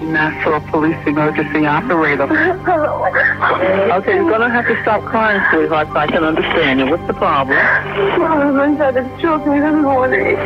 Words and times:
Nassau 0.00 0.60
Police 0.70 0.96
Emergency 1.06 1.64
Operator. 1.64 2.24
okay, 2.24 4.14
you're 4.14 4.30
gonna 4.30 4.50
have 4.50 4.66
to 4.66 4.80
stop 4.82 5.02
crying, 5.04 5.40
sweetheart, 5.50 5.88
so 5.88 5.96
I 5.96 6.06
can 6.06 6.22
understand 6.22 6.80
you. 6.80 6.86
What's 6.86 7.06
the 7.06 7.14
problem? 7.14 7.56
My 7.56 8.44
husband 8.44 8.76
tried 8.76 8.94
to 8.94 9.22
choke 9.22 9.46
me 9.46 9.58
this 9.58 9.74
morning. 9.74 10.36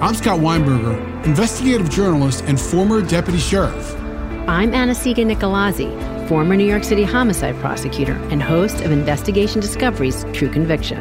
I'm 0.00 0.14
Scott 0.14 0.38
Weinberger, 0.38 1.26
investigative 1.26 1.90
journalist 1.90 2.44
and 2.46 2.58
former 2.58 3.02
deputy 3.02 3.38
sheriff. 3.38 3.94
I'm 4.48 4.72
Anna-Sigga 4.72 5.30
Nicolazzi, 5.30 6.07
former 6.28 6.54
New 6.54 6.66
York 6.66 6.84
City 6.84 7.04
homicide 7.04 7.56
prosecutor 7.56 8.12
and 8.30 8.42
host 8.42 8.82
of 8.82 8.92
Investigation 8.92 9.62
Discovery's 9.62 10.24
True 10.34 10.50
Conviction. 10.50 10.98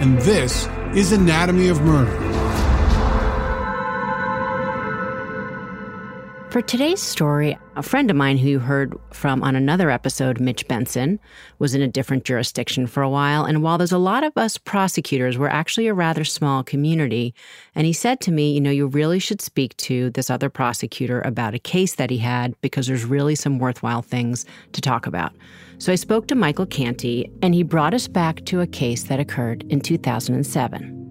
And 0.00 0.18
this 0.20 0.66
is 0.94 1.12
Anatomy 1.12 1.68
of 1.68 1.82
Murder. 1.82 2.43
For 6.54 6.62
today's 6.62 7.02
story, 7.02 7.58
a 7.74 7.82
friend 7.82 8.08
of 8.12 8.16
mine 8.16 8.38
who 8.38 8.48
you 8.48 8.60
heard 8.60 8.96
from 9.10 9.42
on 9.42 9.56
another 9.56 9.90
episode, 9.90 10.38
Mitch 10.38 10.68
Benson, 10.68 11.18
was 11.58 11.74
in 11.74 11.82
a 11.82 11.88
different 11.88 12.22
jurisdiction 12.22 12.86
for 12.86 13.02
a 13.02 13.10
while. 13.10 13.44
And 13.44 13.60
while 13.60 13.76
there's 13.76 13.90
a 13.90 13.98
lot 13.98 14.22
of 14.22 14.36
us 14.36 14.56
prosecutors, 14.56 15.36
we're 15.36 15.48
actually 15.48 15.88
a 15.88 15.94
rather 15.94 16.22
small 16.22 16.62
community. 16.62 17.34
And 17.74 17.88
he 17.88 17.92
said 17.92 18.20
to 18.20 18.30
me, 18.30 18.52
you 18.52 18.60
know, 18.60 18.70
you 18.70 18.86
really 18.86 19.18
should 19.18 19.40
speak 19.40 19.76
to 19.78 20.10
this 20.10 20.30
other 20.30 20.48
prosecutor 20.48 21.20
about 21.22 21.54
a 21.54 21.58
case 21.58 21.96
that 21.96 22.10
he 22.10 22.18
had 22.18 22.54
because 22.60 22.86
there's 22.86 23.04
really 23.04 23.34
some 23.34 23.58
worthwhile 23.58 24.02
things 24.02 24.46
to 24.74 24.80
talk 24.80 25.08
about. 25.08 25.32
So 25.78 25.90
I 25.90 25.96
spoke 25.96 26.28
to 26.28 26.36
Michael 26.36 26.66
Canty, 26.66 27.28
and 27.42 27.52
he 27.52 27.64
brought 27.64 27.94
us 27.94 28.06
back 28.06 28.44
to 28.44 28.60
a 28.60 28.66
case 28.68 29.02
that 29.02 29.18
occurred 29.18 29.64
in 29.70 29.80
2007. 29.80 31.03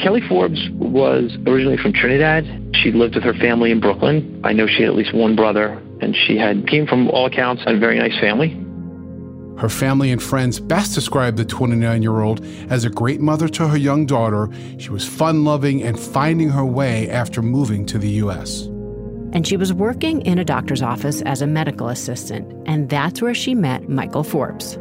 Kelly 0.00 0.20
Forbes 0.28 0.60
was 0.72 1.36
originally 1.46 1.78
from 1.78 1.92
Trinidad. 1.92 2.44
She 2.82 2.92
lived 2.92 3.14
with 3.14 3.24
her 3.24 3.34
family 3.34 3.70
in 3.70 3.80
Brooklyn. 3.80 4.40
I 4.44 4.52
know 4.52 4.66
she 4.66 4.82
had 4.82 4.90
at 4.90 4.94
least 4.94 5.14
one 5.14 5.34
brother, 5.34 5.82
and 6.00 6.14
she 6.14 6.36
had 6.36 6.68
came 6.68 6.86
from 6.86 7.08
all 7.08 7.26
accounts 7.26 7.62
a 7.66 7.78
very 7.78 7.98
nice 7.98 8.18
family. 8.20 8.50
Her 9.58 9.70
family 9.70 10.12
and 10.12 10.22
friends 10.22 10.60
best 10.60 10.94
described 10.94 11.38
the 11.38 11.44
29 11.46 12.02
year 12.02 12.20
old 12.20 12.44
as 12.68 12.84
a 12.84 12.90
great 12.90 13.20
mother 13.22 13.48
to 13.48 13.68
her 13.68 13.76
young 13.76 14.04
daughter. 14.04 14.50
She 14.76 14.90
was 14.90 15.08
fun 15.08 15.44
loving 15.44 15.82
and 15.82 15.98
finding 15.98 16.50
her 16.50 16.64
way 16.64 17.08
after 17.08 17.40
moving 17.40 17.86
to 17.86 17.98
the 17.98 18.10
U.S. 18.24 18.66
And 19.32 19.46
she 19.46 19.56
was 19.56 19.72
working 19.72 20.20
in 20.22 20.38
a 20.38 20.44
doctor's 20.44 20.82
office 20.82 21.22
as 21.22 21.40
a 21.40 21.46
medical 21.46 21.88
assistant, 21.88 22.52
and 22.68 22.90
that's 22.90 23.22
where 23.22 23.34
she 23.34 23.54
met 23.54 23.88
Michael 23.88 24.24
Forbes. 24.24 24.78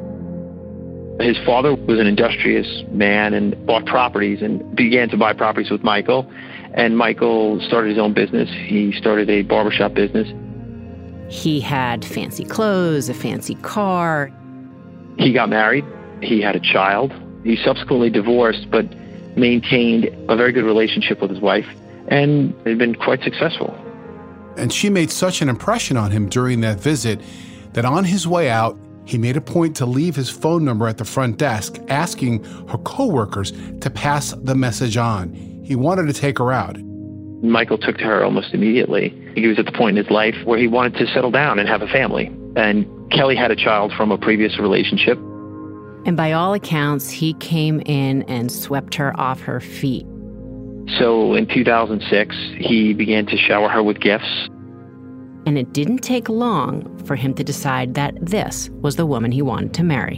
His 1.19 1.37
father 1.45 1.73
was 1.75 1.99
an 1.99 2.07
industrious 2.07 2.67
man 2.89 3.33
and 3.33 3.65
bought 3.65 3.85
properties 3.85 4.41
and 4.41 4.75
began 4.75 5.09
to 5.09 5.17
buy 5.17 5.33
properties 5.33 5.71
with 5.71 5.83
Michael. 5.83 6.29
And 6.73 6.97
Michael 6.97 7.61
started 7.61 7.89
his 7.89 7.97
own 7.97 8.13
business. 8.13 8.49
He 8.49 8.91
started 8.91 9.29
a 9.29 9.43
barbershop 9.43 9.93
business. 9.93 10.27
He 11.29 11.61
had 11.61 12.03
fancy 12.03 12.43
clothes, 12.43 13.07
a 13.07 13.13
fancy 13.13 13.55
car. 13.55 14.31
He 15.17 15.31
got 15.31 15.49
married. 15.49 15.85
He 16.21 16.41
had 16.41 16.55
a 16.55 16.59
child. 16.59 17.13
He 17.43 17.55
subsequently 17.63 18.09
divorced, 18.09 18.69
but 18.69 18.85
maintained 19.37 20.05
a 20.29 20.35
very 20.35 20.51
good 20.51 20.65
relationship 20.65 21.21
with 21.21 21.29
his 21.31 21.39
wife 21.39 21.65
and 22.09 22.53
had 22.65 22.77
been 22.77 22.95
quite 22.95 23.23
successful. 23.23 23.73
And 24.57 24.71
she 24.71 24.89
made 24.89 25.11
such 25.11 25.41
an 25.41 25.49
impression 25.49 25.97
on 25.97 26.11
him 26.11 26.29
during 26.29 26.61
that 26.61 26.79
visit 26.79 27.21
that 27.73 27.85
on 27.85 28.03
his 28.03 28.27
way 28.27 28.49
out, 28.49 28.77
he 29.05 29.17
made 29.17 29.37
a 29.37 29.41
point 29.41 29.75
to 29.77 29.85
leave 29.85 30.15
his 30.15 30.29
phone 30.29 30.65
number 30.65 30.87
at 30.87 30.97
the 30.97 31.05
front 31.05 31.37
desk, 31.37 31.77
asking 31.87 32.43
her 32.67 32.77
coworkers 32.79 33.53
to 33.81 33.89
pass 33.89 34.31
the 34.31 34.55
message 34.55 34.97
on. 34.97 35.33
He 35.63 35.75
wanted 35.75 36.07
to 36.07 36.13
take 36.13 36.39
her 36.39 36.51
out. 36.51 36.77
Michael 37.41 37.77
took 37.77 37.97
to 37.97 38.03
her 38.03 38.23
almost 38.23 38.53
immediately. 38.53 39.09
He 39.35 39.47
was 39.47 39.59
at 39.59 39.65
the 39.65 39.71
point 39.71 39.97
in 39.97 40.03
his 40.03 40.11
life 40.11 40.35
where 40.45 40.57
he 40.57 40.67
wanted 40.67 40.95
to 40.99 41.07
settle 41.07 41.31
down 41.31 41.59
and 41.59 41.69
have 41.69 41.81
a 41.81 41.87
family. 41.87 42.27
And 42.55 42.85
Kelly 43.11 43.35
had 43.35 43.51
a 43.51 43.55
child 43.55 43.93
from 43.95 44.11
a 44.11 44.17
previous 44.17 44.57
relationship. 44.57 45.17
And 46.05 46.15
by 46.15 46.31
all 46.31 46.53
accounts, 46.53 47.09
he 47.09 47.33
came 47.35 47.81
in 47.85 48.23
and 48.23 48.51
swept 48.51 48.95
her 48.95 49.19
off 49.19 49.41
her 49.41 49.59
feet. 49.59 50.05
So 50.99 51.33
in 51.33 51.47
2006, 51.47 52.35
he 52.57 52.93
began 52.93 53.25
to 53.25 53.37
shower 53.37 53.69
her 53.69 53.81
with 53.81 53.99
gifts 53.99 54.49
and 55.45 55.57
it 55.57 55.73
didn't 55.73 55.99
take 55.99 56.29
long 56.29 56.97
for 57.05 57.15
him 57.15 57.33
to 57.35 57.43
decide 57.43 57.93
that 57.95 58.13
this 58.19 58.69
was 58.81 58.95
the 58.95 59.05
woman 59.05 59.31
he 59.31 59.41
wanted 59.41 59.73
to 59.75 59.83
marry. 59.83 60.17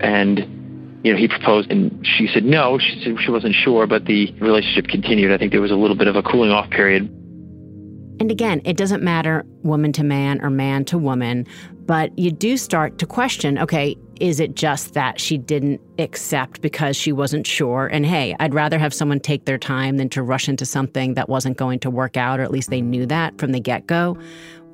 And, 0.00 0.40
you 1.04 1.12
know, 1.12 1.18
he 1.18 1.28
proposed 1.28 1.70
and 1.70 2.06
she 2.06 2.28
said 2.32 2.44
no. 2.44 2.78
She 2.78 3.00
said 3.02 3.16
she 3.24 3.30
wasn't 3.30 3.54
sure, 3.54 3.86
but 3.86 4.04
the 4.06 4.32
relationship 4.40 4.88
continued. 4.88 5.32
I 5.32 5.38
think 5.38 5.52
there 5.52 5.60
was 5.60 5.70
a 5.70 5.76
little 5.76 5.96
bit 5.96 6.08
of 6.08 6.16
a 6.16 6.22
cooling 6.22 6.50
off 6.50 6.68
period. 6.70 7.08
And 8.20 8.30
again, 8.30 8.62
it 8.64 8.76
doesn't 8.76 9.02
matter 9.02 9.44
woman 9.62 9.92
to 9.92 10.04
man 10.04 10.40
or 10.40 10.50
man 10.50 10.84
to 10.86 10.98
woman, 10.98 11.46
but 11.86 12.16
you 12.18 12.30
do 12.30 12.56
start 12.56 12.98
to 12.98 13.06
question 13.06 13.58
okay, 13.58 13.96
is 14.20 14.40
it 14.40 14.54
just 14.54 14.94
that 14.94 15.20
she 15.20 15.38
didn't 15.38 15.80
accept 15.98 16.60
because 16.60 16.96
she 16.96 17.12
wasn't 17.12 17.46
sure? 17.46 17.86
And 17.86 18.06
hey, 18.06 18.34
I'd 18.40 18.54
rather 18.54 18.78
have 18.78 18.94
someone 18.94 19.20
take 19.20 19.44
their 19.44 19.58
time 19.58 19.96
than 19.96 20.08
to 20.10 20.22
rush 20.22 20.48
into 20.48 20.66
something 20.66 21.14
that 21.14 21.28
wasn't 21.28 21.56
going 21.56 21.80
to 21.80 21.90
work 21.90 22.16
out, 22.16 22.40
or 22.40 22.42
at 22.42 22.50
least 22.50 22.70
they 22.70 22.80
knew 22.80 23.06
that 23.06 23.38
from 23.38 23.52
the 23.52 23.60
get 23.60 23.86
go. 23.86 24.18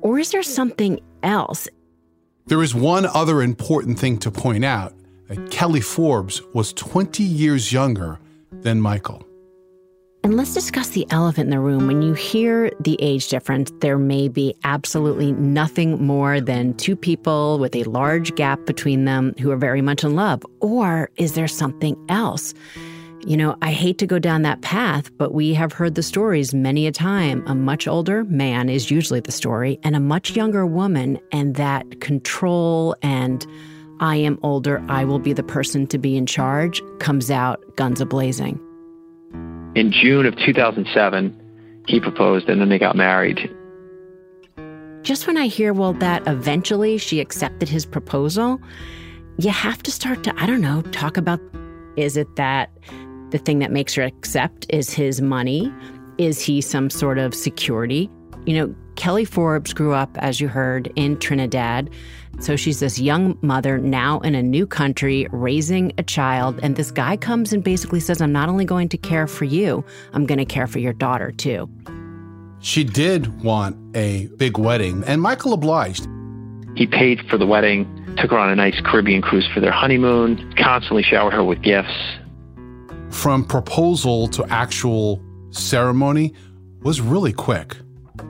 Or 0.01 0.19
is 0.19 0.31
there 0.31 0.43
something 0.43 0.99
else? 1.23 1.67
There 2.47 2.63
is 2.63 2.73
one 2.75 3.05
other 3.05 3.41
important 3.41 3.99
thing 3.99 4.17
to 4.19 4.31
point 4.31 4.65
out 4.65 4.93
that 5.27 5.51
Kelly 5.51 5.81
Forbes 5.81 6.41
was 6.53 6.73
20 6.73 7.23
years 7.23 7.71
younger 7.71 8.19
than 8.51 8.81
Michael. 8.81 9.25
And 10.23 10.37
let's 10.37 10.53
discuss 10.53 10.89
the 10.89 11.07
elephant 11.09 11.47
in 11.47 11.49
the 11.49 11.59
room. 11.59 11.87
When 11.87 12.03
you 12.03 12.13
hear 12.13 12.71
the 12.79 12.95
age 13.01 13.27
difference, 13.27 13.71
there 13.79 13.97
may 13.97 14.27
be 14.27 14.53
absolutely 14.63 15.31
nothing 15.31 16.05
more 16.05 16.39
than 16.39 16.75
two 16.75 16.95
people 16.95 17.57
with 17.57 17.75
a 17.75 17.83
large 17.85 18.35
gap 18.35 18.63
between 18.67 19.05
them 19.05 19.33
who 19.39 19.49
are 19.49 19.57
very 19.57 19.81
much 19.81 20.03
in 20.03 20.15
love. 20.15 20.45
Or 20.59 21.09
is 21.17 21.33
there 21.33 21.47
something 21.47 21.97
else? 22.07 22.53
You 23.25 23.35
know, 23.35 23.55
I 23.63 23.71
hate 23.71 23.97
to 23.97 24.07
go 24.07 24.19
down 24.19 24.43
that 24.43 24.61
path, 24.61 25.09
but 25.17 25.33
we 25.33 25.55
have 25.55 25.73
heard 25.73 25.95
the 25.95 26.03
stories 26.03 26.53
many 26.53 26.85
a 26.85 26.91
time. 26.91 27.43
A 27.47 27.55
much 27.55 27.87
older 27.87 28.23
man 28.25 28.69
is 28.69 28.91
usually 28.91 29.21
the 29.21 29.31
story, 29.31 29.79
and 29.83 29.95
a 29.95 29.99
much 29.99 30.35
younger 30.35 30.67
woman, 30.67 31.19
and 31.31 31.55
that 31.55 31.99
control 31.99 32.95
and 33.01 33.45
I 33.99 34.15
am 34.15 34.39
older, 34.41 34.83
I 34.87 35.03
will 35.03 35.19
be 35.19 35.33
the 35.33 35.43
person 35.43 35.85
to 35.87 35.99
be 35.99 36.17
in 36.17 36.25
charge 36.25 36.81
comes 36.99 37.29
out 37.29 37.63
guns 37.75 38.01
a 38.01 38.05
blazing 38.05 38.59
in 39.75 39.91
June 39.91 40.25
of 40.25 40.35
2007, 40.37 41.83
he 41.87 41.99
proposed 41.99 42.49
and 42.49 42.61
then 42.61 42.69
they 42.69 42.79
got 42.79 42.95
married. 42.95 43.49
Just 45.01 45.25
when 45.25 45.37
I 45.37 45.47
hear, 45.47 45.73
well, 45.73 45.93
that 45.93 46.27
eventually 46.27 46.97
she 46.97 47.19
accepted 47.19 47.67
his 47.67 47.85
proposal, 47.85 48.61
you 49.37 49.49
have 49.49 49.81
to 49.83 49.91
start 49.91 50.23
to, 50.23 50.33
I 50.37 50.45
don't 50.45 50.61
know, 50.61 50.81
talk 50.91 51.17
about 51.17 51.39
is 51.97 52.17
it 52.17 52.35
that 52.35 52.69
the 53.31 53.37
thing 53.37 53.59
that 53.59 53.71
makes 53.71 53.95
her 53.95 54.03
accept 54.03 54.65
is 54.69 54.91
his 54.91 55.21
money? 55.21 55.73
Is 56.17 56.41
he 56.41 56.61
some 56.61 56.89
sort 56.89 57.17
of 57.17 57.33
security? 57.33 58.09
You 58.45 58.55
know, 58.55 58.75
Kelly 58.95 59.25
Forbes 59.25 59.73
grew 59.73 59.93
up, 59.93 60.17
as 60.19 60.39
you 60.39 60.47
heard, 60.47 60.91
in 60.95 61.17
Trinidad. 61.17 61.89
So 62.39 62.55
she's 62.55 62.79
this 62.79 62.99
young 62.99 63.37
mother 63.41 63.77
now 63.77 64.19
in 64.19 64.35
a 64.35 64.43
new 64.43 64.65
country 64.65 65.27
raising 65.31 65.91
a 65.97 66.03
child. 66.03 66.59
And 66.63 66.75
this 66.75 66.91
guy 66.91 67.17
comes 67.17 67.53
and 67.53 67.63
basically 67.63 67.99
says, 67.99 68.21
I'm 68.21 68.31
not 68.31 68.49
only 68.49 68.65
going 68.65 68.89
to 68.89 68.97
care 68.97 69.27
for 69.27 69.45
you, 69.45 69.83
I'm 70.13 70.25
going 70.25 70.37
to 70.37 70.45
care 70.45 70.67
for 70.67 70.79
your 70.79 70.93
daughter 70.93 71.31
too. 71.31 71.69
She 72.59 72.83
did 72.83 73.43
want 73.43 73.75
a 73.95 74.27
big 74.37 74.57
wedding, 74.57 75.03
and 75.07 75.21
Michael 75.21 75.53
obliged. 75.53 76.07
He 76.75 76.85
paid 76.85 77.19
for 77.27 77.37
the 77.37 77.45
wedding, 77.45 77.87
took 78.17 78.31
her 78.31 78.37
on 78.37 78.49
a 78.49 78.55
nice 78.55 78.79
Caribbean 78.81 79.21
cruise 79.21 79.47
for 79.53 79.59
their 79.59 79.71
honeymoon, 79.71 80.53
constantly 80.57 81.03
showered 81.03 81.33
her 81.33 81.43
with 81.43 81.61
gifts. 81.63 81.91
From 83.09 83.45
proposal 83.45 84.27
to 84.29 84.45
actual 84.49 85.21
ceremony 85.49 86.33
was 86.81 87.01
really 87.01 87.33
quick. 87.33 87.75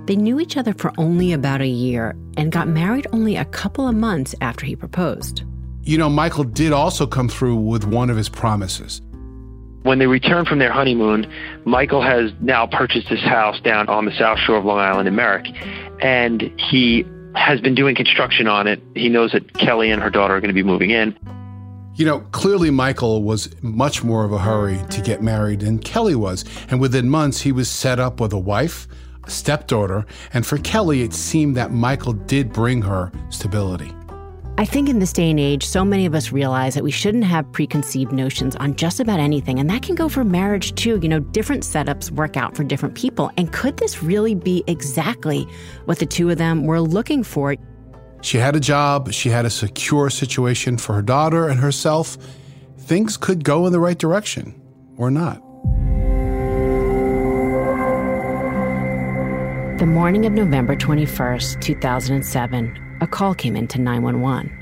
They 0.05 0.15
knew 0.15 0.39
each 0.39 0.57
other 0.57 0.73
for 0.73 0.91
only 0.97 1.33
about 1.33 1.61
a 1.61 1.67
year 1.67 2.15
and 2.37 2.51
got 2.51 2.67
married 2.67 3.07
only 3.13 3.35
a 3.35 3.45
couple 3.45 3.87
of 3.87 3.95
months 3.95 4.35
after 4.41 4.65
he 4.65 4.75
proposed. 4.75 5.43
You 5.83 5.97
know, 5.97 6.09
Michael 6.09 6.43
did 6.43 6.71
also 6.71 7.07
come 7.07 7.27
through 7.27 7.55
with 7.55 7.85
one 7.85 8.09
of 8.09 8.17
his 8.17 8.29
promises. 8.29 9.01
When 9.83 9.97
they 9.97 10.05
returned 10.05 10.47
from 10.47 10.59
their 10.59 10.71
honeymoon, 10.71 11.25
Michael 11.65 12.03
has 12.03 12.31
now 12.39 12.67
purchased 12.67 13.09
this 13.09 13.21
house 13.21 13.59
down 13.61 13.89
on 13.89 14.05
the 14.05 14.11
south 14.11 14.37
shore 14.39 14.57
of 14.57 14.65
Long 14.65 14.77
Island 14.77 15.07
in 15.07 15.15
Merrick, 15.15 15.47
and 16.01 16.53
he 16.69 17.03
has 17.33 17.61
been 17.61 17.73
doing 17.73 17.95
construction 17.95 18.47
on 18.47 18.67
it. 18.67 18.81
He 18.93 19.09
knows 19.09 19.31
that 19.31 19.53
Kelly 19.53 19.89
and 19.89 20.01
her 20.01 20.09
daughter 20.11 20.35
are 20.35 20.39
going 20.39 20.49
to 20.49 20.53
be 20.53 20.63
moving 20.63 20.91
in. 20.91 21.17
You 21.95 22.05
know, 22.05 22.19
clearly 22.31 22.69
Michael 22.69 23.23
was 23.23 23.49
much 23.61 24.03
more 24.03 24.23
of 24.23 24.31
a 24.31 24.39
hurry 24.39 24.79
to 24.91 25.01
get 25.01 25.21
married 25.21 25.61
than 25.61 25.79
Kelly 25.79 26.15
was. 26.15 26.45
And 26.69 26.79
within 26.79 27.09
months, 27.09 27.41
he 27.41 27.51
was 27.51 27.69
set 27.69 27.99
up 27.99 28.19
with 28.19 28.33
a 28.33 28.39
wife, 28.39 28.87
stepdaughter, 29.27 30.05
and 30.33 30.45
for 30.45 30.57
Kelly, 30.59 31.01
it 31.01 31.13
seemed 31.13 31.55
that 31.57 31.71
Michael 31.71 32.13
did 32.13 32.51
bring 32.51 32.81
her 32.81 33.11
stability. 33.29 33.93
I 34.57 34.65
think 34.65 34.89
in 34.89 34.99
this 34.99 35.13
day 35.13 35.29
and 35.31 35.39
age, 35.39 35.65
so 35.65 35.83
many 35.83 36.05
of 36.05 36.13
us 36.13 36.31
realize 36.31 36.75
that 36.75 36.83
we 36.83 36.91
shouldn't 36.91 37.23
have 37.23 37.51
preconceived 37.51 38.11
notions 38.11 38.55
on 38.57 38.75
just 38.75 38.99
about 38.99 39.19
anything. 39.19 39.59
And 39.59 39.69
that 39.69 39.81
can 39.81 39.95
go 39.95 40.07
for 40.07 40.23
marriage 40.23 40.75
too. 40.75 40.99
You 41.01 41.09
know, 41.09 41.19
different 41.19 41.63
setups 41.63 42.11
work 42.11 42.37
out 42.37 42.55
for 42.55 42.63
different 42.63 42.93
people. 42.93 43.31
And 43.37 43.51
could 43.51 43.77
this 43.77 44.03
really 44.03 44.35
be 44.35 44.63
exactly 44.67 45.47
what 45.85 45.97
the 45.99 46.05
two 46.05 46.29
of 46.29 46.37
them 46.37 46.65
were 46.65 46.81
looking 46.81 47.23
for? 47.23 47.55
She 48.21 48.37
had 48.37 48.55
a 48.55 48.59
job, 48.59 49.11
she 49.11 49.29
had 49.29 49.45
a 49.45 49.49
secure 49.49 50.11
situation 50.11 50.77
for 50.77 50.93
her 50.93 51.01
daughter 51.01 51.47
and 51.47 51.59
herself. 51.59 52.17
Things 52.77 53.17
could 53.17 53.43
go 53.43 53.65
in 53.65 53.71
the 53.71 53.79
right 53.79 53.97
direction 53.97 54.61
or 54.95 55.09
not. 55.09 55.41
The 59.81 59.87
morning 59.87 60.27
of 60.27 60.33
November 60.33 60.75
21st, 60.75 61.59
2007, 61.59 62.97
a 63.01 63.07
call 63.07 63.33
came 63.33 63.55
into 63.55 63.81
911. 63.81 64.55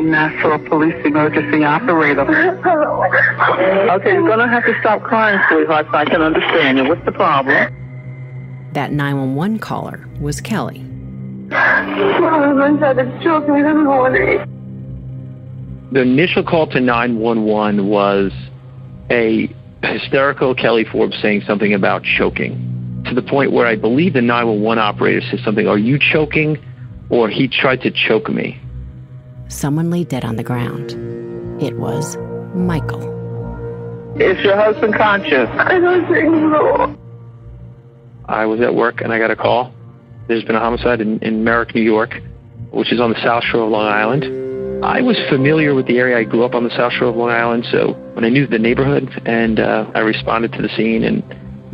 Nassau 0.00 0.56
Police 0.66 0.94
Emergency 1.04 1.62
Operator. 1.62 2.22
okay, 2.22 4.12
you're 4.14 4.26
going 4.26 4.38
to 4.38 4.48
have 4.48 4.64
to 4.64 4.74
stop 4.80 5.02
crying, 5.02 5.38
sweetheart, 5.50 5.88
so 5.90 5.98
I 5.98 6.06
can 6.06 6.22
understand 6.22 6.78
you. 6.78 6.84
What's 6.88 7.04
the 7.04 7.12
problem? 7.12 7.70
That 8.72 8.92
911 8.92 9.58
caller 9.58 10.08
was 10.18 10.40
Kelly. 10.40 10.78
My 11.50 11.82
husband 11.84 12.78
tried 12.78 12.94
to 12.94 13.20
choke 13.22 13.46
me 13.46 13.60
this 13.60 13.74
morning. 13.74 14.38
The 15.92 16.00
initial 16.00 16.42
call 16.42 16.66
to 16.68 16.80
911 16.80 17.86
was 17.88 18.32
a 19.10 19.54
hysterical 19.82 20.54
Kelly 20.54 20.86
Forbes 20.90 21.20
saying 21.20 21.42
something 21.46 21.74
about 21.74 22.04
choking 22.04 22.73
to 23.06 23.14
the 23.14 23.22
point 23.22 23.52
where 23.52 23.66
I 23.66 23.76
believe 23.76 24.14
the 24.14 24.22
911 24.22 24.78
operator 24.78 25.20
said 25.30 25.40
something, 25.44 25.66
Are 25.66 25.78
you 25.78 25.98
choking? 25.98 26.58
Or 27.10 27.28
he 27.28 27.48
tried 27.48 27.82
to 27.82 27.90
choke 27.90 28.28
me. 28.28 28.60
Someone 29.48 29.90
lay 29.90 30.04
dead 30.04 30.24
on 30.24 30.36
the 30.36 30.42
ground. 30.42 30.92
It 31.62 31.76
was 31.76 32.16
Michael. 32.54 33.02
Is 34.16 34.42
your 34.44 34.56
husband 34.56 34.94
conscious? 34.94 35.48
I 35.52 35.78
don't 35.78 36.06
think 36.10 36.32
so. 36.32 36.96
I 38.26 38.46
was 38.46 38.60
at 38.60 38.74
work 38.74 39.00
and 39.00 39.12
I 39.12 39.18
got 39.18 39.30
a 39.30 39.36
call. 39.36 39.72
There's 40.28 40.44
been 40.44 40.56
a 40.56 40.60
homicide 40.60 41.00
in, 41.00 41.18
in 41.18 41.44
Merrick, 41.44 41.74
New 41.74 41.82
York, 41.82 42.14
which 42.70 42.92
is 42.92 43.00
on 43.00 43.10
the 43.10 43.20
South 43.22 43.44
Shore 43.44 43.64
of 43.64 43.70
Long 43.70 43.86
Island. 43.86 44.84
I 44.84 45.02
was 45.02 45.16
familiar 45.28 45.74
with 45.74 45.86
the 45.86 45.98
area. 45.98 46.18
I 46.18 46.24
grew 46.24 46.44
up 46.44 46.54
on 46.54 46.64
the 46.64 46.70
South 46.70 46.92
Shore 46.92 47.08
of 47.08 47.16
Long 47.16 47.30
Island, 47.30 47.66
so 47.70 47.92
when 48.14 48.24
I 48.24 48.28
knew 48.28 48.46
the 48.46 48.58
neighborhood, 48.58 49.08
and 49.26 49.60
uh, 49.60 49.90
I 49.94 50.00
responded 50.00 50.52
to 50.52 50.62
the 50.62 50.68
scene, 50.70 51.04
and 51.04 51.22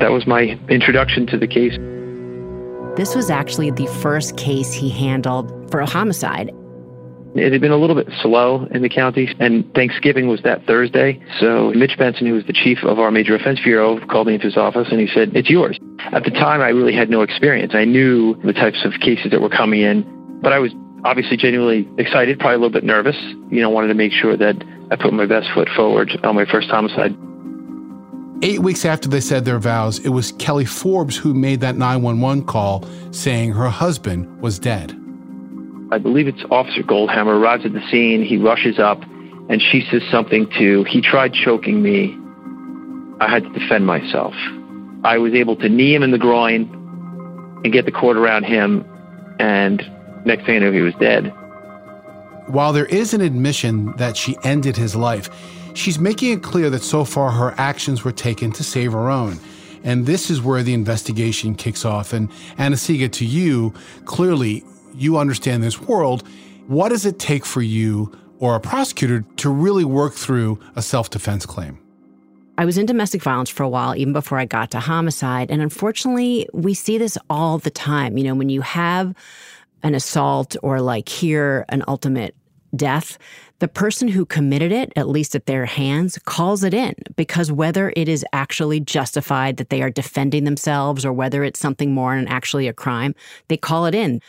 that 0.00 0.10
was 0.10 0.26
my 0.26 0.58
introduction 0.68 1.26
to 1.28 1.38
the 1.38 1.46
case. 1.46 1.76
This 2.96 3.14
was 3.14 3.30
actually 3.30 3.70
the 3.70 3.86
first 4.02 4.36
case 4.36 4.72
he 4.72 4.90
handled 4.90 5.70
for 5.70 5.80
a 5.80 5.86
homicide. 5.86 6.50
It 7.34 7.52
had 7.52 7.60
been 7.60 7.70
a 7.70 7.76
little 7.76 7.94
bit 7.94 8.08
slow 8.22 8.66
in 8.72 8.82
the 8.82 8.88
county, 8.88 9.32
and 9.38 9.72
Thanksgiving 9.72 10.26
was 10.26 10.42
that 10.42 10.66
Thursday. 10.66 11.22
So 11.38 11.70
Mitch 11.76 11.96
Benson, 11.96 12.26
who 12.26 12.32
was 12.32 12.44
the 12.46 12.52
chief 12.52 12.78
of 12.82 12.98
our 12.98 13.12
major 13.12 13.36
offense 13.36 13.60
bureau, 13.62 14.04
called 14.06 14.26
me 14.26 14.34
into 14.34 14.46
his 14.46 14.56
office 14.56 14.88
and 14.90 14.98
he 14.98 15.06
said, 15.06 15.36
It's 15.36 15.48
yours. 15.48 15.78
At 16.12 16.24
the 16.24 16.30
time, 16.30 16.60
I 16.60 16.70
really 16.70 16.94
had 16.94 17.08
no 17.08 17.22
experience. 17.22 17.72
I 17.74 17.84
knew 17.84 18.34
the 18.42 18.52
types 18.52 18.84
of 18.84 18.94
cases 19.00 19.30
that 19.30 19.40
were 19.40 19.48
coming 19.48 19.80
in, 19.80 20.02
but 20.42 20.52
I 20.52 20.58
was 20.58 20.72
obviously 21.04 21.36
genuinely 21.36 21.88
excited, 21.98 22.40
probably 22.40 22.56
a 22.56 22.58
little 22.58 22.72
bit 22.72 22.84
nervous. 22.84 23.16
You 23.50 23.60
know, 23.60 23.70
wanted 23.70 23.88
to 23.88 23.94
make 23.94 24.12
sure 24.12 24.36
that 24.36 24.56
I 24.90 24.96
put 24.96 25.12
my 25.12 25.26
best 25.26 25.48
foot 25.54 25.68
forward 25.76 26.10
on 26.24 26.34
my 26.34 26.46
first 26.46 26.68
homicide. 26.68 27.14
Eight 28.42 28.60
weeks 28.60 28.86
after 28.86 29.06
they 29.06 29.20
said 29.20 29.44
their 29.44 29.58
vows, 29.58 29.98
it 29.98 30.08
was 30.08 30.32
Kelly 30.32 30.64
Forbes 30.64 31.14
who 31.14 31.34
made 31.34 31.60
that 31.60 31.76
911 31.76 32.46
call 32.46 32.86
saying 33.10 33.52
her 33.52 33.68
husband 33.68 34.40
was 34.40 34.58
dead. 34.58 34.92
I 35.92 35.98
believe 35.98 36.26
it's 36.26 36.42
Officer 36.50 36.82
Goldhammer 36.82 37.38
arrives 37.38 37.66
at 37.66 37.74
the 37.74 37.86
scene. 37.90 38.24
He 38.24 38.38
rushes 38.38 38.78
up, 38.78 39.02
and 39.50 39.60
she 39.60 39.86
says 39.90 40.02
something 40.10 40.48
to, 40.58 40.84
he 40.84 41.02
tried 41.02 41.34
choking 41.34 41.82
me. 41.82 42.16
I 43.20 43.28
had 43.28 43.42
to 43.42 43.50
defend 43.50 43.84
myself. 43.84 44.32
I 45.04 45.18
was 45.18 45.34
able 45.34 45.56
to 45.56 45.68
knee 45.68 45.94
him 45.94 46.02
in 46.02 46.10
the 46.10 46.18
groin 46.18 46.62
and 47.62 47.70
get 47.70 47.84
the 47.84 47.92
cord 47.92 48.16
around 48.16 48.44
him, 48.44 48.86
and 49.38 49.82
next 50.24 50.46
thing 50.46 50.56
I 50.56 50.58
knew, 50.60 50.72
he 50.72 50.80
was 50.80 50.94
dead. 50.94 51.30
While 52.46 52.72
there 52.72 52.86
is 52.86 53.12
an 53.12 53.20
admission 53.20 53.94
that 53.96 54.16
she 54.16 54.34
ended 54.44 54.78
his 54.78 54.96
life, 54.96 55.28
she's 55.74 55.98
making 55.98 56.32
it 56.32 56.42
clear 56.42 56.70
that 56.70 56.82
so 56.82 57.04
far 57.04 57.30
her 57.30 57.54
actions 57.58 58.04
were 58.04 58.12
taken 58.12 58.52
to 58.52 58.64
save 58.64 58.92
her 58.92 59.10
own. 59.10 59.38
And 59.82 60.06
this 60.06 60.30
is 60.30 60.42
where 60.42 60.62
the 60.62 60.74
investigation 60.74 61.54
kicks 61.54 61.84
off. 61.84 62.12
And 62.12 62.30
Anna-Sigga, 62.58 63.10
to 63.12 63.24
you, 63.24 63.72
clearly 64.04 64.62
you 64.94 65.16
understand 65.16 65.62
this 65.62 65.80
world. 65.80 66.26
What 66.66 66.90
does 66.90 67.06
it 67.06 67.18
take 67.18 67.46
for 67.46 67.62
you 67.62 68.16
or 68.38 68.54
a 68.54 68.60
prosecutor 68.60 69.24
to 69.36 69.50
really 69.50 69.84
work 69.84 70.14
through 70.14 70.60
a 70.76 70.82
self 70.82 71.10
defense 71.10 71.46
claim? 71.46 71.78
I 72.58 72.66
was 72.66 72.76
in 72.76 72.84
domestic 72.84 73.22
violence 73.22 73.48
for 73.48 73.62
a 73.62 73.68
while, 73.70 73.96
even 73.96 74.12
before 74.12 74.38
I 74.38 74.44
got 74.44 74.70
to 74.72 74.80
homicide. 74.80 75.50
And 75.50 75.62
unfortunately, 75.62 76.46
we 76.52 76.74
see 76.74 76.98
this 76.98 77.16
all 77.30 77.56
the 77.56 77.70
time. 77.70 78.18
You 78.18 78.24
know, 78.24 78.34
when 78.34 78.50
you 78.50 78.60
have 78.60 79.14
an 79.82 79.94
assault 79.94 80.56
or 80.62 80.82
like 80.82 81.08
here, 81.08 81.64
an 81.70 81.82
ultimate 81.88 82.34
death, 82.76 83.16
the 83.60 83.68
person 83.68 84.08
who 84.08 84.26
committed 84.26 84.72
it, 84.72 84.92
at 84.96 85.08
least 85.08 85.34
at 85.34 85.46
their 85.46 85.66
hands, 85.66 86.18
calls 86.24 86.64
it 86.64 86.74
in 86.74 86.94
because 87.16 87.52
whether 87.52 87.92
it 87.94 88.08
is 88.08 88.24
actually 88.32 88.80
justified 88.80 89.58
that 89.58 89.70
they 89.70 89.82
are 89.82 89.90
defending 89.90 90.44
themselves 90.44 91.04
or 91.04 91.12
whether 91.12 91.44
it's 91.44 91.60
something 91.60 91.94
more 91.94 92.14
and 92.14 92.28
actually 92.28 92.68
a 92.68 92.72
crime, 92.72 93.14
they 93.48 93.56
call 93.56 93.86
it 93.86 93.94
in. 93.94 94.20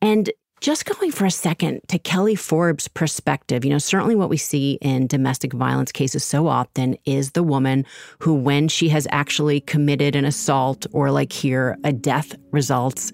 And 0.00 0.30
just 0.60 0.84
going 0.84 1.10
for 1.10 1.24
a 1.24 1.30
second 1.30 1.80
to 1.88 1.98
Kelly 1.98 2.34
Forbes' 2.34 2.88
perspective, 2.88 3.64
you 3.64 3.70
know, 3.70 3.78
certainly 3.78 4.14
what 4.14 4.28
we 4.28 4.36
see 4.36 4.78
in 4.82 5.06
domestic 5.06 5.54
violence 5.54 5.90
cases 5.90 6.22
so 6.22 6.46
often 6.48 6.96
is 7.06 7.30
the 7.30 7.42
woman 7.42 7.86
who, 8.18 8.34
when 8.34 8.68
she 8.68 8.90
has 8.90 9.06
actually 9.10 9.60
committed 9.60 10.14
an 10.14 10.26
assault 10.26 10.86
or 10.92 11.10
like 11.10 11.32
here, 11.32 11.78
a 11.82 11.92
death 11.92 12.34
results, 12.50 13.10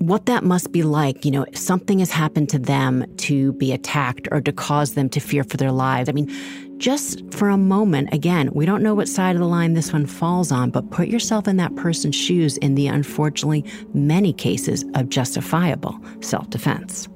what 0.00 0.24
that 0.24 0.42
must 0.42 0.72
be 0.72 0.82
like, 0.82 1.26
you 1.26 1.30
know, 1.30 1.44
something 1.52 1.98
has 1.98 2.10
happened 2.10 2.48
to 2.48 2.58
them 2.58 3.04
to 3.18 3.52
be 3.52 3.70
attacked 3.70 4.26
or 4.32 4.40
to 4.40 4.50
cause 4.50 4.94
them 4.94 5.10
to 5.10 5.20
fear 5.20 5.44
for 5.44 5.58
their 5.58 5.72
lives. 5.72 6.08
I 6.08 6.12
mean, 6.12 6.26
just 6.78 7.22
for 7.34 7.50
a 7.50 7.58
moment, 7.58 8.08
again, 8.14 8.48
we 8.54 8.64
don't 8.64 8.82
know 8.82 8.94
what 8.94 9.08
side 9.08 9.36
of 9.36 9.40
the 9.40 9.46
line 9.46 9.74
this 9.74 9.92
one 9.92 10.06
falls 10.06 10.50
on, 10.50 10.70
but 10.70 10.90
put 10.90 11.08
yourself 11.08 11.46
in 11.46 11.58
that 11.58 11.76
person's 11.76 12.16
shoes 12.16 12.56
in 12.58 12.76
the 12.76 12.86
unfortunately 12.86 13.62
many 13.92 14.32
cases 14.32 14.86
of 14.94 15.10
justifiable 15.10 16.00
self 16.20 16.48
defense. 16.48 17.06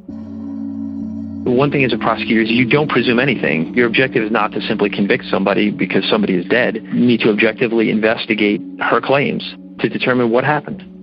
One 1.47 1.71
thing 1.71 1.85
as 1.85 1.93
a 1.95 1.99
prosecutor 1.99 2.43
is 2.43 2.51
you 2.51 2.67
don't 2.67 2.91
presume 2.91 3.19
anything. 3.19 3.73
Your 3.73 3.87
objective 3.87 4.25
is 4.25 4.31
not 4.31 4.53
to 4.53 4.61
simply 4.61 4.91
convict 4.91 5.25
somebody 5.31 5.71
because 5.71 6.07
somebody 6.09 6.35
is 6.35 6.45
dead. 6.47 6.77
You 6.77 7.07
need 7.07 7.21
to 7.21 7.31
objectively 7.31 7.89
investigate 7.89 8.61
her 8.81 9.01
claims 9.01 9.55
to 9.81 9.89
determine 9.89 10.31
what 10.31 10.45
happened. 10.45 10.94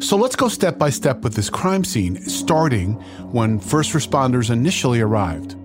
So 0.00 0.16
let's 0.16 0.36
go 0.36 0.48
step 0.48 0.78
by 0.78 0.90
step 0.90 1.22
with 1.22 1.34
this 1.34 1.50
crime 1.50 1.84
scene, 1.84 2.22
starting 2.28 2.94
when 3.32 3.58
first 3.58 3.92
responders 3.92 4.50
initially 4.50 5.00
arrived. 5.00 5.56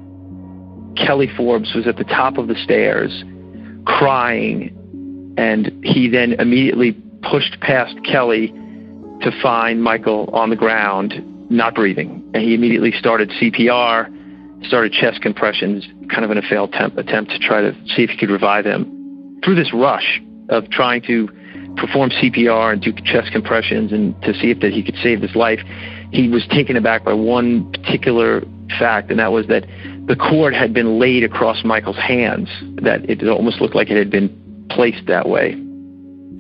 Kelly 0.98 1.30
Forbes 1.38 1.74
was 1.76 1.86
at 1.88 1.98
the 1.98 2.04
top 2.04 2.38
of 2.38 2.48
the 2.48 2.56
stairs 2.56 3.24
crying, 3.86 5.34
and 5.38 5.72
he 5.84 6.08
then 6.10 6.34
immediately 6.34 6.94
pushed 7.30 7.60
past 7.62 7.96
Kelly 8.04 8.48
to 8.48 9.32
find 9.42 9.84
Michael 9.84 10.30
on 10.34 10.50
the 10.50 10.56
ground, 10.56 11.14
not 11.52 11.76
breathing. 11.76 12.30
And 12.34 12.44
he 12.44 12.56
immediately 12.56 12.92
started 12.92 13.30
CPR, 13.30 14.66
started 14.68 14.94
chest 14.94 15.22
compressions, 15.22 15.86
kind 16.10 16.26
of 16.26 16.32
in 16.32 16.38
a 16.38 16.42
failed 16.42 16.74
attempt, 16.74 16.98
attempt 16.98 17.32
to 17.32 17.40
try 17.40 17.62
to 17.62 17.74
see 17.96 18.04
if 18.04 18.10
he 18.10 18.18
could 18.18 18.32
revive 18.32 18.66
him. 18.66 19.40
Through 19.44 19.56
this 19.56 19.74
rush 19.74 20.22
of 20.50 20.70
trying 20.70 21.02
to 21.04 21.30
perform 21.78 22.10
CPR 22.12 22.74
and 22.74 22.82
do 22.82 22.94
chest 22.94 23.32
compressions 23.32 23.92
and 23.92 24.20
to 24.24 24.34
see 24.34 24.52
if 24.52 24.60
that 24.60 24.74
he 24.74 24.84
could 24.84 24.96
save 25.02 25.22
his 25.22 25.36
life, 25.36 25.60
he 26.12 26.30
was 26.30 26.46
taken 26.48 26.76
aback 26.76 27.04
by 27.04 27.14
one 27.14 27.72
particular 27.72 28.44
fact, 28.80 29.10
and 29.10 29.20
that 29.20 29.32
was 29.32 29.48
that 29.48 29.66
the 30.08 30.16
cord 30.16 30.54
had 30.54 30.74
been 30.74 31.00
laid 31.00 31.24
across 31.24 31.64
Michael's 31.64 31.98
hands, 31.98 32.50
that 32.82 33.10
it 33.10 33.28
almost 33.28 33.62
looked 33.62 33.76
like 33.76 33.90
it 33.90 33.98
had 33.98 34.10
been 34.10 34.30
placed 34.70 35.06
that 35.08 35.28
way. 35.28 35.54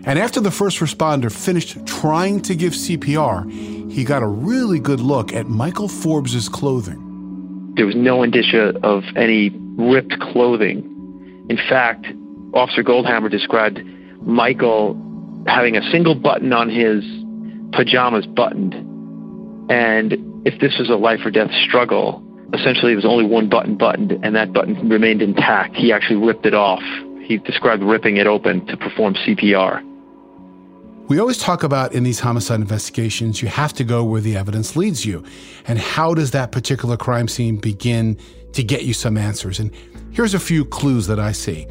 And 0.06 0.20
after 0.20 0.42
the 0.42 0.52
first 0.52 0.80
responder 0.80 1.32
finished 1.32 1.86
trying 1.86 2.42
to 2.42 2.56
give 2.56 2.74
CPR, 2.74 3.50
he 3.92 4.04
got 4.04 4.22
a 4.22 4.28
really 4.28 4.80
good 4.80 5.00
look 5.00 5.34
at 5.34 5.48
Michael 5.48 5.88
Forbes's 5.88 6.50
clothing. 6.50 7.74
There 7.76 7.86
was 7.86 7.96
no 7.96 8.22
indicia 8.22 8.78
of 8.84 9.04
any 9.16 9.50
ripped 9.78 10.20
clothing. 10.20 10.90
In 11.50 11.58
fact, 11.58 12.06
Officer 12.54 12.84
Goldhammer 12.84 13.32
described 13.32 13.82
Michael 14.22 14.94
having 15.48 15.76
a 15.76 15.92
single 15.92 16.16
button 16.16 16.54
on 16.54 16.70
his 16.70 17.04
pajamas 17.74 18.26
buttoned. 18.26 18.74
And 19.70 20.14
if 20.46 20.60
this 20.60 20.78
was 20.78 20.90
a 20.90 20.96
life 20.96 21.20
or 21.26 21.32
death 21.32 21.52
struggle, 21.68 22.24
essentially 22.54 22.94
it 22.94 22.96
was 22.96 23.06
only 23.06 23.26
one 23.26 23.50
button 23.50 23.78
buttoned 23.78 24.12
and 24.24 24.36
that 24.36 24.54
button 24.54 24.90
remained 24.90 25.22
intact. 25.22 25.76
He 25.76 25.92
actually 25.92 26.26
ripped 26.26 26.46
it 26.46 26.54
off. 26.54 26.84
He 27.24 27.38
described 27.38 27.82
ripping 27.84 28.18
it 28.18 28.28
open 28.28 28.66
to 28.68 28.78
perform 28.78 29.16
CPR. 29.16 29.82
We 31.08 31.20
always 31.20 31.38
talk 31.38 31.64
about 31.64 31.94
in 31.94 32.04
these 32.04 32.22
homicide 32.22 32.62
investigations, 32.62 33.42
you 33.42 33.50
have 33.50 33.74
to 33.74 33.84
go 33.84 34.04
where 34.04 34.22
the 34.22 34.38
evidence 34.38 34.76
leads 34.76 35.06
you. 35.06 35.24
And 35.68 35.78
how 35.78 36.14
does 36.14 36.32
that 36.32 36.52
particular 36.52 36.96
crime 36.96 37.28
scene 37.28 37.58
begin 37.58 38.18
to 38.54 38.64
get 38.64 38.84
you 38.84 38.94
some 38.94 39.18
answers? 39.18 39.60
And 39.60 39.72
here's 40.12 40.34
a 40.34 40.40
few 40.40 40.64
clues 40.64 41.08
that 41.08 41.20
I 41.20 41.34
see. 41.34 41.68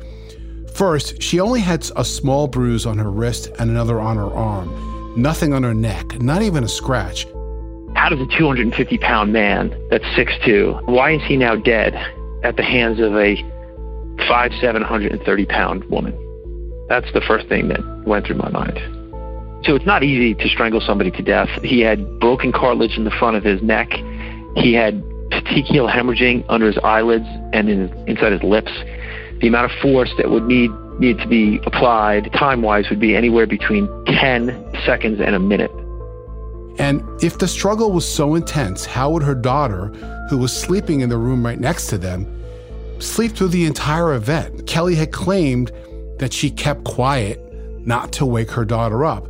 First, 0.75 1.23
she 1.23 1.39
only 1.39 1.61
had 1.61 1.89
a 1.97 2.05
small 2.05 2.49
bruise 2.49 2.87
on 2.87 2.99
her 2.99 3.11
wrist 3.11 3.51
and 3.59 3.71
another 3.71 4.01
on 4.01 4.17
her 4.17 4.33
arm, 4.33 5.15
nothing 5.17 5.53
on 5.53 5.63
her 5.63 5.75
neck, 5.75 6.21
not 6.21 6.43
even 6.43 6.65
a 6.65 6.69
scratch. 6.69 7.27
How 7.95 8.09
does 8.09 8.21
a 8.21 8.39
250 8.39 8.99
pound 8.99 9.33
man 9.33 9.69
that's 9.91 10.05
6'2, 10.17 10.89
why 10.89 11.13
is 11.13 11.23
he 11.25 11.37
now 11.37 11.57
dead 11.57 11.95
at 12.43 12.57
the 12.57 12.63
hands 12.63 13.01
of 13.01 13.15
a 13.15 13.37
5'7, 14.29 14.73
130 14.73 15.47
pound 15.47 15.85
woman? 15.85 16.13
That's 16.89 17.13
the 17.13 17.21
first 17.21 17.49
thing 17.49 17.69
that 17.69 17.81
went 18.07 18.27
through 18.27 18.37
my 18.37 18.49
mind. 18.49 18.79
So 19.65 19.77
it's 19.77 19.87
not 19.87 20.03
easy 20.03 20.35
to 20.35 20.49
strangle 20.49 20.81
somebody 20.81 21.11
to 21.13 21.23
death. 21.23 21.49
He 21.63 21.81
had 21.81 22.19
broken 22.19 22.51
cartilage 22.51 22.97
in 22.97 23.05
the 23.05 23.13
front 23.13 23.37
of 23.37 23.45
his 23.45 23.63
neck. 23.63 23.93
He 24.57 24.73
had 24.73 25.01
petechial 25.31 25.91
hemorrhaging 25.91 26.45
under 26.49 26.67
his 26.67 26.79
eyelids 26.83 27.27
and 27.53 27.69
in, 27.69 27.89
inside 28.09 28.33
his 28.33 28.43
lips. 28.43 28.73
The 29.43 29.49
amount 29.49 29.73
of 29.73 29.79
force 29.81 30.11
that 30.17 30.31
would 30.31 30.45
need 30.45 30.71
need 30.99 31.19
to 31.19 31.27
be 31.27 31.61
applied 31.67 32.33
time-wise 32.33 32.89
would 32.91 33.01
be 33.01 33.17
anywhere 33.17 33.47
between 33.47 33.89
10 34.07 34.73
seconds 34.85 35.21
and 35.21 35.35
a 35.35 35.39
minute. 35.39 35.71
And 36.79 37.03
if 37.23 37.39
the 37.39 37.49
struggle 37.49 37.93
was 37.93 38.07
so 38.09 38.35
intense, 38.35 38.87
how 38.87 39.11
would 39.11 39.23
her 39.23 39.35
daughter, 39.35 39.89
who 40.31 40.39
was 40.39 40.57
sleeping 40.57 41.01
in 41.01 41.09
the 41.09 41.19
room 41.19 41.45
right 41.45 41.59
next 41.59 41.89
to 41.89 41.99
them, 41.99 42.27
sleep 42.99 43.33
through 43.33 43.49
the 43.49 43.67
entire 43.67 44.15
event? 44.15 44.67
Kelly 44.67 44.95
had 44.95 45.13
claimed 45.13 45.73
that 46.19 46.33
she 46.33 46.51
kept 46.51 46.85
quiet 46.85 47.41
not 47.85 48.13
to 48.13 48.27
wake 48.27 48.51
her 48.51 48.65
daughter 48.65 49.05
up. 49.05 49.27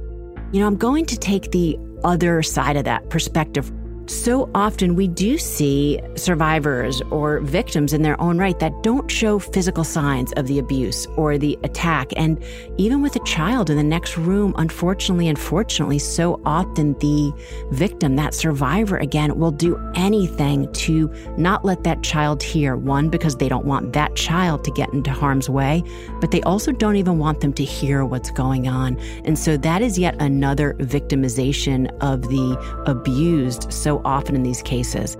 You 0.52 0.60
know, 0.60 0.66
I'm 0.66 0.76
going 0.76 1.06
to 1.06 1.16
take 1.16 1.52
the 1.52 1.78
other 2.04 2.42
side 2.42 2.76
of 2.76 2.84
that 2.84 3.08
perspective 3.08 3.72
so 4.12 4.50
often 4.54 4.94
we 4.94 5.08
do 5.08 5.38
see 5.38 5.98
survivors 6.16 7.00
or 7.10 7.40
victims 7.40 7.92
in 7.92 8.02
their 8.02 8.20
own 8.20 8.38
right 8.38 8.58
that 8.58 8.82
don't 8.82 9.10
show 9.10 9.38
physical 9.38 9.84
signs 9.84 10.32
of 10.32 10.46
the 10.46 10.58
abuse 10.58 11.06
or 11.16 11.38
the 11.38 11.58
attack. 11.64 12.12
And 12.16 12.42
even 12.76 13.00
with 13.00 13.16
a 13.16 13.24
child 13.24 13.70
in 13.70 13.76
the 13.76 13.82
next 13.82 14.18
room, 14.18 14.54
unfortunately, 14.58 15.28
unfortunately, 15.28 15.98
so 15.98 16.40
often 16.44 16.92
the 16.98 17.32
victim, 17.70 18.16
that 18.16 18.34
survivor 18.34 18.98
again, 18.98 19.38
will 19.38 19.50
do 19.50 19.80
anything 19.94 20.70
to 20.74 21.10
not 21.38 21.64
let 21.64 21.84
that 21.84 22.02
child 22.02 22.42
hear. 22.42 22.76
One, 22.76 23.08
because 23.08 23.36
they 23.36 23.48
don't 23.48 23.64
want 23.64 23.94
that 23.94 24.14
child 24.14 24.64
to 24.64 24.70
get 24.72 24.92
into 24.92 25.10
harm's 25.10 25.48
way, 25.48 25.82
but 26.20 26.30
they 26.30 26.42
also 26.42 26.72
don't 26.72 26.96
even 26.96 27.18
want 27.18 27.40
them 27.40 27.52
to 27.54 27.64
hear 27.64 28.04
what's 28.04 28.30
going 28.30 28.68
on. 28.68 28.98
And 29.24 29.38
so 29.38 29.56
that 29.56 29.80
is 29.80 29.98
yet 29.98 30.20
another 30.20 30.74
victimization 30.74 31.90
of 32.00 32.22
the 32.22 32.82
abused. 32.86 33.72
So 33.72 34.01
often 34.04 34.34
in 34.34 34.42
these 34.42 34.62
cases. 34.62 35.16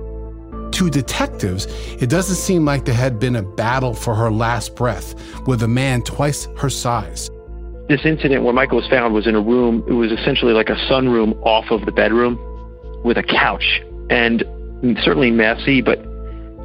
To 0.72 0.88
detectives, 0.90 1.66
it 2.00 2.08
doesn't 2.08 2.36
seem 2.36 2.64
like 2.64 2.84
there 2.84 2.94
had 2.94 3.18
been 3.18 3.36
a 3.36 3.42
battle 3.42 3.94
for 3.94 4.14
her 4.14 4.30
last 4.30 4.74
breath 4.74 5.14
with 5.46 5.62
a 5.62 5.68
man 5.68 6.02
twice 6.02 6.48
her 6.56 6.70
size. 6.70 7.28
This 7.88 8.04
incident 8.04 8.44
where 8.44 8.54
Michael 8.54 8.78
was 8.78 8.88
found 8.88 9.12
was 9.12 9.26
in 9.26 9.34
a 9.34 9.40
room, 9.40 9.84
it 9.86 9.92
was 9.92 10.10
essentially 10.12 10.52
like 10.52 10.70
a 10.70 10.76
sunroom 10.90 11.38
off 11.42 11.70
of 11.70 11.84
the 11.84 11.92
bedroom 11.92 12.38
with 13.04 13.18
a 13.18 13.22
couch. 13.22 13.82
And 14.08 14.44
certainly 15.02 15.30
messy, 15.30 15.82
but 15.82 16.00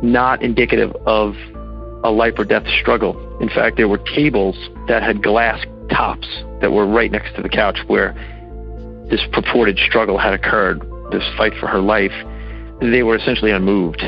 not 0.02 0.42
indicative 0.42 0.96
of 1.06 1.36
a 2.04 2.12
life 2.12 2.36
or 2.38 2.46
death 2.46 2.68
struggle. 2.80 3.16
In 3.42 3.50
fact, 3.50 3.78
there 3.78 3.88
were 3.88 3.98
tables 3.98 4.56
that 4.88 5.04
had 5.04 5.22
glass 5.22 5.64
tops 5.90 6.28
that 6.62 6.72
were 6.72 6.86
right 6.86 7.12
next 7.12 7.36
to 7.36 7.42
the 7.42 7.50
couch 7.50 7.80
where 7.88 8.14
this 9.10 9.22
purported 9.32 9.78
struggle 9.80 10.18
had 10.18 10.34
occurred 10.34 10.82
this 11.12 11.24
fight 11.38 11.54
for 11.60 11.68
her 11.68 11.80
life, 11.80 12.14
they 12.80 13.04
were 13.04 13.16
essentially 13.16 13.52
unmoved. 13.52 14.04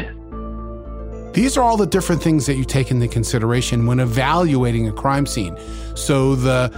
These 1.34 1.58
are 1.58 1.64
all 1.64 1.78
the 1.78 1.86
different 1.86 2.22
things 2.24 2.46
that 2.48 2.56
you 2.56 2.66
take 2.66 2.92
into 2.92 3.08
consideration 3.08 3.86
when 3.86 4.00
evaluating 4.00 4.88
a 4.88 4.92
crime 4.92 5.26
scene. 5.26 5.58
So 5.96 6.36
the 6.36 6.70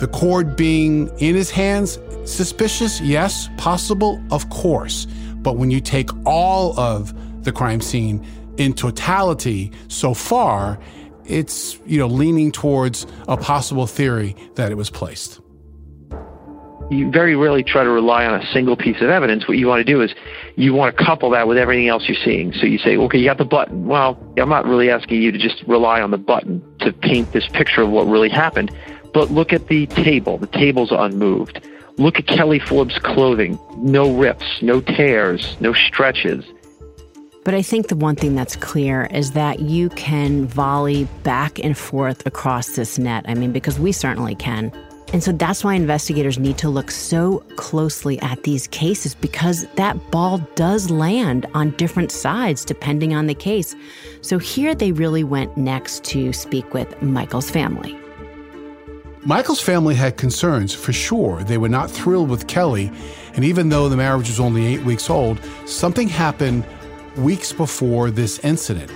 the 0.00 0.08
cord 0.08 0.56
being 0.56 1.08
in 1.18 1.36
his 1.36 1.50
hands, 1.50 2.00
suspicious, 2.24 3.00
yes, 3.00 3.48
possible, 3.56 4.20
of 4.32 4.50
course. 4.50 5.06
But 5.36 5.56
when 5.56 5.70
you 5.70 5.80
take 5.80 6.10
all 6.26 6.78
of 6.78 7.14
the 7.44 7.52
crime 7.52 7.80
scene 7.80 8.26
in 8.56 8.72
totality 8.72 9.70
so 9.86 10.12
far, 10.14 10.78
it's 11.24 11.78
you 11.86 11.98
know 11.98 12.08
leaning 12.08 12.50
towards 12.50 13.06
a 13.28 13.36
possible 13.36 13.86
theory 13.86 14.34
that 14.56 14.72
it 14.72 14.74
was 14.74 14.90
placed 14.90 15.40
you 16.90 17.10
very 17.10 17.34
rarely 17.34 17.62
try 17.62 17.82
to 17.82 17.90
rely 17.90 18.26
on 18.26 18.40
a 18.40 18.46
single 18.52 18.76
piece 18.76 19.00
of 19.00 19.08
evidence. 19.08 19.48
What 19.48 19.56
you 19.56 19.66
want 19.66 19.80
to 19.80 19.92
do 19.92 20.02
is 20.02 20.14
you 20.56 20.74
want 20.74 20.96
to 20.96 21.04
couple 21.04 21.30
that 21.30 21.48
with 21.48 21.56
everything 21.56 21.88
else 21.88 22.08
you're 22.08 22.18
seeing. 22.24 22.52
So 22.52 22.66
you 22.66 22.78
say, 22.78 22.96
okay, 22.96 23.18
you 23.18 23.24
got 23.24 23.38
the 23.38 23.44
button. 23.44 23.86
Well, 23.86 24.18
I'm 24.38 24.48
not 24.48 24.66
really 24.66 24.90
asking 24.90 25.22
you 25.22 25.32
to 25.32 25.38
just 25.38 25.62
rely 25.66 26.00
on 26.00 26.10
the 26.10 26.18
button 26.18 26.62
to 26.80 26.92
paint 26.92 27.32
this 27.32 27.48
picture 27.48 27.82
of 27.82 27.90
what 27.90 28.06
really 28.06 28.28
happened, 28.28 28.74
but 29.12 29.30
look 29.30 29.52
at 29.52 29.68
the 29.68 29.86
table. 29.86 30.38
The 30.38 30.46
table's 30.46 30.92
unmoved. 30.92 31.60
Look 31.96 32.18
at 32.18 32.26
Kelly 32.26 32.58
Forbes' 32.58 32.98
clothing. 32.98 33.58
No 33.78 34.12
rips, 34.16 34.44
no 34.62 34.80
tears, 34.80 35.56
no 35.60 35.72
stretches. 35.72 36.44
But 37.44 37.54
I 37.54 37.62
think 37.62 37.88
the 37.88 37.96
one 37.96 38.16
thing 38.16 38.34
that's 38.34 38.56
clear 38.56 39.04
is 39.12 39.32
that 39.32 39.60
you 39.60 39.90
can 39.90 40.46
volley 40.46 41.04
back 41.22 41.62
and 41.62 41.76
forth 41.76 42.26
across 42.26 42.74
this 42.74 42.98
net. 42.98 43.26
I 43.28 43.34
mean, 43.34 43.52
because 43.52 43.78
we 43.78 43.92
certainly 43.92 44.34
can. 44.34 44.72
And 45.14 45.22
so 45.22 45.30
that's 45.30 45.62
why 45.62 45.74
investigators 45.74 46.40
need 46.40 46.58
to 46.58 46.68
look 46.68 46.90
so 46.90 47.38
closely 47.54 48.20
at 48.20 48.42
these 48.42 48.66
cases 48.66 49.14
because 49.14 49.64
that 49.76 50.10
ball 50.10 50.38
does 50.56 50.90
land 50.90 51.46
on 51.54 51.70
different 51.76 52.10
sides 52.10 52.64
depending 52.64 53.14
on 53.14 53.28
the 53.28 53.34
case. 53.34 53.76
So 54.22 54.40
here 54.40 54.74
they 54.74 54.90
really 54.90 55.22
went 55.22 55.56
next 55.56 56.02
to 56.06 56.32
speak 56.32 56.74
with 56.74 57.00
Michael's 57.00 57.48
family. 57.48 57.96
Michael's 59.24 59.60
family 59.60 59.94
had 59.94 60.16
concerns 60.16 60.74
for 60.74 60.92
sure. 60.92 61.44
They 61.44 61.58
were 61.58 61.68
not 61.68 61.92
thrilled 61.92 62.28
with 62.28 62.48
Kelly. 62.48 62.90
And 63.34 63.44
even 63.44 63.68
though 63.68 63.88
the 63.88 63.96
marriage 63.96 64.26
was 64.26 64.40
only 64.40 64.66
eight 64.66 64.82
weeks 64.82 65.08
old, 65.08 65.38
something 65.64 66.08
happened 66.08 66.64
weeks 67.18 67.52
before 67.52 68.10
this 68.10 68.40
incident. 68.40 68.90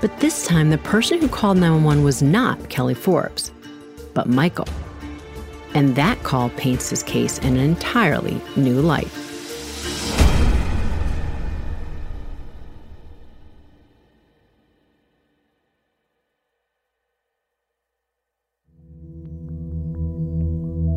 But 0.00 0.18
this 0.18 0.44
time, 0.48 0.70
the 0.70 0.78
person 0.78 1.20
who 1.20 1.28
called 1.28 1.58
911 1.58 2.02
was 2.02 2.22
not 2.22 2.70
Kelly 2.70 2.94
Forbes, 2.94 3.52
but 4.12 4.28
Michael. 4.28 4.66
And 5.76 5.94
that 5.94 6.22
call 6.22 6.48
paints 6.50 6.88
his 6.88 7.02
case 7.02 7.36
in 7.40 7.58
an 7.58 7.62
entirely 7.62 8.40
new 8.56 8.80
light. 8.80 9.10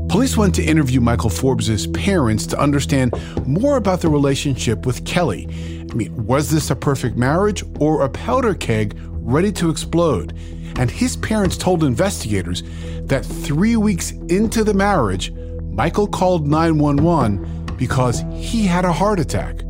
Police 0.08 0.38
went 0.38 0.56
to 0.56 0.64
interview 0.64 1.02
Michael 1.02 1.30
Forbes' 1.30 1.88
parents 1.88 2.46
to 2.48 2.58
understand 2.58 3.14
more 3.46 3.76
about 3.76 4.00
the 4.00 4.08
relationship 4.08 4.86
with 4.86 5.04
Kelly. 5.06 5.48
I 5.92 5.94
mean, 5.94 6.26
was 6.26 6.52
this 6.52 6.70
a 6.70 6.76
perfect 6.76 7.18
marriage 7.18 7.66
or 7.80 8.04
a 8.04 8.10
powder 8.10 8.54
keg 8.54 8.98
ready 9.30 9.52
to 9.54 9.70
explode? 9.70 10.34
And 10.78 10.90
his 10.90 11.16
parents 11.18 11.58
told 11.58 11.84
investigators 11.84 12.64
that 13.04 13.26
three 13.26 13.76
weeks 13.76 14.12
into 14.12 14.64
the 14.64 14.74
marriage, 14.74 15.32
Michael 15.32 16.08
called 16.08 16.48
911 16.48 17.76
because 17.78 18.24
he 18.34 18.66
had 18.66 18.86
a 18.86 18.92
heart 18.92 19.20
attack. 19.20 19.62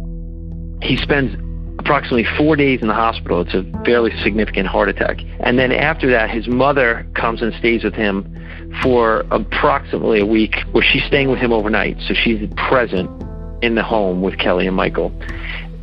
He 0.82 0.98
spends 0.98 1.36
approximately 1.80 2.26
four 2.38 2.56
days 2.56 2.82
in 2.82 2.88
the 2.88 2.94
hospital. 2.94 3.42
It's 3.42 3.54
a 3.54 3.64
fairly 3.86 4.12
significant 4.22 4.68
heart 4.68 4.90
attack. 4.90 5.20
And 5.40 5.58
then 5.58 5.72
after 5.72 6.10
that, 6.12 6.30
his 6.30 6.48
mother 6.48 7.08
comes 7.16 7.42
and 7.42 7.54
stays 7.56 7.84
with 7.84 7.94
him 7.94 8.36
for 8.84 9.26
approximately 9.32 10.20
a 10.20 10.26
week 10.26 10.56
where 10.72 10.84
she's 10.84 11.04
staying 11.06 11.30
with 11.30 11.40
him 11.40 11.52
overnight. 11.52 11.98
So 12.08 12.14
she's 12.14 12.48
present 12.56 13.10
in 13.64 13.76
the 13.76 13.84
home 13.84 14.22
with 14.22 14.38
Kelly 14.38 14.68
and 14.68 14.76
Michael. 14.76 15.12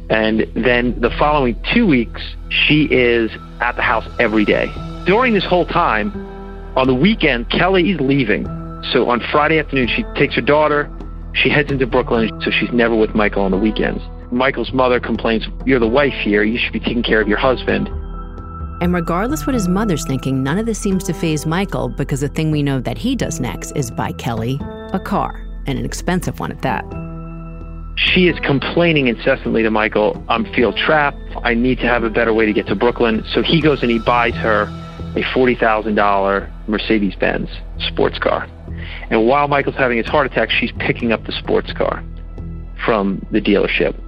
And 0.08 0.46
then 0.54 1.00
the 1.00 1.10
following 1.18 1.60
two 1.74 1.86
weeks, 1.86 2.22
she 2.48 2.84
is 2.84 3.30
at 3.60 3.76
the 3.76 3.82
house 3.82 4.08
every 4.20 4.44
day. 4.44 4.72
During 5.04 5.34
this 5.34 5.44
whole 5.44 5.66
time, 5.66 6.12
on 6.76 6.86
the 6.86 6.94
weekend, 6.94 7.50
Kelly 7.50 7.90
is 7.90 8.00
leaving. 8.00 8.44
So 8.92 9.08
on 9.08 9.20
Friday 9.32 9.58
afternoon, 9.58 9.88
she 9.88 10.04
takes 10.14 10.34
her 10.34 10.40
daughter, 10.40 10.90
she 11.34 11.48
heads 11.48 11.70
into 11.70 11.86
Brooklyn, 11.86 12.30
so 12.42 12.50
she's 12.50 12.70
never 12.72 12.94
with 12.94 13.14
Michael 13.14 13.42
on 13.42 13.50
the 13.50 13.58
weekends. 13.58 14.02
Michael's 14.30 14.72
mother 14.72 15.00
complains, 15.00 15.46
You're 15.64 15.80
the 15.80 15.88
wife 15.88 16.14
here, 16.22 16.42
you 16.42 16.58
should 16.58 16.72
be 16.72 16.80
taking 16.80 17.02
care 17.02 17.20
of 17.20 17.28
your 17.28 17.38
husband. 17.38 17.88
And 18.82 18.92
regardless 18.92 19.46
what 19.46 19.54
his 19.54 19.68
mother's 19.68 20.06
thinking, 20.06 20.42
none 20.42 20.58
of 20.58 20.66
this 20.66 20.78
seems 20.78 21.02
to 21.04 21.14
faze 21.14 21.46
Michael 21.46 21.88
because 21.88 22.20
the 22.20 22.28
thing 22.28 22.50
we 22.50 22.62
know 22.62 22.80
that 22.80 22.98
he 22.98 23.16
does 23.16 23.40
next 23.40 23.72
is 23.72 23.90
buy 23.90 24.12
Kelly 24.12 24.60
a 24.92 25.00
car, 25.00 25.46
and 25.66 25.78
an 25.78 25.84
expensive 25.84 26.38
one 26.40 26.52
at 26.52 26.62
that. 26.62 27.05
She 27.96 28.28
is 28.28 28.38
complaining 28.40 29.08
incessantly 29.08 29.62
to 29.62 29.70
Michael, 29.70 30.22
I 30.28 30.34
am 30.34 30.44
feel 30.52 30.72
trapped. 30.72 31.18
I 31.42 31.54
need 31.54 31.78
to 31.78 31.86
have 31.86 32.04
a 32.04 32.10
better 32.10 32.32
way 32.34 32.44
to 32.44 32.52
get 32.52 32.66
to 32.66 32.74
Brooklyn. 32.74 33.24
So 33.32 33.42
he 33.42 33.60
goes 33.62 33.82
and 33.82 33.90
he 33.90 33.98
buys 33.98 34.34
her 34.34 34.64
a 35.16 35.22
$40,000 35.34 36.68
Mercedes 36.68 37.14
Benz 37.16 37.48
sports 37.78 38.18
car. 38.18 38.46
And 39.10 39.26
while 39.26 39.48
Michael's 39.48 39.76
having 39.76 39.96
his 39.96 40.06
heart 40.06 40.26
attack, 40.26 40.50
she's 40.50 40.72
picking 40.72 41.10
up 41.10 41.24
the 41.24 41.32
sports 41.32 41.72
car 41.72 42.04
from 42.84 43.24
the 43.30 43.40
dealership. 43.40 43.98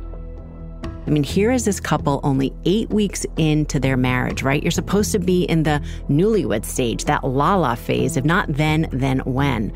I 1.06 1.10
mean, 1.10 1.22
here 1.22 1.50
is 1.50 1.64
this 1.64 1.80
couple 1.80 2.20
only 2.22 2.52
eight 2.66 2.90
weeks 2.90 3.24
into 3.38 3.80
their 3.80 3.96
marriage, 3.96 4.42
right? 4.42 4.62
You're 4.62 4.70
supposed 4.70 5.10
to 5.12 5.18
be 5.18 5.44
in 5.44 5.62
the 5.62 5.82
newlywed 6.10 6.66
stage, 6.66 7.06
that 7.06 7.24
la 7.24 7.56
la 7.56 7.74
phase. 7.74 8.18
If 8.18 8.26
not 8.26 8.52
then, 8.52 8.88
then 8.92 9.20
when? 9.20 9.72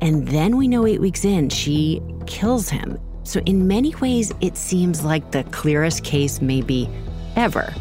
And 0.00 0.28
then 0.28 0.56
we 0.56 0.68
know 0.68 0.86
eight 0.86 1.00
weeks 1.00 1.24
in, 1.24 1.48
she 1.48 2.00
kills 2.26 2.68
him. 2.68 2.96
So, 3.26 3.40
in 3.44 3.66
many 3.66 3.92
ways, 3.96 4.32
it 4.40 4.56
seems 4.56 5.04
like 5.04 5.32
the 5.32 5.42
clearest 5.44 6.04
case 6.04 6.40
maybe 6.40 6.88
ever. 7.34 7.74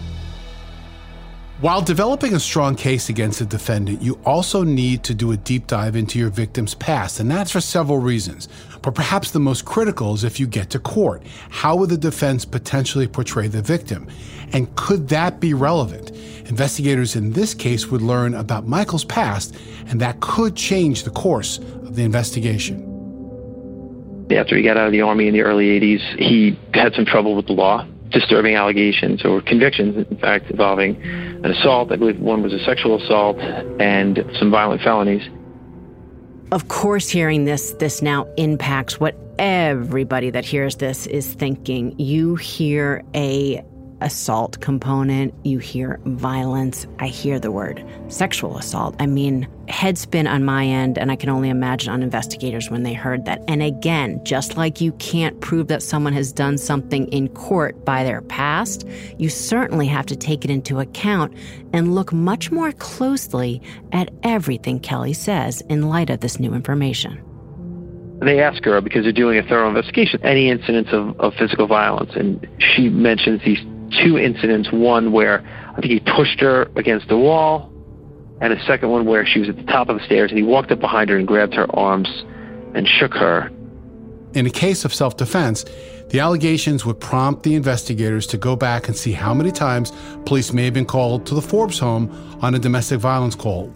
While 1.61 1.83
developing 1.83 2.33
a 2.33 2.39
strong 2.39 2.75
case 2.75 3.09
against 3.09 3.41
a 3.41 3.45
defendant, 3.45 4.01
you 4.01 4.19
also 4.25 4.63
need 4.63 5.03
to 5.03 5.13
do 5.13 5.31
a 5.31 5.37
deep 5.37 5.67
dive 5.67 5.95
into 5.95 6.17
your 6.17 6.31
victim's 6.31 6.73
past, 6.73 7.19
and 7.19 7.29
that's 7.29 7.51
for 7.51 7.61
several 7.61 7.99
reasons. 7.99 8.49
But 8.81 8.95
perhaps 8.95 9.31
the 9.31 9.39
most 9.39 9.65
critical 9.65 10.15
is 10.15 10.23
if 10.23 10.39
you 10.39 10.47
get 10.47 10.71
to 10.71 10.79
court. 10.79 11.21
How 11.51 11.75
would 11.75 11.91
the 11.91 11.97
defense 11.97 12.43
potentially 12.43 13.07
portray 13.07 13.47
the 13.47 13.61
victim? 13.61 14.07
And 14.51 14.75
could 14.75 15.09
that 15.09 15.39
be 15.39 15.53
relevant? 15.53 16.09
Investigators 16.49 17.15
in 17.15 17.33
this 17.33 17.53
case 17.53 17.91
would 17.91 18.01
learn 18.01 18.33
about 18.33 18.67
Michael's 18.67 19.05
past, 19.05 19.55
and 19.85 20.01
that 20.01 20.21
could 20.21 20.55
change 20.55 21.03
the 21.03 21.11
course 21.11 21.59
of 21.59 21.95
the 21.95 22.01
investigation. 22.01 22.94
After 24.31 24.57
he 24.57 24.63
got 24.63 24.77
out 24.77 24.87
of 24.87 24.91
the 24.91 25.01
Army 25.01 25.27
in 25.27 25.33
the 25.33 25.41
early 25.41 25.79
80s, 25.79 26.19
he 26.19 26.57
had 26.73 26.93
some 26.93 27.05
trouble 27.05 27.35
with 27.35 27.47
the 27.47 27.53
law 27.53 27.85
disturbing 28.11 28.55
allegations 28.55 29.25
or 29.25 29.41
convictions, 29.41 30.05
in 30.09 30.17
fact, 30.17 30.49
involving 30.49 30.95
an 31.03 31.45
assault. 31.45 31.91
I 31.91 31.97
believe 31.97 32.19
one 32.19 32.41
was 32.41 32.53
a 32.53 32.63
sexual 32.63 33.01
assault 33.01 33.37
and 33.37 34.23
some 34.39 34.51
violent 34.51 34.81
felonies. 34.81 35.23
Of 36.51 36.67
course, 36.67 37.09
hearing 37.09 37.45
this, 37.45 37.73
this 37.73 38.01
now 38.01 38.27
impacts 38.37 38.99
what 38.99 39.17
everybody 39.37 40.29
that 40.29 40.45
hears 40.45 40.77
this 40.77 41.07
is 41.07 41.33
thinking. 41.33 41.99
You 41.99 42.35
hear 42.35 43.03
a 43.13 43.63
assault 44.01 44.59
component, 44.61 45.33
you 45.43 45.57
hear 45.59 45.99
violence, 46.05 46.85
I 46.99 47.07
hear 47.07 47.39
the 47.39 47.51
word 47.51 47.83
sexual 48.07 48.57
assault. 48.57 48.95
I 48.99 49.07
mean, 49.07 49.47
head 49.67 49.97
spin 49.97 50.27
on 50.27 50.43
my 50.43 50.65
end, 50.65 50.97
and 50.97 51.11
I 51.11 51.15
can 51.15 51.29
only 51.29 51.49
imagine 51.49 51.91
on 51.91 52.03
investigators 52.03 52.69
when 52.69 52.83
they 52.83 52.93
heard 52.93 53.25
that. 53.25 53.43
And 53.47 53.61
again, 53.61 54.23
just 54.23 54.57
like 54.57 54.81
you 54.81 54.91
can't 54.93 55.39
prove 55.41 55.67
that 55.67 55.81
someone 55.83 56.13
has 56.13 56.31
done 56.31 56.57
something 56.57 57.07
in 57.07 57.29
court 57.29 57.85
by 57.85 58.03
their 58.03 58.21
past, 58.21 58.87
you 59.17 59.29
certainly 59.29 59.87
have 59.87 60.05
to 60.07 60.15
take 60.15 60.45
it 60.45 60.51
into 60.51 60.79
account 60.79 61.35
and 61.73 61.95
look 61.95 62.13
much 62.13 62.51
more 62.51 62.71
closely 62.73 63.61
at 63.91 64.09
everything 64.23 64.79
Kelly 64.79 65.13
says 65.13 65.61
in 65.69 65.89
light 65.89 66.09
of 66.09 66.19
this 66.19 66.39
new 66.39 66.53
information 66.53 67.21
they 68.21 68.39
ask 68.39 68.63
her 68.63 68.79
because 68.79 69.03
they're 69.03 69.11
doing 69.11 69.37
a 69.37 69.43
thorough 69.43 69.67
investigation 69.67 70.23
any 70.23 70.49
incidents 70.49 70.89
of, 70.93 71.19
of 71.19 71.33
physical 71.33 71.67
violence 71.67 72.11
and 72.15 72.47
she 72.57 72.87
mentions 72.87 73.41
these 73.43 73.59
two 74.03 74.17
incidents 74.17 74.71
one 74.71 75.11
where 75.11 75.45
I 75.77 75.81
think 75.81 75.91
he 75.91 75.99
pushed 75.99 76.39
her 76.39 76.69
against 76.75 77.07
the 77.07 77.17
wall, 77.17 77.71
and 78.41 78.53
a 78.53 78.63
second 78.65 78.89
one 78.89 79.05
where 79.05 79.25
she 79.25 79.39
was 79.39 79.49
at 79.49 79.55
the 79.55 79.63
top 79.63 79.89
of 79.89 79.97
the 79.97 80.05
stairs 80.05 80.31
and 80.31 80.37
he 80.37 80.43
walked 80.43 80.71
up 80.71 80.79
behind 80.79 81.09
her 81.09 81.17
and 81.17 81.27
grabbed 81.27 81.53
her 81.53 81.73
arms 81.75 82.09
and 82.73 82.87
shook 82.87 83.13
her. 83.13 83.51
In 84.33 84.45
a 84.45 84.49
case 84.49 84.83
of 84.83 84.93
self 84.93 85.17
defense, 85.17 85.65
the 86.09 86.19
allegations 86.19 86.85
would 86.85 86.99
prompt 86.99 87.43
the 87.43 87.55
investigators 87.55 88.27
to 88.27 88.37
go 88.37 88.55
back 88.55 88.87
and 88.87 88.95
see 88.95 89.13
how 89.13 89.33
many 89.33 89.51
times 89.51 89.91
police 90.25 90.53
may 90.53 90.65
have 90.65 90.73
been 90.73 90.85
called 90.85 91.25
to 91.27 91.35
the 91.35 91.41
Forbes 91.41 91.79
home 91.79 92.11
on 92.41 92.53
a 92.53 92.59
domestic 92.59 92.99
violence 92.99 93.35
call 93.35 93.73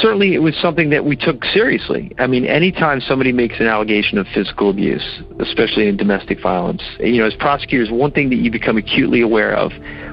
certainly 0.00 0.34
it 0.34 0.38
was 0.38 0.54
something 0.56 0.90
that 0.90 1.04
we 1.04 1.16
took 1.16 1.44
seriously. 1.44 2.12
I 2.18 2.26
mean, 2.26 2.44
anytime 2.44 3.00
somebody 3.00 3.32
makes 3.32 3.58
an 3.60 3.66
allegation 3.66 4.18
of 4.18 4.26
physical 4.34 4.70
abuse, 4.70 5.04
especially 5.40 5.88
in 5.88 5.96
domestic 5.96 6.40
violence, 6.40 6.82
you 7.00 7.18
know, 7.18 7.26
as 7.26 7.34
prosecutors, 7.34 7.90
one 7.90 8.12
thing 8.12 8.30
that 8.30 8.36
you 8.36 8.50
become 8.50 8.76
acutely 8.76 9.20
aware 9.20 9.54
of, 9.54 9.72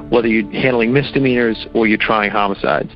whether 0.10 0.28
you're 0.28 0.50
handling 0.52 0.94
misdemeanors 0.94 1.66
or 1.74 1.88
you're 1.88 1.98
trying 1.98 2.32
homicides, 2.32 2.92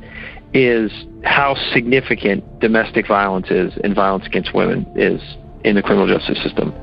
is 0.53 0.91
how 1.23 1.55
significant 1.73 2.59
domestic 2.59 3.07
violence 3.07 3.47
is 3.49 3.73
and 3.83 3.93
violence 3.93 4.25
against 4.25 4.53
women 4.53 4.85
is 4.95 5.21
in 5.63 5.75
the 5.75 5.81
criminal 5.81 6.07
justice 6.07 6.41
system. 6.41 6.73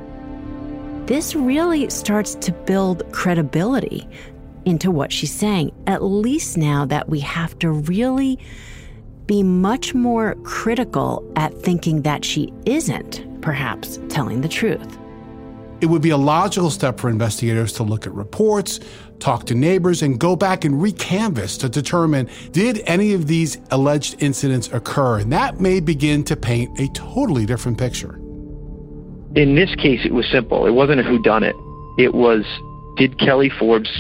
This 1.07 1.35
really 1.35 1.89
starts 1.91 2.35
to 2.37 2.53
build 2.53 3.11
credibility 3.13 4.09
into 4.65 4.91
what 4.91 5.13
she's 5.13 5.33
saying, 5.33 5.73
at 5.87 6.03
least 6.03 6.57
now 6.57 6.87
that 6.87 7.09
we 7.09 7.21
have 7.21 7.59
to 7.59 7.71
really 7.71 8.39
be 9.27 9.43
much 9.43 9.95
more 9.95 10.35
critical 10.45 11.25
at 11.37 11.55
thinking 11.63 12.03
that 12.03 12.25
she 12.25 12.53
isn't, 12.67 13.41
perhaps, 13.41 13.99
telling 14.09 14.41
the 14.41 14.49
truth. 14.49 14.99
It 15.81 15.87
would 15.87 16.03
be 16.03 16.11
a 16.11 16.17
logical 16.17 16.71
step 16.71 16.99
for 16.99 17.11
investigators 17.11 17.73
to 17.75 17.83
look 17.83 18.07
at 18.07 18.15
reports, 18.15 18.81
talk 19.25 19.47
to 19.47 19.55
neighbors, 19.55 20.03
and 20.03 20.21
go 20.21 20.37
back 20.37 20.65
and 20.65 20.75
recanvass 20.75 21.59
to 21.61 21.69
determine 21.69 22.29
did 22.53 22.83
any 22.87 23.15
of 23.15 23.27
these 23.27 23.59
alleged 23.71 24.23
incidents 24.23 24.69
occur? 24.73 25.19
And 25.21 25.33
that 25.33 25.61
may 25.61 25.81
begin 25.81 26.23
to 26.25 26.37
paint 26.37 26.79
a 26.79 26.89
totally 26.93 27.47
different 27.47 27.79
picture. 27.79 28.17
In 29.35 29.57
this 29.57 29.75
case, 29.77 30.01
it 30.05 30.13
was 30.13 30.27
simple. 30.31 30.67
It 30.67 30.73
wasn't 30.73 31.01
a 31.01 31.05
whodunit. 31.05 31.55
It 31.99 32.15
was 32.15 32.45
did 32.97 33.19
Kelly 33.19 33.51
Forbes 33.59 33.91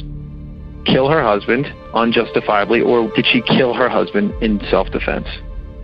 kill 0.87 1.08
her 1.08 1.22
husband 1.22 1.66
unjustifiably, 1.94 2.80
or 2.80 3.10
did 3.16 3.26
she 3.26 3.40
kill 3.42 3.74
her 3.74 3.88
husband 3.88 4.32
in 4.42 4.60
self 4.70 4.90
defense? 4.90 5.26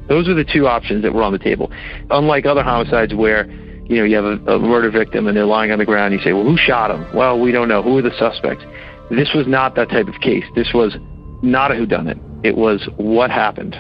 Those 0.09 0.29
are 0.29 0.35
the 0.35 0.45
two 0.45 0.67
options 0.67 1.03
that 1.03 1.15
were 1.15 1.23
on 1.23 1.33
the 1.33 1.39
table. 1.39 1.71
Unlike 2.11 2.47
other 2.47 2.63
homicides 2.63 3.15
where 3.15 3.51
you 3.87 3.97
know 3.97 4.05
you 4.05 4.17
have 4.17 4.25
a, 4.25 4.55
a 4.55 4.59
murder 4.59 4.91
victim 4.91 5.27
and 5.27 5.37
they're 5.37 5.47
lying 5.47 5.71
on 5.73 5.79
the 5.79 5.85
ground, 5.85 6.15
you 6.15 6.21
say, 6.21 6.33
"Well, 6.33 6.45
who 6.45 6.57
shot 6.57 6.91
him?" 6.91 7.07
Well, 7.15 7.41
we 7.41 7.53
don't 7.53 7.69
know. 7.69 7.83
Who 7.83 7.99
are 7.99 8.03
the 8.03 8.17
suspects? 8.19 8.65
This 9.11 9.35
was 9.35 9.47
not 9.47 9.75
that 9.75 9.91
type 9.91 10.09
of 10.09 10.21
case. 10.21 10.45
This 10.55 10.73
was 10.73 10.97
not 11.43 11.71
a 11.71 11.75
whodunit. 11.75 12.19
It 12.45 12.57
was 12.57 12.89
what 12.97 13.31
happened. 13.31 13.77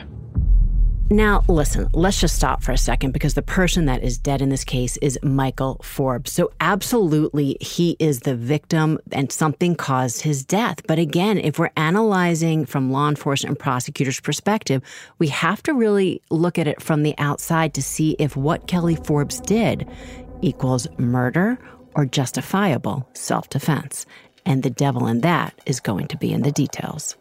Now, 1.12 1.43
listen, 1.49 1.88
let's 1.93 2.21
just 2.21 2.37
stop 2.37 2.62
for 2.62 2.71
a 2.71 2.79
second 2.79 3.11
because 3.11 3.35
the 3.35 3.43
person 3.43 3.87
that 3.87 4.05
is 4.05 4.16
dead 4.16 4.40
in 4.40 4.49
this 4.49 4.62
case 4.62 4.97
is 4.99 5.19
Michael 5.25 5.81
Forbes. 5.83 6.31
So, 6.33 6.53
absolutely, 6.61 7.57
he 7.61 7.97
is 7.99 8.21
the 8.21 8.37
victim 8.37 9.01
and 9.11 9.33
something 9.33 9.75
caused 9.75 10.23
his 10.23 10.45
death. 10.45 10.87
But 10.87 11.01
again, 11.01 11.38
if 11.38 11.59
we're 11.59 11.73
analyzing 11.77 12.64
from 12.64 12.93
law 12.93 13.09
enforcement 13.09 13.51
and 13.51 13.59
prosecutors' 13.59 14.21
perspective, 14.21 14.83
we 15.19 15.27
have 15.29 15.61
to 15.64 15.75
really 15.75 16.23
look 16.31 16.61
at 16.61 16.69
it 16.69 16.81
from 16.81 17.03
the 17.03 17.16
outside 17.19 17.75
to 17.75 17.83
see 17.83 18.14
if 18.21 18.37
what 18.37 18.69
Kelly 18.69 18.95
Forbes 18.95 19.40
did 19.40 19.88
equals 20.43 20.87
murder 20.97 21.59
or 21.97 22.07
justifiable 22.07 23.09
self 23.14 23.49
defense. 23.49 24.07
And 24.46 24.62
the 24.62 24.70
devil 24.70 25.07
in 25.07 25.20
that 25.20 25.55
is 25.66 25.81
going 25.81 26.09
to 26.09 26.16
be 26.16 26.33
in 26.33 26.42
the 26.42 26.53
details 26.53 27.16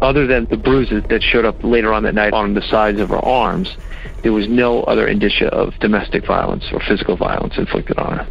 other 0.00 0.26
than 0.26 0.46
the 0.46 0.56
bruises 0.56 1.02
that 1.08 1.22
showed 1.22 1.44
up 1.44 1.62
later 1.64 1.92
on 1.92 2.02
that 2.04 2.14
night 2.14 2.32
on 2.32 2.54
the 2.54 2.62
sides 2.62 3.00
of 3.00 3.08
her 3.08 3.24
arms, 3.24 3.76
there 4.22 4.32
was 4.32 4.48
no 4.48 4.82
other 4.84 5.06
indicia 5.06 5.46
of 5.48 5.78
domestic 5.80 6.26
violence 6.26 6.64
or 6.72 6.80
physical 6.80 7.16
violence 7.16 7.56
inflicted 7.56 7.98
on 7.98 8.18
her. 8.18 8.28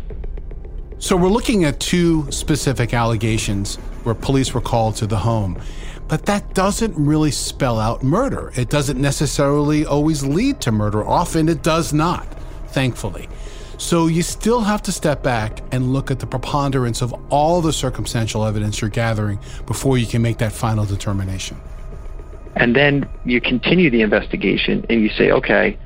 So 0.99 1.15
we're 1.15 1.29
looking 1.29 1.63
at 1.63 1.79
two 1.79 2.29
specific 2.31 2.93
allegations 2.93 3.75
where 4.03 4.15
police 4.15 4.53
were 4.53 4.61
called 4.61 4.95
to 4.97 5.07
the 5.07 5.17
home. 5.17 5.61
But 6.07 6.25
that 6.25 6.53
doesn't 6.53 6.95
really 6.95 7.31
spell 7.31 7.79
out 7.79 8.01
murder. 8.01 8.51
It 8.55 8.69
doesn't 8.69 8.99
necessarily 8.99 9.85
always 9.85 10.23
lead 10.23 10.61
to 10.61 10.71
murder. 10.71 11.05
Often 11.05 11.49
it 11.49 11.61
does 11.61 11.93
not, 11.93 12.25
thankfully. 12.69 13.27
So 13.77 14.07
you 14.07 14.23
still 14.23 14.61
have 14.61 14.81
to 14.83 14.91
step 14.91 15.21
back 15.21 15.61
and 15.71 15.93
look 15.93 16.09
at 16.09 16.19
the 16.19 16.25
preponderance 16.25 17.01
of 17.01 17.13
all 17.31 17.61
the 17.61 17.71
circumstantial 17.71 18.43
evidence 18.43 18.81
you're 18.81 18.89
gathering 18.89 19.39
before 19.67 19.97
you 19.97 20.07
can 20.07 20.21
make 20.21 20.39
that 20.39 20.51
final 20.51 20.83
determination. 20.83 21.57
And 22.55 22.75
then 22.75 23.07
you 23.23 23.39
continue 23.39 23.91
the 23.91 24.01
investigation 24.01 24.83
and 24.89 25.01
you 25.01 25.09
say, 25.09 25.31
okay, 25.31 25.77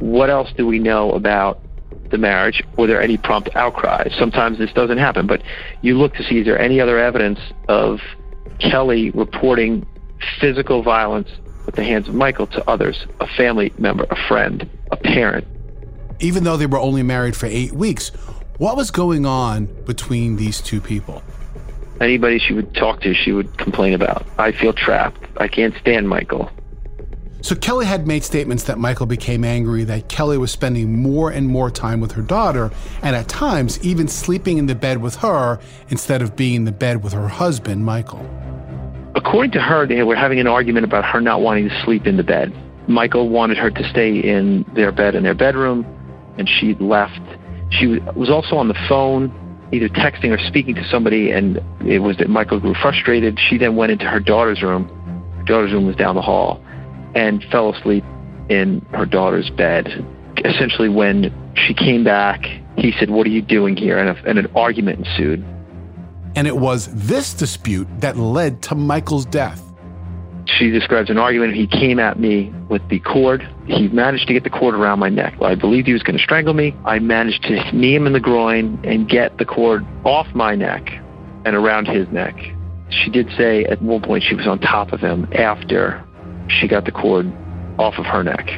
what 0.00 0.30
else 0.30 0.52
do 0.56 0.66
we 0.66 0.80
know 0.80 1.12
about 1.12 1.60
the 2.10 2.18
marriage? 2.18 2.60
Were 2.76 2.88
there 2.88 3.00
any 3.00 3.16
prompt 3.16 3.54
outcries? 3.54 4.12
Sometimes 4.18 4.58
this 4.58 4.72
doesn't 4.72 4.98
happen, 4.98 5.28
but 5.28 5.42
you 5.80 5.96
look 5.96 6.14
to 6.14 6.24
see 6.24 6.40
is 6.40 6.46
there 6.46 6.58
any 6.58 6.80
other 6.80 6.98
evidence 6.98 7.38
of 7.68 8.00
Kelly 8.58 9.10
reporting 9.10 9.86
physical 10.40 10.82
violence 10.82 11.28
at 11.68 11.76
the 11.76 11.84
hands 11.84 12.08
of 12.08 12.14
Michael 12.14 12.48
to 12.48 12.68
others, 12.68 13.06
a 13.20 13.28
family 13.28 13.72
member, 13.78 14.04
a 14.10 14.16
friend, 14.28 14.68
a 14.90 14.96
parent, 14.96 15.46
even 16.22 16.44
though 16.44 16.56
they 16.56 16.66
were 16.66 16.78
only 16.78 17.02
married 17.02 17.36
for 17.36 17.46
eight 17.46 17.72
weeks. 17.72 18.08
What 18.58 18.76
was 18.76 18.90
going 18.90 19.26
on 19.26 19.66
between 19.84 20.36
these 20.36 20.60
two 20.60 20.80
people? 20.80 21.22
Anybody 22.00 22.38
she 22.38 22.54
would 22.54 22.74
talk 22.74 23.00
to, 23.02 23.12
she 23.12 23.32
would 23.32 23.58
complain 23.58 23.92
about. 23.92 24.26
I 24.38 24.52
feel 24.52 24.72
trapped. 24.72 25.20
I 25.36 25.48
can't 25.48 25.74
stand 25.80 26.08
Michael. 26.08 26.50
So 27.42 27.56
Kelly 27.56 27.86
had 27.86 28.06
made 28.06 28.22
statements 28.22 28.64
that 28.64 28.78
Michael 28.78 29.06
became 29.06 29.44
angry, 29.44 29.82
that 29.84 30.08
Kelly 30.08 30.38
was 30.38 30.52
spending 30.52 31.02
more 31.02 31.30
and 31.30 31.48
more 31.48 31.72
time 31.72 32.00
with 32.00 32.12
her 32.12 32.22
daughter, 32.22 32.70
and 33.02 33.16
at 33.16 33.26
times 33.26 33.84
even 33.84 34.06
sleeping 34.06 34.58
in 34.58 34.66
the 34.66 34.76
bed 34.76 35.02
with 35.02 35.16
her 35.16 35.58
instead 35.88 36.22
of 36.22 36.36
being 36.36 36.54
in 36.54 36.64
the 36.64 36.72
bed 36.72 37.02
with 37.02 37.12
her 37.12 37.26
husband, 37.26 37.84
Michael. 37.84 38.24
According 39.16 39.50
to 39.52 39.60
her, 39.60 39.86
they 39.86 40.04
were 40.04 40.14
having 40.14 40.38
an 40.38 40.46
argument 40.46 40.84
about 40.84 41.04
her 41.04 41.20
not 41.20 41.40
wanting 41.40 41.68
to 41.68 41.82
sleep 41.82 42.06
in 42.06 42.16
the 42.16 42.22
bed 42.22 42.52
Michael 42.88 43.28
wanted 43.28 43.58
her 43.58 43.70
to 43.70 43.90
stay 43.90 44.18
in 44.18 44.64
their 44.74 44.92
bed 44.92 45.14
in 45.14 45.22
their 45.22 45.34
bedroom, 45.34 45.86
and 46.38 46.48
she 46.48 46.74
left. 46.74 47.20
She 47.70 47.86
was 48.14 48.30
also 48.30 48.56
on 48.56 48.68
the 48.68 48.78
phone, 48.88 49.32
either 49.72 49.88
texting 49.88 50.30
or 50.30 50.38
speaking 50.46 50.74
to 50.74 50.84
somebody, 50.88 51.30
and 51.30 51.58
it 51.86 52.00
was 52.00 52.16
that 52.18 52.28
Michael 52.28 52.60
grew 52.60 52.74
frustrated. 52.74 53.38
She 53.48 53.58
then 53.58 53.76
went 53.76 53.92
into 53.92 54.04
her 54.04 54.20
daughter's 54.20 54.62
room. 54.62 54.88
Her 55.38 55.44
daughter's 55.44 55.72
room 55.72 55.86
was 55.86 55.96
down 55.96 56.14
the 56.14 56.22
hall, 56.22 56.62
and 57.14 57.42
fell 57.50 57.74
asleep 57.74 58.04
in 58.48 58.84
her 58.92 59.06
daughter's 59.06 59.50
bed. 59.50 59.88
Essentially, 60.44 60.88
when 60.88 61.32
she 61.54 61.74
came 61.74 62.04
back, 62.04 62.44
he 62.76 62.92
said, 62.98 63.10
What 63.10 63.26
are 63.26 63.30
you 63.30 63.42
doing 63.42 63.76
here? 63.76 63.98
And, 63.98 64.08
a, 64.10 64.28
and 64.28 64.38
an 64.38 64.46
argument 64.54 65.06
ensued. 65.06 65.44
And 66.34 66.46
it 66.46 66.56
was 66.56 66.88
this 66.92 67.34
dispute 67.34 67.86
that 68.00 68.16
led 68.16 68.62
to 68.62 68.74
Michael's 68.74 69.26
death. 69.26 69.71
She 70.46 70.70
describes 70.70 71.08
an 71.08 71.18
argument. 71.18 71.54
He 71.54 71.66
came 71.66 71.98
at 71.98 72.18
me 72.18 72.52
with 72.68 72.86
the 72.88 72.98
cord. 73.00 73.48
He 73.66 73.88
managed 73.88 74.26
to 74.26 74.32
get 74.32 74.44
the 74.44 74.50
cord 74.50 74.74
around 74.74 74.98
my 74.98 75.08
neck. 75.08 75.34
I 75.40 75.54
believed 75.54 75.86
he 75.86 75.92
was 75.92 76.02
going 76.02 76.16
to 76.16 76.22
strangle 76.22 76.54
me. 76.54 76.74
I 76.84 76.98
managed 76.98 77.44
to 77.44 77.72
knee 77.72 77.94
him 77.94 78.06
in 78.06 78.12
the 78.12 78.20
groin 78.20 78.80
and 78.84 79.08
get 79.08 79.38
the 79.38 79.44
cord 79.44 79.86
off 80.04 80.26
my 80.34 80.54
neck 80.54 80.90
and 81.44 81.54
around 81.54 81.86
his 81.86 82.08
neck. 82.08 82.34
She 82.90 83.10
did 83.10 83.28
say 83.36 83.64
at 83.64 83.80
one 83.80 84.02
point 84.02 84.24
she 84.24 84.34
was 84.34 84.46
on 84.46 84.58
top 84.58 84.92
of 84.92 85.00
him 85.00 85.28
after 85.32 86.04
she 86.48 86.68
got 86.68 86.84
the 86.84 86.92
cord 86.92 87.32
off 87.78 87.94
of 87.98 88.04
her 88.06 88.22
neck. 88.22 88.48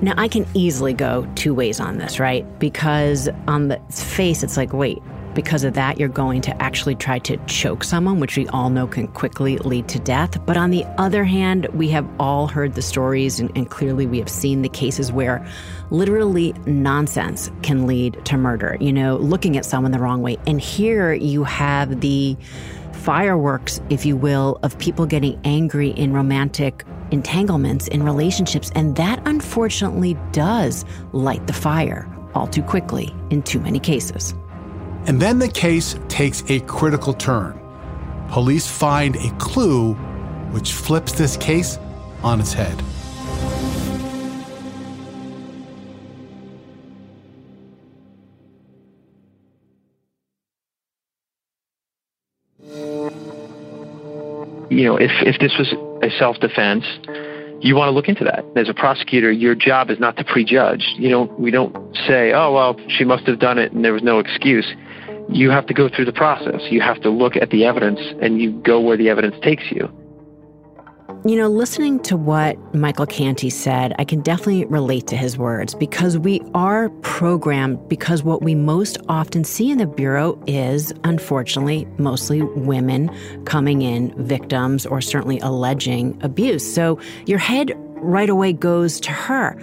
Now, 0.00 0.14
I 0.16 0.28
can 0.28 0.46
easily 0.54 0.92
go 0.92 1.26
two 1.34 1.54
ways 1.54 1.80
on 1.80 1.98
this, 1.98 2.20
right? 2.20 2.46
Because 2.60 3.28
on 3.48 3.68
the 3.68 3.80
face, 3.90 4.44
it's 4.44 4.56
like, 4.56 4.72
wait, 4.72 4.98
because 5.38 5.62
of 5.62 5.74
that, 5.74 6.00
you're 6.00 6.08
going 6.08 6.40
to 6.40 6.60
actually 6.60 6.96
try 6.96 7.20
to 7.20 7.36
choke 7.46 7.84
someone, 7.84 8.18
which 8.18 8.36
we 8.36 8.48
all 8.48 8.70
know 8.70 8.88
can 8.88 9.06
quickly 9.06 9.56
lead 9.58 9.86
to 9.86 10.00
death. 10.00 10.44
But 10.44 10.56
on 10.56 10.70
the 10.70 10.84
other 10.98 11.22
hand, 11.22 11.68
we 11.74 11.88
have 11.90 12.04
all 12.18 12.48
heard 12.48 12.74
the 12.74 12.82
stories, 12.82 13.38
and, 13.38 13.48
and 13.56 13.70
clearly 13.70 14.04
we 14.04 14.18
have 14.18 14.28
seen 14.28 14.62
the 14.62 14.68
cases 14.68 15.12
where 15.12 15.46
literally 15.92 16.54
nonsense 16.66 17.52
can 17.62 17.86
lead 17.86 18.18
to 18.24 18.36
murder, 18.36 18.76
you 18.80 18.92
know, 18.92 19.16
looking 19.18 19.56
at 19.56 19.64
someone 19.64 19.92
the 19.92 20.00
wrong 20.00 20.22
way. 20.22 20.38
And 20.48 20.60
here 20.60 21.12
you 21.12 21.44
have 21.44 22.00
the 22.00 22.36
fireworks, 22.90 23.80
if 23.90 24.04
you 24.04 24.16
will, 24.16 24.58
of 24.64 24.76
people 24.80 25.06
getting 25.06 25.40
angry 25.44 25.90
in 25.90 26.12
romantic 26.12 26.84
entanglements 27.12 27.86
in 27.86 28.02
relationships. 28.02 28.72
And 28.74 28.96
that 28.96 29.22
unfortunately 29.24 30.18
does 30.32 30.84
light 31.12 31.46
the 31.46 31.52
fire 31.52 32.12
all 32.34 32.48
too 32.48 32.64
quickly 32.64 33.14
in 33.30 33.44
too 33.44 33.60
many 33.60 33.78
cases. 33.78 34.34
And 35.08 35.18
then 35.18 35.38
the 35.38 35.48
case 35.48 35.96
takes 36.08 36.44
a 36.50 36.60
critical 36.60 37.14
turn. 37.14 37.58
Police 38.30 38.70
find 38.70 39.16
a 39.16 39.30
clue 39.38 39.94
which 40.52 40.74
flips 40.74 41.12
this 41.12 41.34
case 41.38 41.78
on 42.22 42.40
its 42.40 42.52
head. 42.52 42.76
You 54.70 54.84
know, 54.84 54.96
if, 54.98 55.10
if 55.22 55.40
this 55.40 55.56
was 55.58 55.72
a 56.02 56.10
self 56.18 56.36
defense, 56.40 56.84
you 57.62 57.74
want 57.74 57.88
to 57.88 57.92
look 57.92 58.08
into 58.08 58.24
that. 58.24 58.44
As 58.56 58.68
a 58.68 58.74
prosecutor, 58.74 59.32
your 59.32 59.54
job 59.54 59.90
is 59.90 59.98
not 59.98 60.18
to 60.18 60.24
prejudge. 60.24 60.84
You 60.98 61.08
don't 61.08 61.40
we 61.40 61.50
don't 61.50 61.96
say, 62.06 62.34
"Oh, 62.34 62.52
well, 62.52 62.76
she 62.88 63.04
must 63.04 63.26
have 63.26 63.38
done 63.38 63.56
it 63.56 63.72
and 63.72 63.82
there 63.82 63.94
was 63.94 64.02
no 64.02 64.18
excuse." 64.18 64.66
You 65.28 65.50
have 65.50 65.66
to 65.66 65.74
go 65.74 65.88
through 65.88 66.06
the 66.06 66.12
process. 66.12 66.62
You 66.70 66.80
have 66.80 67.00
to 67.02 67.10
look 67.10 67.36
at 67.36 67.50
the 67.50 67.64
evidence 67.64 68.00
and 68.22 68.40
you 68.40 68.52
go 68.62 68.80
where 68.80 68.96
the 68.96 69.08
evidence 69.08 69.36
takes 69.42 69.64
you. 69.70 69.92
You 71.24 71.36
know, 71.36 71.48
listening 71.48 72.00
to 72.04 72.16
what 72.16 72.56
Michael 72.74 73.04
Canty 73.04 73.50
said, 73.50 73.92
I 73.98 74.04
can 74.04 74.20
definitely 74.20 74.66
relate 74.66 75.08
to 75.08 75.16
his 75.16 75.36
words 75.36 75.74
because 75.74 76.16
we 76.16 76.40
are 76.54 76.90
programmed 77.02 77.88
because 77.88 78.22
what 78.22 78.42
we 78.42 78.54
most 78.54 78.98
often 79.08 79.42
see 79.42 79.70
in 79.70 79.78
the 79.78 79.86
Bureau 79.86 80.40
is, 80.46 80.92
unfortunately, 81.04 81.86
mostly 81.98 82.42
women 82.42 83.10
coming 83.46 83.82
in 83.82 84.14
victims 84.24 84.86
or 84.86 85.00
certainly 85.00 85.40
alleging 85.40 86.16
abuse. 86.22 86.64
So 86.72 87.00
your 87.26 87.38
head 87.38 87.72
right 87.96 88.30
away 88.30 88.52
goes 88.52 89.00
to 89.00 89.10
her. 89.10 89.60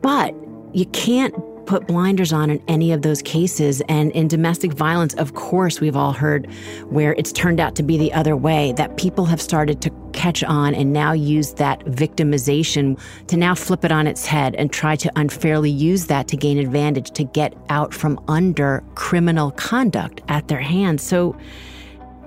But 0.00 0.32
you 0.72 0.86
can't 0.86 1.34
put 1.68 1.86
blinders 1.86 2.32
on 2.32 2.48
in 2.48 2.62
any 2.66 2.92
of 2.92 3.02
those 3.02 3.20
cases. 3.20 3.82
And 3.90 4.10
in 4.12 4.26
domestic 4.26 4.72
violence, 4.72 5.12
of 5.14 5.34
course, 5.34 5.82
we've 5.82 5.96
all 5.96 6.14
heard 6.14 6.50
where 6.88 7.12
it's 7.18 7.30
turned 7.30 7.60
out 7.60 7.76
to 7.76 7.82
be 7.82 7.98
the 7.98 8.10
other 8.14 8.34
way, 8.34 8.72
that 8.72 8.96
people 8.96 9.26
have 9.26 9.40
started 9.40 9.82
to 9.82 9.90
catch 10.14 10.42
on 10.42 10.74
and 10.74 10.94
now 10.94 11.12
use 11.12 11.52
that 11.54 11.84
victimization 11.84 12.98
to 13.26 13.36
now 13.36 13.54
flip 13.54 13.84
it 13.84 13.92
on 13.92 14.06
its 14.06 14.24
head 14.24 14.54
and 14.54 14.72
try 14.72 14.96
to 14.96 15.12
unfairly 15.16 15.70
use 15.70 16.06
that 16.06 16.26
to 16.28 16.38
gain 16.38 16.56
advantage 16.56 17.10
to 17.10 17.22
get 17.22 17.54
out 17.68 17.92
from 17.92 18.18
under 18.28 18.82
criminal 18.94 19.50
conduct 19.50 20.22
at 20.28 20.48
their 20.48 20.60
hands. 20.60 21.02
So, 21.02 21.36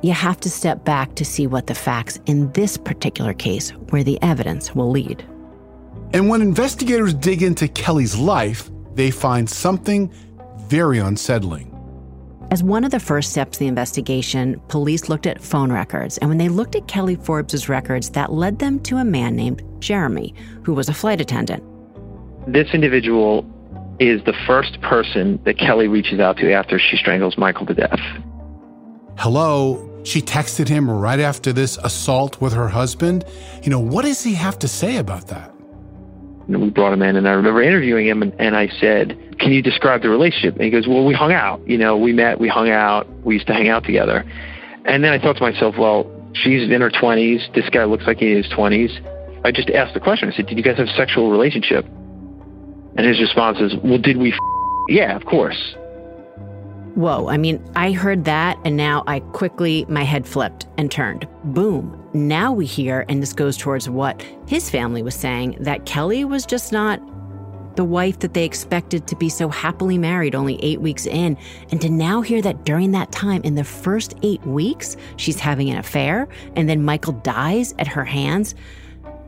you 0.04 0.14
have 0.14 0.40
to 0.40 0.50
step 0.50 0.84
back 0.84 1.16
to 1.16 1.26
see 1.26 1.46
what 1.46 1.68
the 1.68 1.76
facts 1.76 2.20
in 2.26 2.52
this 2.54 2.78
particular 2.78 3.34
case, 3.34 3.72
where 3.90 4.04
the 4.04 4.20
evidence 4.22 4.74
will 4.76 4.90
lead. 4.90 5.24
And 6.14 6.28
when 6.28 6.42
investigators 6.42 7.14
dig 7.14 7.44
into 7.44 7.68
Kelly's 7.68 8.18
life, 8.18 8.72
they 8.96 9.12
find 9.12 9.50
something 9.50 10.12
very 10.68 11.00
unsettling. 11.00 11.68
As 12.52 12.62
one 12.62 12.84
of 12.84 12.92
the 12.92 13.00
first 13.00 13.32
steps 13.32 13.56
of 13.56 13.60
the 13.60 13.68
investigation, 13.68 14.60
police 14.68 15.08
looked 15.08 15.26
at 15.26 15.42
phone 15.42 15.72
records. 15.72 16.18
And 16.18 16.30
when 16.30 16.38
they 16.38 16.50
looked 16.50 16.76
at 16.76 16.88
Kelly 16.88 17.16
Forbes's 17.16 17.70
records, 17.70 18.10
that 18.10 18.34
led 18.34 18.60
them 18.60 18.80
to 18.82 18.98
a 18.98 19.06
man 19.06 19.38
named 19.38 19.64
Jeremy, 19.80 20.36
who 20.64 20.74
was 20.74 20.90
a 20.90 20.94
flight 20.94 21.22
attendant. 21.22 21.64
This 22.48 22.68
individual 22.74 23.46
is 24.00 24.22
the 24.26 24.34
first 24.46 24.82
person 24.82 25.40
that 25.46 25.58
Kelly 25.58 25.88
reaches 25.88 26.20
out 26.20 26.38
to 26.38 26.52
after 26.52 26.78
she 26.78 26.98
strangles 26.98 27.38
Michael 27.38 27.66
to 27.68 27.74
death. 27.74 28.00
Hello. 29.18 29.88
She 30.04 30.22
texted 30.22 30.68
him 30.68 30.90
right 30.90 31.20
after 31.20 31.54
this 31.54 31.78
assault 31.78 32.42
with 32.42 32.54
her 32.54 32.68
husband. 32.68 33.24
You 33.62 33.70
know, 33.70 33.80
what 33.80 34.04
does 34.04 34.24
he 34.24 34.34
have 34.34 34.58
to 34.60 34.68
say 34.68 34.98
about 34.98 35.28
that? 35.28 35.51
We 36.48 36.70
brought 36.70 36.94
him 36.94 37.02
in, 37.02 37.16
and 37.16 37.28
I 37.28 37.32
remember 37.32 37.62
interviewing 37.62 38.08
him, 38.08 38.22
and, 38.22 38.34
and 38.40 38.56
I 38.56 38.68
said, 38.80 39.18
"Can 39.40 39.52
you 39.52 39.62
describe 39.62 40.02
the 40.02 40.10
relationship?" 40.10 40.56
And 40.56 40.64
he 40.64 40.70
goes, 40.70 40.88
"Well, 40.88 41.06
we 41.06 41.14
hung 41.14 41.32
out. 41.32 41.62
You 41.68 41.78
know, 41.78 41.98
we 41.98 42.14
met, 42.14 42.40
we 42.40 42.48
hung 42.48 42.70
out, 42.70 43.08
we 43.24 43.36
used 43.36 43.48
to 43.48 43.54
hang 43.54 43.70
out 43.70 43.84
together." 43.84 44.26
And 44.86 45.04
then 45.04 45.14
I 45.14 45.20
thought 45.20 45.38
to 45.38 45.44
myself, 45.44 45.76
"Well, 45.78 46.10
she's 46.34 46.70
in 46.70 46.82
her 46.82 46.90
20s. 46.90 47.54
This 47.54 47.70
guy 47.70 47.84
looks 47.86 48.06
like 48.08 48.18
he's 48.18 48.38
in 48.38 48.44
his 48.44 48.52
20s." 48.52 48.92
I 49.44 49.52
just 49.52 49.70
asked 49.72 49.94
the 49.94 50.00
question. 50.00 50.30
I 50.30 50.36
said, 50.36 50.48
"Did 50.48 50.58
you 50.58 50.64
guys 50.64 50.78
have 50.78 50.88
a 50.88 50.96
sexual 50.96 51.32
relationship?" 51.32 51.86
And 52.98 53.06
his 53.06 53.20
response 53.20 53.60
is, 53.60 53.76
"Well, 53.84 53.98
did 53.98 54.18
we?" 54.18 54.32
F-? 54.34 54.40
Yeah, 54.90 55.16
of 55.16 55.26
course. 55.26 55.76
Whoa, 56.96 57.30
I 57.30 57.38
mean, 57.38 57.64
I 57.76 57.94
heard 57.94 58.26
that 58.26 58.60
and 58.66 58.76
now 58.76 59.04
I 59.08 59.22
quickly, 59.22 59.86
my 59.88 60.04
head 60.04 60.28
flipped 60.28 60.68
and 60.78 60.92
turned. 60.92 61.26
Boom. 61.46 61.98
Now 62.14 62.52
we 62.52 62.66
hear, 62.66 63.06
and 63.08 63.22
this 63.22 63.32
goes 63.32 63.56
towards 63.56 63.90
what 63.90 64.22
his 64.46 64.70
family 64.70 65.02
was 65.02 65.16
saying, 65.16 65.58
that 65.62 65.86
Kelly 65.86 66.26
was 66.26 66.46
just 66.46 66.74
not 66.74 67.00
the 67.78 67.86
wife 67.86 68.20
that 68.20 68.34
they 68.34 68.44
expected 68.44 69.08
to 69.08 69.16
be 69.16 69.30
so 69.30 69.48
happily 69.48 69.98
married 69.98 70.36
only 70.36 70.62
eight 70.62 70.82
weeks 70.82 71.06
in. 71.06 71.38
And 71.72 71.80
to 71.82 71.90
now 71.90 72.20
hear 72.22 72.42
that 72.42 72.66
during 72.66 72.92
that 72.92 73.14
time, 73.14 73.42
in 73.44 73.56
the 73.56 73.64
first 73.64 74.16
eight 74.22 74.46
weeks, 74.46 74.98
she's 75.16 75.40
having 75.40 75.70
an 75.70 75.78
affair 75.78 76.28
and 76.58 76.68
then 76.68 76.84
Michael 76.84 77.14
dies 77.14 77.74
at 77.80 77.88
her 77.88 78.04
hands. 78.04 78.54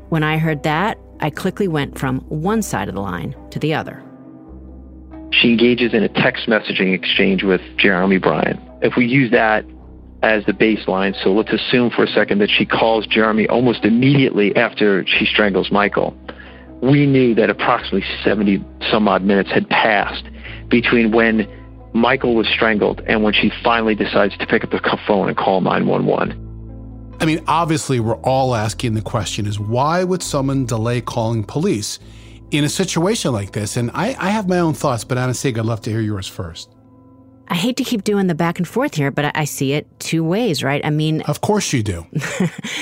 When 0.09 0.23
I 0.23 0.37
heard 0.37 0.63
that, 0.63 0.99
I 1.21 1.29
quickly 1.29 1.69
went 1.69 1.97
from 1.97 2.19
one 2.27 2.61
side 2.61 2.89
of 2.89 2.95
the 2.95 3.01
line 3.01 3.35
to 3.51 3.59
the 3.59 3.73
other. 3.73 4.03
She 5.41 5.49
engages 5.49 5.93
in 5.93 6.03
a 6.03 6.09
text 6.09 6.47
messaging 6.47 6.93
exchange 6.93 7.43
with 7.43 7.61
Jeremy 7.77 8.17
Bryan. 8.17 8.61
If 8.81 8.95
we 8.95 9.05
use 9.05 9.31
that 9.31 9.65
as 10.21 10.45
the 10.45 10.53
baseline, 10.53 11.15
so 11.23 11.33
let's 11.33 11.51
assume 11.51 11.89
for 11.89 12.03
a 12.03 12.07
second 12.07 12.39
that 12.39 12.49
she 12.49 12.65
calls 12.65 13.07
Jeremy 13.07 13.47
almost 13.47 13.83
immediately 13.83 14.55
after 14.55 15.05
she 15.07 15.25
strangles 15.25 15.71
Michael. 15.71 16.15
We 16.81 17.05
knew 17.05 17.33
that 17.35 17.49
approximately 17.49 18.03
70 18.23 18.63
some 18.91 19.07
odd 19.07 19.23
minutes 19.23 19.49
had 19.51 19.69
passed 19.69 20.25
between 20.69 21.11
when 21.11 21.47
Michael 21.93 22.35
was 22.35 22.47
strangled 22.47 23.01
and 23.07 23.23
when 23.23 23.33
she 23.33 23.51
finally 23.63 23.95
decides 23.95 24.37
to 24.37 24.47
pick 24.47 24.63
up 24.63 24.71
the 24.71 24.99
phone 25.07 25.29
and 25.29 25.37
call 25.37 25.61
911. 25.61 27.17
I 27.19 27.25
mean, 27.25 27.43
obviously, 27.47 27.99
we're 27.99 28.17
all 28.17 28.55
asking 28.55 28.95
the 28.95 29.01
question 29.01 29.45
is 29.45 29.59
why 29.59 30.03
would 30.03 30.21
someone 30.21 30.65
delay 30.65 31.01
calling 31.01 31.43
police? 31.43 31.99
In 32.53 32.63
a 32.63 32.69
situation 32.69 33.31
like 33.31 33.51
this, 33.51 33.77
and 33.77 33.89
I, 33.93 34.15
I 34.19 34.29
have 34.29 34.47
my 34.47 34.59
own 34.59 34.73
thoughts, 34.73 35.03
but 35.03 35.33
Sig, 35.33 35.57
I'd 35.57 35.65
love 35.65 35.81
to 35.81 35.89
hear 35.89 36.01
yours 36.01 36.27
first. 36.27 36.72
I 37.49 37.55
hate 37.55 37.77
to 37.77 37.83
keep 37.83 38.03
doing 38.03 38.27
the 38.27 38.35
back 38.35 38.57
and 38.57 38.67
forth 38.67 38.95
here, 38.95 39.11
but 39.11 39.35
I 39.35 39.43
see 39.43 39.73
it 39.73 39.85
two 39.99 40.23
ways, 40.23 40.63
right? 40.63 40.83
I 40.85 40.89
mean, 40.89 41.21
of 41.23 41.41
course 41.41 41.73
you 41.73 41.83
do. 41.83 42.05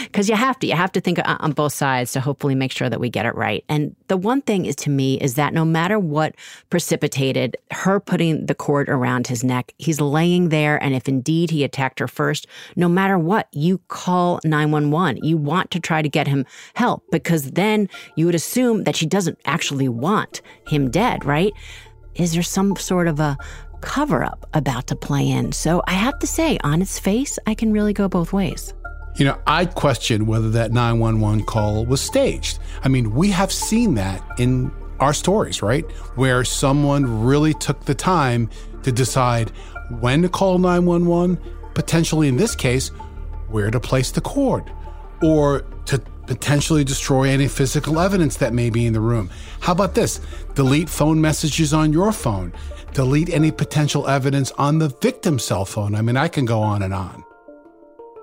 Because 0.03 0.27
you 0.27 0.35
have 0.35 0.59
to. 0.59 0.67
You 0.67 0.75
have 0.75 0.91
to 0.91 0.99
think 0.99 1.19
on 1.25 1.53
both 1.53 1.71
sides 1.71 2.11
to 2.11 2.19
hopefully 2.19 2.53
make 2.53 2.73
sure 2.73 2.89
that 2.89 2.99
we 2.99 3.09
get 3.09 3.25
it 3.25 3.33
right. 3.33 3.63
And 3.69 3.95
the 4.07 4.17
one 4.17 4.41
thing 4.41 4.65
is 4.65 4.75
to 4.77 4.89
me 4.89 5.17
is 5.21 5.35
that 5.35 5.53
no 5.53 5.63
matter 5.63 5.97
what 5.97 6.35
precipitated 6.69 7.55
her 7.71 8.01
putting 8.01 8.45
the 8.45 8.53
cord 8.53 8.89
around 8.89 9.27
his 9.27 9.41
neck, 9.41 9.73
he's 9.77 10.01
laying 10.01 10.49
there. 10.49 10.83
And 10.83 10.93
if 10.93 11.07
indeed 11.07 11.49
he 11.49 11.63
attacked 11.63 11.99
her 11.99 12.09
first, 12.09 12.45
no 12.75 12.89
matter 12.89 13.17
what, 13.17 13.47
you 13.53 13.77
call 13.87 14.41
911. 14.43 15.23
You 15.23 15.37
want 15.37 15.71
to 15.71 15.79
try 15.79 16.01
to 16.01 16.09
get 16.09 16.27
him 16.27 16.45
help 16.73 17.03
because 17.09 17.51
then 17.51 17.87
you 18.17 18.25
would 18.25 18.35
assume 18.35 18.83
that 18.83 18.97
she 18.97 19.05
doesn't 19.05 19.39
actually 19.45 19.87
want 19.87 20.41
him 20.67 20.91
dead, 20.91 21.23
right? 21.23 21.53
Is 22.15 22.33
there 22.33 22.43
some 22.43 22.75
sort 22.75 23.07
of 23.07 23.21
a 23.21 23.37
cover 23.81 24.23
up 24.23 24.47
about 24.53 24.87
to 24.87 24.95
play 24.95 25.29
in. 25.29 25.51
So 25.51 25.81
I 25.87 25.93
have 25.93 26.17
to 26.19 26.27
say, 26.27 26.57
on 26.63 26.81
its 26.81 26.99
face, 26.99 27.37
I 27.45 27.53
can 27.53 27.71
really 27.71 27.93
go 27.93 28.07
both 28.07 28.31
ways. 28.33 28.73
You 29.15 29.25
know, 29.25 29.37
I'd 29.45 29.75
question 29.75 30.25
whether 30.25 30.49
that 30.51 30.71
911 30.71 31.45
call 31.45 31.85
was 31.85 31.99
staged. 32.01 32.59
I 32.83 32.87
mean, 32.87 33.13
we 33.13 33.29
have 33.31 33.51
seen 33.51 33.95
that 33.95 34.23
in 34.39 34.71
our 34.99 35.13
stories, 35.13 35.61
right? 35.61 35.83
Where 36.15 36.45
someone 36.45 37.25
really 37.25 37.53
took 37.53 37.85
the 37.85 37.95
time 37.95 38.49
to 38.83 38.91
decide 38.91 39.49
when 39.99 40.21
to 40.21 40.29
call 40.29 40.59
911, 40.59 41.37
potentially 41.73 42.27
in 42.27 42.37
this 42.37 42.55
case, 42.55 42.89
where 43.49 43.69
to 43.69 43.79
place 43.79 44.11
the 44.11 44.21
cord, 44.21 44.71
or 45.21 45.61
to 45.85 46.01
potentially 46.27 46.83
destroy 46.83 47.29
any 47.29 47.47
physical 47.47 47.99
evidence 47.99 48.37
that 48.37 48.53
may 48.53 48.69
be 48.69 48.85
in 48.85 48.93
the 48.93 48.99
room. 48.99 49.29
How 49.59 49.73
about 49.73 49.95
this? 49.95 50.19
Delete 50.55 50.89
phone 50.89 51.21
messages 51.21 51.73
on 51.73 51.93
your 51.93 52.11
phone 52.11 52.53
delete 52.93 53.29
any 53.29 53.51
potential 53.51 54.07
evidence 54.07 54.51
on 54.57 54.79
the 54.79 54.89
victim's 55.01 55.43
cell 55.43 55.65
phone. 55.65 55.95
I 55.95 56.01
mean, 56.01 56.17
I 56.17 56.27
can 56.27 56.45
go 56.45 56.61
on 56.61 56.81
and 56.81 56.93
on. 56.93 57.23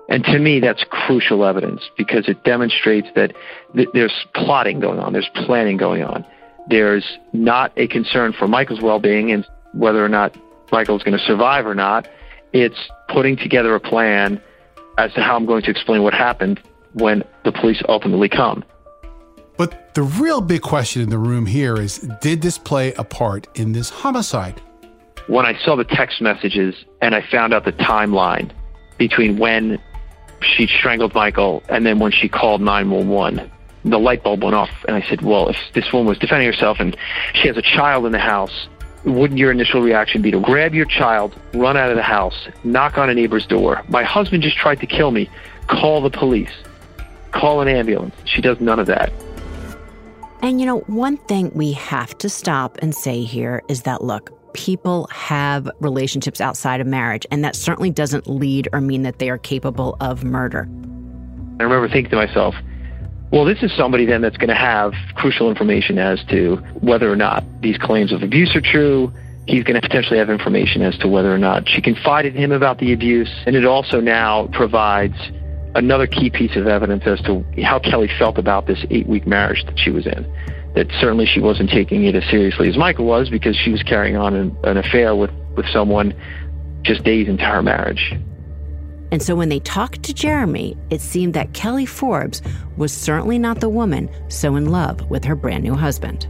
And 0.09 0.23
to 0.25 0.39
me, 0.39 0.59
that's 0.59 0.83
crucial 0.89 1.45
evidence 1.45 1.81
because 1.97 2.27
it 2.27 2.43
demonstrates 2.43 3.07
that 3.15 3.35
th- 3.75 3.89
there's 3.93 4.25
plotting 4.33 4.79
going 4.79 4.99
on, 4.99 5.13
there's 5.13 5.29
planning 5.35 5.77
going 5.77 6.03
on. 6.03 6.25
There's 6.67 7.05
not 7.31 7.71
a 7.77 7.87
concern 7.87 8.33
for 8.33 8.47
Michael's 8.47 8.81
well 8.81 8.99
being 8.99 9.31
and 9.31 9.45
whether 9.73 10.03
or 10.03 10.09
not 10.09 10.35
Michael's 10.71 11.03
going 11.03 11.17
to 11.17 11.23
survive 11.23 11.65
or 11.65 11.75
not. 11.75 12.07
It's 12.53 12.89
putting 13.07 13.37
together 13.37 13.75
a 13.75 13.79
plan 13.79 14.41
as 14.97 15.13
to 15.13 15.21
how 15.21 15.35
I'm 15.35 15.45
going 15.45 15.61
to 15.63 15.71
explain 15.71 16.01
what 16.01 16.13
happened 16.13 16.59
when 16.93 17.23
the 17.43 17.51
police 17.51 17.81
ultimately 17.87 18.29
come. 18.29 18.63
But 19.57 19.93
the 19.93 20.03
real 20.03 20.39
big 20.39 20.61
question 20.61 21.01
in 21.01 21.09
the 21.09 21.17
room 21.17 21.45
here 21.45 21.75
is 21.75 21.99
did 22.21 22.41
this 22.41 22.57
play 22.57 22.93
a 22.93 23.03
part 23.03 23.47
in 23.55 23.73
this 23.73 23.89
homicide? 23.89 24.61
When 25.27 25.45
I 25.45 25.57
saw 25.63 25.75
the 25.75 25.83
text 25.83 26.21
messages 26.21 26.75
and 27.01 27.13
I 27.13 27.21
found 27.29 27.53
out 27.53 27.65
the 27.65 27.73
timeline 27.73 28.51
between 28.97 29.37
when 29.37 29.79
she 30.41 30.67
strangled 30.67 31.13
Michael 31.13 31.61
and 31.69 31.85
then 31.85 31.99
when 31.99 32.11
she 32.11 32.29
called 32.29 32.61
911, 32.61 33.51
the 33.85 33.99
light 33.99 34.23
bulb 34.23 34.43
went 34.43 34.55
off. 34.55 34.69
And 34.87 34.95
I 34.95 35.07
said, 35.09 35.21
well, 35.21 35.49
if 35.49 35.57
this 35.73 35.91
woman 35.91 36.07
was 36.07 36.17
defending 36.17 36.47
herself 36.51 36.79
and 36.79 36.95
she 37.33 37.47
has 37.47 37.57
a 37.57 37.61
child 37.61 38.05
in 38.05 38.11
the 38.11 38.19
house, 38.19 38.67
wouldn't 39.05 39.39
your 39.39 39.51
initial 39.51 39.81
reaction 39.81 40.21
be 40.21 40.31
to 40.31 40.39
grab 40.39 40.73
your 40.73 40.85
child, 40.85 41.35
run 41.53 41.77
out 41.77 41.89
of 41.89 41.95
the 41.95 42.03
house, 42.03 42.47
knock 42.63 42.97
on 42.97 43.09
a 43.09 43.13
neighbor's 43.13 43.45
door? 43.45 43.83
My 43.87 44.03
husband 44.03 44.43
just 44.43 44.57
tried 44.57 44.79
to 44.81 44.87
kill 44.87 45.11
me. 45.11 45.29
Call 45.67 46.01
the 46.01 46.09
police. 46.09 46.51
Call 47.31 47.61
an 47.61 47.67
ambulance. 47.67 48.15
She 48.25 48.41
does 48.41 48.59
none 48.59 48.79
of 48.79 48.87
that. 48.87 49.11
And 50.41 50.59
you 50.59 50.65
know, 50.65 50.79
one 50.81 51.17
thing 51.17 51.51
we 51.53 51.73
have 51.73 52.17
to 52.19 52.29
stop 52.29 52.77
and 52.81 52.95
say 52.95 53.23
here 53.23 53.61
is 53.67 53.81
that 53.83 54.03
look, 54.03 54.31
people 54.53 55.07
have 55.11 55.69
relationships 55.79 56.41
outside 56.41 56.81
of 56.81 56.87
marriage, 56.87 57.25
and 57.29 57.43
that 57.43 57.55
certainly 57.55 57.91
doesn't 57.91 58.27
lead 58.27 58.67
or 58.73 58.81
mean 58.81 59.03
that 59.03 59.19
they 59.19 59.29
are 59.29 59.37
capable 59.37 59.97
of 59.99 60.23
murder. 60.23 60.67
I 61.59 61.63
remember 61.63 61.89
thinking 61.89 62.09
to 62.11 62.15
myself, 62.15 62.55
well, 63.31 63.45
this 63.45 63.61
is 63.61 63.71
somebody 63.75 64.05
then 64.05 64.21
that's 64.21 64.37
going 64.37 64.49
to 64.49 64.55
have 64.55 64.93
crucial 65.15 65.49
information 65.49 65.99
as 65.99 66.23
to 66.25 66.55
whether 66.81 67.11
or 67.11 67.15
not 67.15 67.43
these 67.61 67.77
claims 67.77 68.11
of 68.11 68.23
abuse 68.23 68.55
are 68.55 68.61
true. 68.61 69.13
He's 69.47 69.63
going 69.63 69.79
to 69.79 69.87
potentially 69.87 70.17
have 70.19 70.29
information 70.29 70.81
as 70.81 70.97
to 70.99 71.07
whether 71.07 71.33
or 71.33 71.37
not 71.37 71.67
she 71.67 71.81
confided 71.81 72.35
in 72.35 72.41
him 72.41 72.51
about 72.51 72.79
the 72.79 72.91
abuse. 72.91 73.29
And 73.45 73.55
it 73.55 73.65
also 73.65 73.99
now 73.99 74.47
provides 74.47 75.15
another 75.75 76.07
key 76.07 76.29
piece 76.29 76.55
of 76.55 76.67
evidence 76.67 77.03
as 77.05 77.21
to 77.21 77.45
how 77.63 77.79
Kelly 77.79 78.09
felt 78.17 78.37
about 78.37 78.67
this 78.67 78.85
eight 78.89 79.07
week 79.07 79.27
marriage 79.27 79.63
that 79.65 79.77
she 79.77 79.91
was 79.91 80.05
in. 80.05 80.25
That 80.75 80.87
certainly 80.99 81.25
she 81.25 81.39
wasn't 81.39 81.69
taking 81.69 82.05
it 82.05 82.15
as 82.15 82.23
seriously 82.29 82.69
as 82.69 82.77
Michael 82.77 83.05
was 83.05 83.29
because 83.29 83.55
she 83.55 83.71
was 83.71 83.81
carrying 83.83 84.15
on 84.15 84.35
an, 84.35 84.55
an 84.63 84.77
affair 84.77 85.15
with, 85.15 85.31
with 85.55 85.67
someone 85.67 86.13
just 86.83 87.03
days 87.03 87.27
into 87.27 87.43
her 87.43 87.61
marriage. 87.61 88.13
And 89.11 89.21
so 89.21 89.35
when 89.35 89.49
they 89.49 89.59
talked 89.59 90.03
to 90.03 90.13
Jeremy, 90.13 90.77
it 90.91 91.01
seemed 91.01 91.33
that 91.33 91.53
Kelly 91.53 91.85
Forbes 91.85 92.41
was 92.77 92.93
certainly 92.93 93.39
not 93.39 93.59
the 93.59 93.69
woman 93.69 94.09
so 94.27 94.55
in 94.55 94.67
love 94.67 95.09
with 95.09 95.25
her 95.25 95.35
brand 95.35 95.63
new 95.63 95.73
husband. 95.73 96.27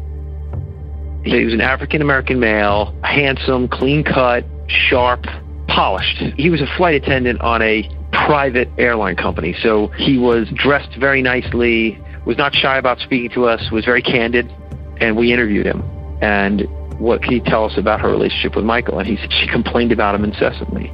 He 1.26 1.44
was 1.44 1.54
an 1.54 1.60
African 1.62 2.02
American 2.02 2.40
male, 2.40 2.96
handsome, 3.04 3.68
clean 3.68 4.06
cut, 4.06 4.46
sharp, 4.68 5.26
polished. 5.68 6.18
He 6.38 6.50
was 6.50 6.62
a 6.62 6.68
flight 6.78 6.96
attendant 6.96 7.42
on 7.42 7.62
a 7.62 7.90
private 8.12 8.70
airline 8.78 9.16
company. 9.16 9.56
So 9.62 9.88
he 9.98 10.18
was 10.18 10.48
dressed 10.54 10.96
very 11.00 11.22
nicely, 11.22 12.00
was 12.26 12.38
not 12.38 12.54
shy 12.54 12.78
about 12.78 13.00
speaking 13.00 13.30
to 13.32 13.46
us, 13.46 13.72
was 13.72 13.86
very 13.86 14.02
candid, 14.02 14.52
and 15.00 15.16
we 15.16 15.32
interviewed 15.32 15.66
him. 15.66 15.84
And 16.22 16.68
what 17.00 17.22
can 17.22 17.32
he 17.34 17.40
tell 17.40 17.66
us 17.66 17.78
about 17.78 18.02
her 18.02 18.10
relationship 18.10 18.56
with 18.56 18.66
Michael? 18.66 19.00
And 19.00 19.08
he 19.08 19.18
said 19.18 19.32
she 19.32 19.48
complained 19.48 19.92
about 19.92 20.16
him 20.16 20.24
incessantly. 20.24 20.92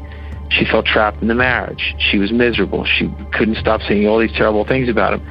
She 0.49 0.65
felt 0.65 0.85
trapped 0.85 1.21
in 1.21 1.27
the 1.27 1.35
marriage. 1.35 1.95
She 1.97 2.17
was 2.17 2.31
miserable. 2.31 2.85
She 2.85 3.11
couldn't 3.33 3.57
stop 3.57 3.81
saying 3.81 4.07
all 4.07 4.19
these 4.19 4.31
terrible 4.33 4.65
things 4.65 4.89
about 4.89 5.13
him. 5.13 5.21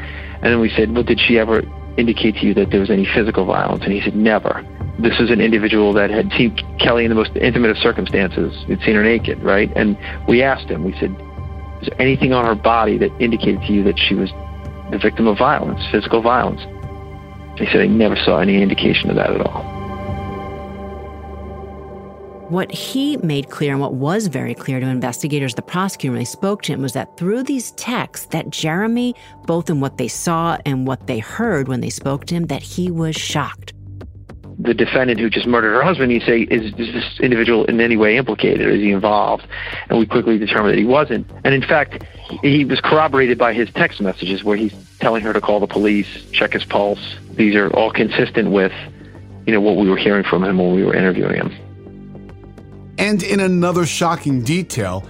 And 0.43 0.53
then 0.53 0.61
we 0.61 0.71
said, 0.71 0.93
Well, 0.93 1.05
did 1.05 1.21
she 1.21 1.39
ever 1.39 1.63
indicate 1.97 2.35
to 2.37 2.47
you 2.47 2.55
that 2.55 2.71
there 2.71 2.81
was 2.81 2.91
any 2.91 3.07
physical 3.15 3.45
violence? 3.45 3.85
And 3.85 3.93
he 3.93 4.01
said, 4.01 4.17
Never. 4.17 4.67
This 4.99 5.19
is 5.21 5.31
an 5.31 5.41
individual 5.41 5.93
that 5.95 6.11
had 6.11 6.31
seen 6.33 6.57
Kelly 6.79 7.05
in 7.05 7.11
the 7.11 7.15
most 7.15 7.35
intimate 7.37 7.71
of 7.71 7.79
circumstances. 7.79 8.65
He'd 8.67 8.81
seen 8.83 8.95
her 8.95 9.03
naked, 9.03 9.43
right? 9.43 9.71
And 9.75 9.97
we 10.29 10.43
asked 10.43 10.69
him, 10.69 10.85
we 10.85 10.93
said, 10.99 11.15
is 11.83 11.89
there 11.89 12.01
anything 12.01 12.33
on 12.33 12.45
her 12.45 12.55
body 12.55 12.99
that 12.99 13.11
indicated 13.21 13.61
to 13.63 13.73
you 13.73 13.83
that 13.85 13.99
she 13.99 14.15
was 14.15 14.31
the 14.91 14.99
victim 14.99 15.27
of 15.27 15.39
violence, 15.39 15.81
physical 15.91 16.23
violence? 16.23 16.61
He 17.59 17.67
said 17.67 17.83
he 17.83 17.89
never 17.89 18.17
saw 18.17 18.39
any 18.39 18.63
indication 18.63 19.11
of 19.11 19.17
that 19.17 19.31
at 19.31 19.41
all. 19.41 19.63
What 22.49 22.71
he 22.71 23.17
made 23.19 23.49
clear 23.49 23.73
and 23.73 23.81
what 23.81 23.95
was 23.95 24.27
very 24.27 24.55
clear 24.55 24.79
to 24.79 24.87
investigators, 24.87 25.55
the 25.55 25.63
prosecutor, 25.63 26.13
when 26.13 26.21
they 26.21 26.27
spoke 26.27 26.63
to 26.63 26.73
him, 26.73 26.83
was 26.83 26.93
that 26.93 27.17
through 27.17 27.43
these 27.43 27.71
texts, 27.73 28.27
that 28.27 28.51
Jeremy, 28.51 29.15
both 29.47 29.71
in 29.71 29.81
what 29.81 29.97
they 29.97 30.09
saw 30.09 30.59
and 30.67 30.87
what 30.87 31.07
they 31.07 31.21
heard 31.21 31.69
when 31.69 31.81
they 31.81 31.91
spoke 31.91 32.27
to 32.27 32.35
him, 32.35 32.47
that 32.47 32.63
he 32.63 32.91
was 32.91 33.17
shocked 33.17 33.73
the 34.59 34.75
defendant 34.75 35.19
who 35.19 35.29
just 35.29 35.47
murdered 35.47 35.75
her 35.75 35.83
husband, 35.83 36.13
you'd 36.13 36.23
say, 36.23 36.43
is, 36.43 36.73
is 36.75 36.93
this 36.93 37.21
individual 37.21 37.65
in 37.65 37.81
any 37.81 37.97
way 37.97 38.17
implicated? 38.17 38.69
Is 38.69 38.81
he 38.81 38.93
involved? 38.93 39.47
And 39.89 39.99
we 39.99 40.07
quickly 40.07 40.39
determined 40.39 40.75
that 40.75 40.79
he 40.79 40.85
wasn't. 40.85 41.29
And 41.45 41.55
in 41.55 41.63
fact, 41.63 42.05
he 42.43 42.65
was 42.65 42.81
corroborated 42.81 43.37
by 43.37 43.53
his 43.53 43.71
text 43.73 44.01
messages 44.01 44.45
where 44.45 44.57
he's 44.57 44.75
telling 45.01 45.23
her 45.23 45.33
to 45.33 45.41
call 45.41 45.61
the 45.61 45.67
police, 45.67 46.07
check 46.31 46.53
his 46.53 46.65
pulse. 46.65 47.17
These 47.33 47.57
are 47.57 47.69
all 47.71 47.91
consistent 47.91 48.51
with, 48.51 48.73
you 49.47 49.53
know, 49.53 49.61
what 49.61 49.77
we 49.77 49.89
were 49.89 49.97
hearing 49.97 50.25
from 50.25 50.45
him 50.45 50.59
when 50.59 50.75
we 50.75 50.85
were 50.85 50.95
interviewing 50.95 51.37
him. 51.37 52.95
And 52.97 53.23
in 53.23 53.41
another 53.41 53.87
shocking 53.87 54.43
detail, 54.43 55.05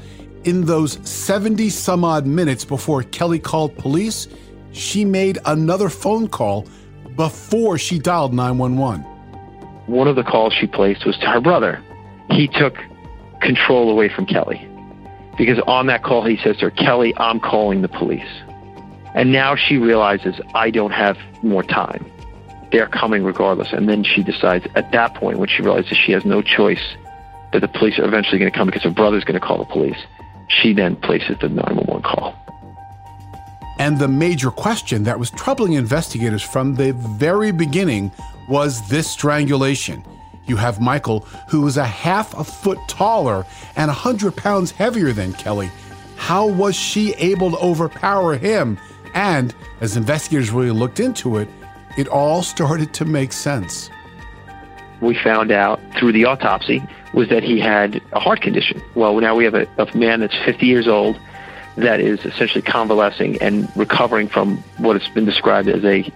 in 0.45 0.65
those 0.65 0.99
70 1.09 1.69
some 1.71 2.03
odd 2.03 2.27
minutes 2.27 2.65
before 2.65 3.03
Kelly 3.03 3.39
called 3.39 3.77
police, 3.77 4.27
she 4.73 5.05
made 5.05 5.39
another 5.45 5.91
phone 5.91 6.29
call 6.29 6.67
before 7.15 7.79
she 7.79 7.99
dialed 7.99 8.33
911 8.33 9.13
one 9.87 10.09
of 10.09 10.16
the 10.16 10.23
calls 10.23 10.53
she 10.53 10.66
placed 10.66 11.05
was 11.05 11.16
to 11.18 11.27
her 11.27 11.40
brother. 11.40 11.83
He 12.31 12.49
took 12.49 12.77
control 13.40 13.90
away 13.90 14.09
from 14.09 14.27
Kelly 14.27 14.66
because 15.37 15.59
on 15.66 15.87
that 15.87 16.03
call 16.03 16.25
he 16.25 16.37
says 16.38 16.57
to 16.59 16.66
her, 16.66 16.70
Kelly, 16.70 17.14
I'm 17.16 17.40
calling 17.40 17.83
the 17.83 17.88
police. 17.88 18.27
And 19.14 19.33
now 19.33 19.55
she 19.55 19.77
realizes 19.77 20.40
I 20.55 20.70
don't 20.70 20.90
have 20.90 21.16
more 21.42 21.62
time. 21.62 22.11
They're 22.73 22.88
coming 22.88 23.23
regardless. 23.23 23.73
And 23.73 23.88
then 23.88 24.03
she 24.03 24.23
decides 24.23 24.66
at 24.75 24.90
that 24.92 25.14
point 25.14 25.38
when 25.38 25.49
she 25.49 25.62
realizes 25.62 25.97
she 25.97 26.12
has 26.12 26.25
no 26.25 26.42
choice 26.42 26.83
that 27.53 27.61
the 27.61 27.68
police 27.68 27.99
are 27.99 28.05
eventually 28.05 28.38
going 28.38 28.51
to 28.51 28.57
come 28.57 28.66
because 28.66 28.83
her 28.83 28.90
brother's 28.90 29.23
going 29.23 29.38
to 29.38 29.47
call 29.47 29.59
the 29.59 29.64
police, 29.64 29.99
she 30.49 30.73
then 30.73 30.97
places 30.97 31.37
the 31.40 31.49
911 31.49 32.03
call. 32.03 32.35
And 33.79 33.99
the 33.99 34.09
major 34.09 34.51
question 34.51 35.05
that 35.05 35.18
was 35.18 35.31
troubling 35.31 35.75
investigators 35.75 36.42
from 36.42 36.75
the 36.75 36.92
very 36.92 37.53
beginning 37.53 38.11
was 38.49 38.89
this 38.89 39.11
strangulation. 39.11 40.05
You 40.47 40.57
have 40.57 40.81
Michael, 40.81 41.21
who 41.49 41.67
is 41.67 41.77
a 41.77 41.85
half 41.85 42.35
a 42.37 42.45
foot 42.45 42.79
taller 42.89 43.47
and 43.77 43.89
100 43.89 44.37
pounds 44.37 44.71
heavier 44.71 45.13
than 45.13 45.33
Kelly. 45.33 45.71
How 46.17 46.47
was 46.47 46.77
she 46.77 47.13
able 47.15 47.51
to 47.51 47.59
overpower 47.59 48.37
him? 48.37 48.79
And 49.15 49.55
as 49.81 49.97
investigators 49.97 50.51
really 50.51 50.71
looked 50.71 51.01
into 51.01 51.39
it, 51.39 51.49
it 51.97 52.09
all 52.09 52.43
started 52.43 52.93
to 52.95 53.05
make 53.05 53.33
sense. 53.33 53.91
we 55.01 55.15
found 55.15 55.51
out 55.51 55.81
through 55.97 56.13
the 56.13 56.25
autopsy 56.25 56.83
was 57.13 57.29
that 57.29 57.43
he 57.43 57.61
had 57.61 58.03
a 58.13 58.21
heart 58.21 58.41
condition. 58.41 58.83
Well, 58.95 59.15
now 59.21 59.35
we 59.35 59.45
have 59.45 59.55
a, 59.55 59.67
a 59.79 59.97
man 59.97 60.21
that's 60.21 60.37
50 60.45 60.67
years 60.67 60.89
old 60.89 61.19
that 61.77 62.01
is 62.01 62.25
essentially 62.25 62.63
convalescing 62.63 63.41
and 63.41 63.71
recovering 63.77 64.29
from 64.29 64.59
what 64.79 65.01
has 65.01 65.13
been 65.15 65.25
described 65.25 65.69
as 65.69 65.85
a 65.85 66.11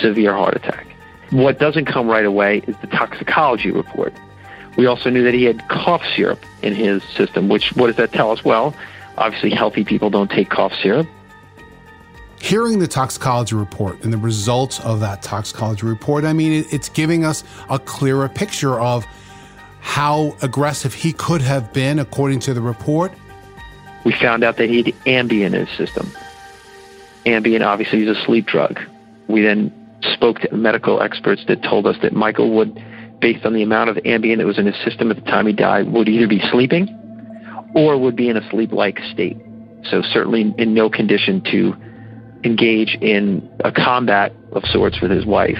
severe 0.00 0.34
heart 0.34 0.56
attack. 0.56 0.91
What 1.32 1.58
doesn't 1.58 1.86
come 1.86 2.08
right 2.08 2.26
away 2.26 2.62
is 2.66 2.76
the 2.82 2.86
toxicology 2.88 3.70
report. 3.70 4.12
We 4.76 4.84
also 4.84 5.08
knew 5.08 5.24
that 5.24 5.32
he 5.32 5.44
had 5.44 5.66
cough 5.68 6.02
syrup 6.14 6.44
in 6.60 6.74
his 6.74 7.02
system, 7.02 7.48
which 7.48 7.74
what 7.74 7.86
does 7.86 7.96
that 7.96 8.12
tell 8.12 8.30
us? 8.30 8.44
Well, 8.44 8.74
obviously 9.16 9.48
healthy 9.48 9.82
people 9.82 10.10
don't 10.10 10.30
take 10.30 10.50
cough 10.50 10.74
syrup. 10.82 11.08
Hearing 12.38 12.80
the 12.80 12.86
toxicology 12.86 13.54
report 13.54 14.04
and 14.04 14.12
the 14.12 14.18
results 14.18 14.78
of 14.80 15.00
that 15.00 15.22
toxicology 15.22 15.86
report, 15.86 16.24
I 16.24 16.34
mean, 16.34 16.66
it's 16.70 16.90
giving 16.90 17.24
us 17.24 17.44
a 17.70 17.78
clearer 17.78 18.28
picture 18.28 18.78
of 18.78 19.06
how 19.80 20.36
aggressive 20.42 20.92
he 20.92 21.14
could 21.14 21.40
have 21.40 21.72
been 21.72 21.98
according 21.98 22.40
to 22.40 22.52
the 22.52 22.60
report. 22.60 23.10
We 24.04 24.12
found 24.12 24.44
out 24.44 24.58
that 24.58 24.68
he 24.68 24.82
had 24.82 24.86
Ambien 25.06 25.46
in 25.46 25.66
his 25.66 25.70
system. 25.78 26.10
Ambien 27.24 27.64
obviously 27.64 28.02
is 28.06 28.18
a 28.18 28.20
sleep 28.22 28.46
drug. 28.46 28.78
We 29.28 29.40
then 29.40 29.72
spoke 30.14 30.40
to 30.40 30.54
medical 30.54 31.00
experts 31.00 31.44
that 31.48 31.62
told 31.62 31.86
us 31.86 31.96
that 32.02 32.12
Michael 32.12 32.54
would, 32.56 32.74
based 33.20 33.44
on 33.44 33.54
the 33.54 33.62
amount 33.62 33.90
of 33.90 33.96
Ambien 33.96 34.38
that 34.38 34.46
was 34.46 34.58
in 34.58 34.66
his 34.66 34.76
system 34.84 35.10
at 35.10 35.16
the 35.16 35.22
time 35.22 35.46
he 35.46 35.52
died, 35.52 35.92
would 35.92 36.08
either 36.08 36.28
be 36.28 36.40
sleeping 36.50 36.88
or 37.74 37.98
would 37.98 38.16
be 38.16 38.28
in 38.28 38.36
a 38.36 38.50
sleep-like 38.50 38.98
state. 39.12 39.36
So 39.84 40.02
certainly 40.02 40.54
in 40.58 40.74
no 40.74 40.90
condition 40.90 41.42
to 41.50 41.74
engage 42.44 42.96
in 43.00 43.48
a 43.64 43.72
combat 43.72 44.32
of 44.52 44.64
sorts 44.66 45.00
with 45.00 45.10
his 45.10 45.24
wife. 45.24 45.58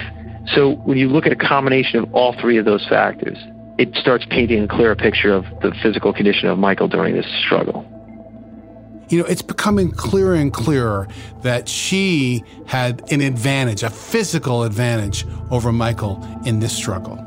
So 0.54 0.72
when 0.84 0.98
you 0.98 1.08
look 1.08 1.26
at 1.26 1.32
a 1.32 1.36
combination 1.36 2.00
of 2.00 2.12
all 2.12 2.34
three 2.40 2.58
of 2.58 2.64
those 2.64 2.86
factors, 2.88 3.38
it 3.78 3.94
starts 3.94 4.26
painting 4.28 4.64
a 4.64 4.68
clearer 4.68 4.96
picture 4.96 5.32
of 5.32 5.44
the 5.62 5.72
physical 5.82 6.12
condition 6.12 6.48
of 6.48 6.58
Michael 6.58 6.88
during 6.88 7.14
this 7.14 7.26
struggle. 7.44 7.86
You 9.12 9.18
know, 9.18 9.26
it's 9.26 9.42
becoming 9.42 9.90
clearer 9.90 10.32
and 10.32 10.50
clearer 10.50 11.06
that 11.42 11.68
she 11.68 12.42
had 12.64 13.02
an 13.12 13.20
advantage, 13.20 13.82
a 13.82 13.90
physical 13.90 14.62
advantage 14.62 15.26
over 15.50 15.70
Michael 15.70 16.26
in 16.46 16.60
this 16.60 16.74
struggle. 16.74 17.22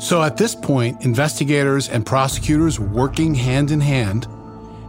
So 0.00 0.20
at 0.24 0.36
this 0.36 0.56
point, 0.56 1.04
investigators 1.04 1.88
and 1.88 2.04
prosecutors 2.04 2.80
working 2.80 3.36
hand 3.36 3.70
in 3.70 3.80
hand, 3.80 4.26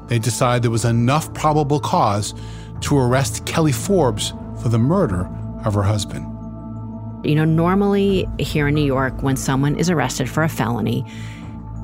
they 0.07 0.17
decide 0.17 0.63
there 0.63 0.71
was 0.71 0.85
enough 0.85 1.31
probable 1.35 1.79
cause 1.79 2.33
to 2.81 2.97
arrest 2.97 3.45
Kelly 3.45 3.71
Forbes 3.71 4.33
for 4.59 4.69
the 4.69 4.79
murder 4.79 5.29
of 5.65 5.75
her 5.75 5.83
husband. 5.83 6.25
You 7.23 7.35
know, 7.35 7.45
normally 7.45 8.27
here 8.39 8.67
in 8.67 8.73
New 8.73 8.85
York, 8.85 9.21
when 9.21 9.37
someone 9.37 9.75
is 9.75 9.87
arrested 9.87 10.29
for 10.31 10.41
a 10.41 10.49
felony, 10.49 11.05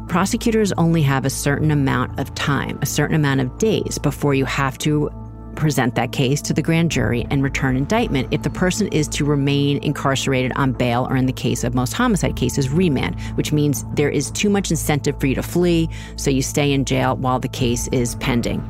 prosecutors 0.07 0.71
only 0.73 1.01
have 1.01 1.25
a 1.25 1.29
certain 1.29 1.71
amount 1.71 2.19
of 2.19 2.33
time, 2.35 2.77
a 2.81 2.85
certain 2.85 3.15
amount 3.15 3.41
of 3.41 3.57
days 3.57 3.97
before 3.97 4.33
you 4.33 4.45
have 4.45 4.77
to 4.79 5.09
present 5.55 5.95
that 5.95 6.11
case 6.11 6.41
to 6.41 6.53
the 6.53 6.61
grand 6.61 6.89
jury 6.89 7.27
and 7.29 7.43
return 7.43 7.77
indictment 7.77 8.27
if 8.31 8.41
the 8.41 8.49
person 8.49 8.87
is 8.87 9.07
to 9.07 9.23
remain 9.23 9.77
incarcerated 9.83 10.51
on 10.55 10.73
bail 10.73 11.07
or 11.09 11.15
in 11.15 11.27
the 11.27 11.33
case 11.33 11.63
of 11.63 11.75
most 11.75 11.93
homicide 11.93 12.35
cases 12.35 12.69
remand 12.69 13.19
which 13.35 13.51
means 13.51 13.85
there 13.93 14.09
is 14.09 14.31
too 14.31 14.49
much 14.49 14.71
incentive 14.71 15.19
for 15.19 15.27
you 15.27 15.35
to 15.35 15.43
flee 15.43 15.87
so 16.15 16.31
you 16.31 16.41
stay 16.41 16.71
in 16.71 16.83
jail 16.85 17.15
while 17.17 17.39
the 17.39 17.47
case 17.47 17.87
is 17.89 18.15
pending 18.15 18.67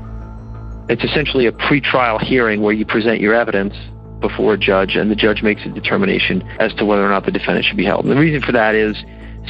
it's 0.89 1.05
essentially 1.05 1.45
a 1.47 1.53
pretrial 1.53 2.21
hearing 2.21 2.61
where 2.61 2.73
you 2.73 2.85
present 2.85 3.21
your 3.21 3.33
evidence 3.33 3.73
before 4.23 4.53
a 4.53 4.57
judge 4.57 4.95
and 4.95 5.11
the 5.11 5.15
judge 5.15 5.43
makes 5.43 5.61
a 5.65 5.69
determination 5.69 6.41
as 6.59 6.73
to 6.75 6.85
whether 6.85 7.05
or 7.05 7.09
not 7.09 7.25
the 7.25 7.31
defendant 7.31 7.65
should 7.65 7.77
be 7.77 7.85
held. 7.85 8.05
And 8.05 8.11
the 8.11 8.19
reason 8.19 8.41
for 8.41 8.53
that 8.53 8.73
is 8.73 8.97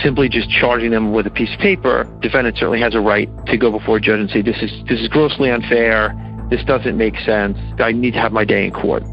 simply 0.01 0.29
just 0.29 0.49
charging 0.49 0.91
them 0.91 1.11
with 1.11 1.27
a 1.27 1.29
piece 1.29 1.53
of 1.53 1.59
paper, 1.59 2.05
defendant 2.21 2.57
certainly 2.57 2.79
has 2.79 2.95
a 2.95 2.99
right 2.99 3.29
to 3.47 3.57
go 3.57 3.71
before 3.71 3.97
a 3.97 4.01
judge 4.01 4.19
and 4.19 4.29
say 4.29 4.41
this 4.41 4.57
is 4.61 4.71
this 4.87 4.99
is 4.99 5.07
grossly 5.07 5.51
unfair, 5.51 6.15
this 6.49 6.63
doesn't 6.65 6.97
make 6.97 7.17
sense. 7.19 7.57
I 7.79 7.91
need 7.91 8.13
to 8.13 8.19
have 8.19 8.31
my 8.31 8.45
day 8.45 8.65
in 8.65 8.71
court. 8.71 9.03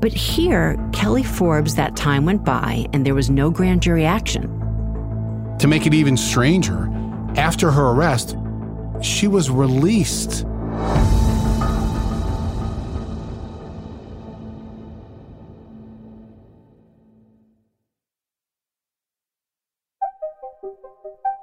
But 0.00 0.12
here, 0.12 0.78
Kelly 0.92 1.22
Forbes, 1.22 1.74
that 1.74 1.94
time 1.94 2.24
went 2.24 2.44
by 2.44 2.86
and 2.92 3.04
there 3.04 3.14
was 3.14 3.28
no 3.28 3.50
grand 3.50 3.82
jury 3.82 4.06
action. 4.06 4.48
To 5.58 5.68
make 5.68 5.86
it 5.86 5.92
even 5.92 6.16
stranger, 6.16 6.88
after 7.36 7.70
her 7.70 7.90
arrest, 7.90 8.36
she 9.02 9.28
was 9.28 9.50
released 9.50 10.46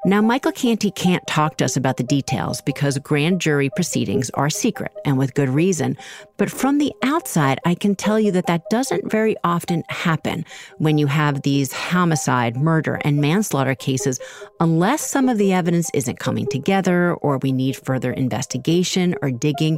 now, 0.08 0.22
Michael 0.22 0.54
Canty 0.54 0.90
can't 0.90 1.28
talk 1.28 1.58
to 1.58 1.66
us 1.66 1.76
about 1.76 1.98
the 1.98 2.04
details 2.04 2.62
because 2.62 2.98
grand 3.00 3.42
jury 3.42 3.70
proceedings 3.70 4.30
are 4.36 4.50
secret 4.50 4.94
and 5.04 5.18
with 5.18 5.34
good 5.34 5.50
reason. 5.50 5.98
But 6.38 6.50
from 6.50 6.78
the 6.78 6.94
outside, 7.04 7.60
I 7.66 7.76
can 7.76 7.94
tell 7.94 8.18
you 8.18 8.32
that 8.32 8.48
that 8.48 8.70
doesn't 8.70 9.12
very 9.12 9.36
often 9.44 9.84
happen 9.90 10.46
when 10.78 10.98
you 10.98 11.08
have 11.08 11.42
these 11.42 11.74
homicide, 11.74 12.56
murder, 12.56 13.02
and 13.04 13.20
manslaughter 13.20 13.76
cases, 13.76 14.18
unless 14.62 15.02
some 15.02 15.28
of 15.28 15.38
the 15.38 15.52
evidence 15.52 15.92
isn't 15.94 16.20
coming 16.20 16.48
together 16.48 17.14
or 17.16 17.40
we 17.40 17.52
need 17.52 17.76
further 17.76 18.14
investigation 18.14 19.14
or 19.22 19.30
digging. 19.30 19.78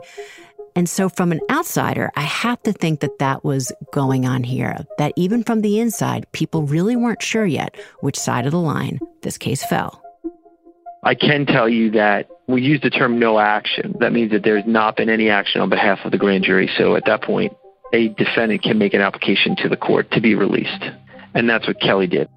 And 0.76 0.88
so, 0.88 1.10
from 1.10 1.32
an 1.32 1.42
outsider, 1.50 2.12
I 2.16 2.22
have 2.22 2.62
to 2.64 2.72
think 2.72 3.00
that 3.00 3.18
that 3.18 3.44
was 3.44 3.72
going 3.92 4.28
on 4.28 4.44
here. 4.44 4.86
That 5.00 5.14
even 5.16 5.44
from 5.44 5.62
the 5.62 5.80
inside, 5.80 6.32
people 6.34 6.68
really 6.68 6.96
weren't 6.96 7.24
sure 7.24 7.48
yet 7.48 7.76
which 8.02 8.16
side 8.16 8.46
of 8.46 8.52
the 8.52 8.60
line 8.60 9.00
this 9.24 9.40
case 9.40 9.66
fell. 9.66 10.04
I 11.04 11.16
can 11.16 11.46
tell 11.46 11.70
you 11.70 11.92
that 11.92 12.28
we 12.48 12.62
use 12.62 12.82
the 12.82 12.90
term 12.90 13.20
no 13.20 13.40
action. 13.40 13.96
That 14.00 14.12
means 14.12 14.32
that 14.32 14.44
there's 14.44 14.66
not 14.66 14.98
been 14.98 15.10
any 15.10 15.30
action 15.30 15.62
on 15.62 15.70
behalf 15.70 16.00
of 16.04 16.12
the 16.12 16.18
grand 16.18 16.44
jury. 16.44 16.70
So, 16.78 16.96
at 16.96 17.06
that 17.06 17.22
point, 17.22 17.54
a 17.94 18.10
defendant 18.10 18.64
can 18.64 18.78
make 18.78 18.94
an 18.94 19.02
application 19.02 19.56
to 19.58 19.70
the 19.70 19.78
court 19.78 20.12
to 20.12 20.22
be 20.22 20.36
released. 20.36 20.84
And 21.34 21.50
that's 21.50 21.68
what 21.68 21.80
Kelly 21.80 22.08
did. 22.08 22.28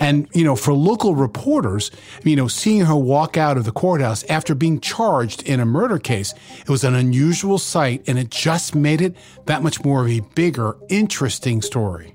And, 0.00 0.28
you 0.32 0.44
know, 0.44 0.56
for 0.56 0.72
local 0.72 1.14
reporters, 1.14 1.90
you 2.24 2.34
know, 2.34 2.48
seeing 2.48 2.86
her 2.86 2.96
walk 2.96 3.36
out 3.36 3.56
of 3.56 3.64
the 3.64 3.72
courthouse 3.72 4.24
after 4.24 4.54
being 4.54 4.80
charged 4.80 5.42
in 5.42 5.60
a 5.60 5.66
murder 5.66 5.98
case, 5.98 6.34
it 6.60 6.70
was 6.70 6.82
an 6.82 6.94
unusual 6.94 7.58
sight 7.58 8.02
and 8.06 8.18
it 8.18 8.30
just 8.30 8.74
made 8.74 9.02
it 9.02 9.16
that 9.46 9.62
much 9.62 9.84
more 9.84 10.04
of 10.04 10.10
a 10.10 10.20
bigger, 10.34 10.76
interesting 10.88 11.60
story. 11.60 12.14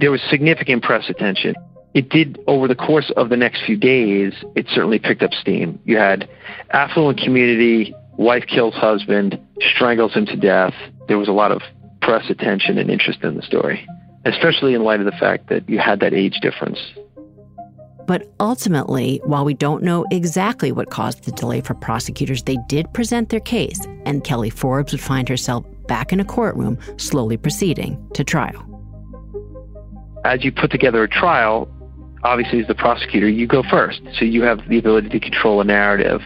There 0.00 0.10
was 0.10 0.20
significant 0.30 0.82
press 0.82 1.08
attention. 1.08 1.54
It 1.96 2.10
did, 2.10 2.38
over 2.46 2.68
the 2.68 2.76
course 2.76 3.10
of 3.16 3.30
the 3.30 3.36
next 3.36 3.64
few 3.64 3.76
days, 3.76 4.34
it 4.54 4.66
certainly 4.68 5.00
picked 5.00 5.22
up 5.22 5.32
steam. 5.32 5.80
You 5.84 5.96
had 5.96 6.28
affluent 6.70 7.18
community, 7.18 7.92
wife 8.16 8.44
kills 8.46 8.74
husband, 8.74 9.40
strangles 9.74 10.12
him 10.14 10.26
to 10.26 10.36
death. 10.36 10.74
There 11.08 11.18
was 11.18 11.28
a 11.28 11.32
lot 11.32 11.50
of 11.50 11.62
press 12.02 12.30
attention 12.30 12.78
and 12.78 12.90
interest 12.90 13.24
in 13.24 13.34
the 13.36 13.42
story 13.42 13.84
especially 14.26 14.74
in 14.74 14.82
light 14.82 15.00
of 15.00 15.06
the 15.06 15.12
fact 15.12 15.48
that 15.48 15.68
you 15.68 15.78
had 15.78 16.00
that 16.00 16.12
age 16.12 16.40
difference. 16.42 16.78
But 18.06 18.28
ultimately, 18.38 19.20
while 19.24 19.44
we 19.44 19.54
don't 19.54 19.82
know 19.82 20.04
exactly 20.10 20.70
what 20.70 20.90
caused 20.90 21.24
the 21.24 21.32
delay 21.32 21.60
for 21.60 21.74
prosecutors, 21.74 22.42
they 22.42 22.56
did 22.68 22.92
present 22.92 23.30
their 23.30 23.40
case, 23.40 23.80
and 24.04 24.22
Kelly 24.22 24.50
Forbes 24.50 24.92
would 24.92 25.00
find 25.00 25.28
herself 25.28 25.64
back 25.88 26.12
in 26.12 26.20
a 26.20 26.24
courtroom, 26.24 26.78
slowly 26.98 27.36
proceeding 27.36 28.04
to 28.14 28.22
trial. 28.22 28.64
As 30.24 30.44
you 30.44 30.52
put 30.52 30.70
together 30.70 31.02
a 31.02 31.08
trial, 31.08 31.68
obviously, 32.26 32.60
as 32.60 32.66
the 32.66 32.74
prosecutor, 32.74 33.28
you 33.28 33.46
go 33.46 33.62
first. 33.70 34.00
So 34.18 34.24
you 34.24 34.42
have 34.42 34.68
the 34.68 34.78
ability 34.78 35.08
to 35.10 35.20
control 35.20 35.60
a 35.60 35.64
narrative. 35.64 36.20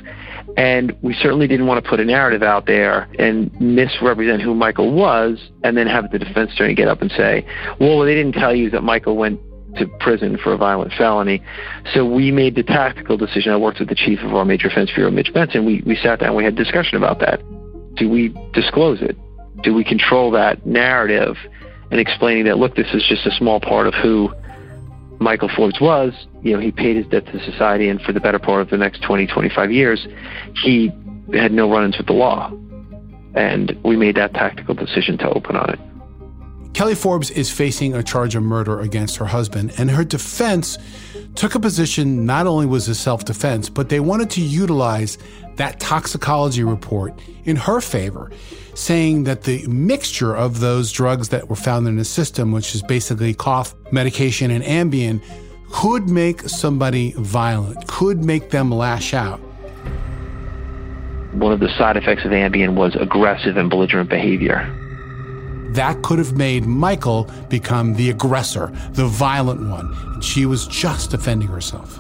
And 0.57 0.97
we 1.03 1.15
certainly 1.15 1.47
didn't 1.47 1.67
want 1.67 1.83
to 1.83 1.89
put 1.89 2.01
a 2.01 2.05
narrative 2.05 2.43
out 2.43 2.67
there 2.67 3.09
and 3.19 3.53
misrepresent 3.61 4.43
who 4.43 4.55
Michael 4.55 4.93
was 4.93 5.39
and 5.63 5.77
then 5.77 5.87
have 5.87 6.11
the 6.11 6.19
defense 6.19 6.53
attorney 6.55 6.75
get 6.75 6.89
up 6.89 7.03
and 7.03 7.11
say, 7.13 7.47
well, 7.79 8.01
they 8.01 8.15
didn't 8.15 8.33
tell 8.33 8.55
you 8.55 8.71
that 8.71 8.83
Michael 8.83 9.17
went 9.17 9.39
to 9.77 9.87
prison 10.01 10.37
for 10.43 10.53
a 10.53 10.57
violent 10.57 10.93
felony. 10.99 11.41
So 11.95 12.05
we 12.05 12.33
made 12.33 12.57
the 12.57 12.65
tactical 12.65 13.17
decision. 13.17 13.53
I 13.53 13.57
worked 13.57 13.79
with 13.79 13.89
the 13.89 13.95
chief 13.95 14.19
of 14.21 14.35
our 14.35 14.45
major 14.45 14.67
offense 14.67 14.91
bureau, 14.93 15.11
Mitch 15.11 15.33
Benson. 15.33 15.65
We, 15.65 15.83
we 15.87 15.95
sat 15.97 16.19
down, 16.19 16.35
we 16.35 16.43
had 16.43 16.57
discussion 16.57 16.97
about 16.97 17.21
that. 17.21 17.41
Do 17.95 18.09
we 18.09 18.35
disclose 18.53 19.01
it? 19.03 19.17
Do 19.63 19.75
we 19.75 19.85
control 19.85 20.33
that 20.33 20.67
narrative 20.67 21.37
and 21.93 22.01
explaining 22.01 22.45
that, 22.47 22.59
look, 22.59 22.75
this 22.75 22.89
is 22.93 23.05
just 23.09 23.27
a 23.27 23.31
small 23.37 23.61
part 23.61 23.87
of 23.87 23.95
who 23.95 24.33
Michael 25.21 25.51
Forbes 25.55 25.81
was, 25.81 26.15
you 26.43 26.55
know, 26.55 26.59
he 26.59 26.73
paid 26.73 26.97
his 26.97 27.07
debt 27.07 27.27
to 27.27 27.45
society, 27.45 27.89
and 27.89 28.01
for 28.01 28.13
the 28.13 28.21
better 28.21 28.39
part 28.39 28.63
of 28.63 28.71
the 28.71 28.79
next 28.79 29.03
20, 29.03 29.27
25 29.27 29.71
years, 29.71 30.07
he 30.65 30.91
had 31.35 31.53
no 31.53 31.71
run 31.71 31.85
ins 31.85 31.99
with 31.99 32.07
the 32.07 32.15
law. 32.15 32.51
And 33.35 33.79
we 33.85 33.97
made 33.97 34.17
that 34.17 34.33
tactical 34.33 34.75
decision 34.75 35.19
to 35.19 35.29
open 35.29 35.57
on 35.57 35.71
it. 35.71 35.90
Kelly 36.73 36.95
Forbes 36.95 37.31
is 37.31 37.51
facing 37.51 37.95
a 37.95 38.03
charge 38.03 38.35
of 38.35 38.43
murder 38.43 38.81
against 38.81 39.17
her 39.17 39.27
husband, 39.27 39.73
and 39.77 39.91
her 39.91 40.05
defense 40.05 40.79
took 41.35 41.55
a 41.55 41.61
position 41.61 42.25
not 42.25 42.47
only 42.47 42.67
was 42.67 42.89
a 42.89 42.95
self 42.95 43.25
defense, 43.25 43.69
but 43.69 43.89
they 43.89 44.01
wanted 44.01 44.31
to 44.31 44.41
utilize 44.41 45.19
that 45.57 45.81
toxicology 45.81 46.65
report 46.65 47.21
in 47.45 47.57
her 47.57 47.81
favor, 47.81 48.31
saying 48.75 49.25
that 49.25 49.43
the 49.43 49.67
mixture 49.67 50.35
of 50.35 50.61
those 50.61 50.91
drugs 50.93 51.29
that 51.31 51.49
were 51.49 51.57
found 51.57 51.87
in 51.87 51.97
the 51.97 52.05
system, 52.05 52.53
which 52.53 52.75
is 52.75 52.83
basically 52.83 53.35
cough 53.35 53.75
medication 53.93 54.51
and 54.51 54.65
Ambien, 54.65 55.23
could 55.73 56.09
make 56.09 56.41
somebody 56.43 57.13
violent, 57.19 57.87
could 57.89 58.25
make 58.25 58.51
them 58.51 58.71
lash 58.71 59.13
out. 59.15 59.39
One 61.33 61.53
of 61.53 61.61
the 61.61 61.69
side 61.79 61.97
effects 61.97 62.25
of 62.25 62.33
Ambien 62.33 62.75
was 62.75 62.97
aggressive 62.97 63.57
and 63.57 63.71
belligerent 63.71 64.09
behavior. 64.09 64.77
That 65.75 66.03
could 66.03 66.19
have 66.19 66.37
made 66.37 66.67
Michael 66.67 67.31
become 67.49 67.95
the 67.95 68.11
aggressor, 68.11 68.73
the 68.93 69.07
violent 69.07 69.69
one, 69.69 69.93
and 70.15 70.25
she 70.25 70.47
was 70.47 70.67
just 70.67 71.11
defending 71.11 71.49
herself. 71.49 71.99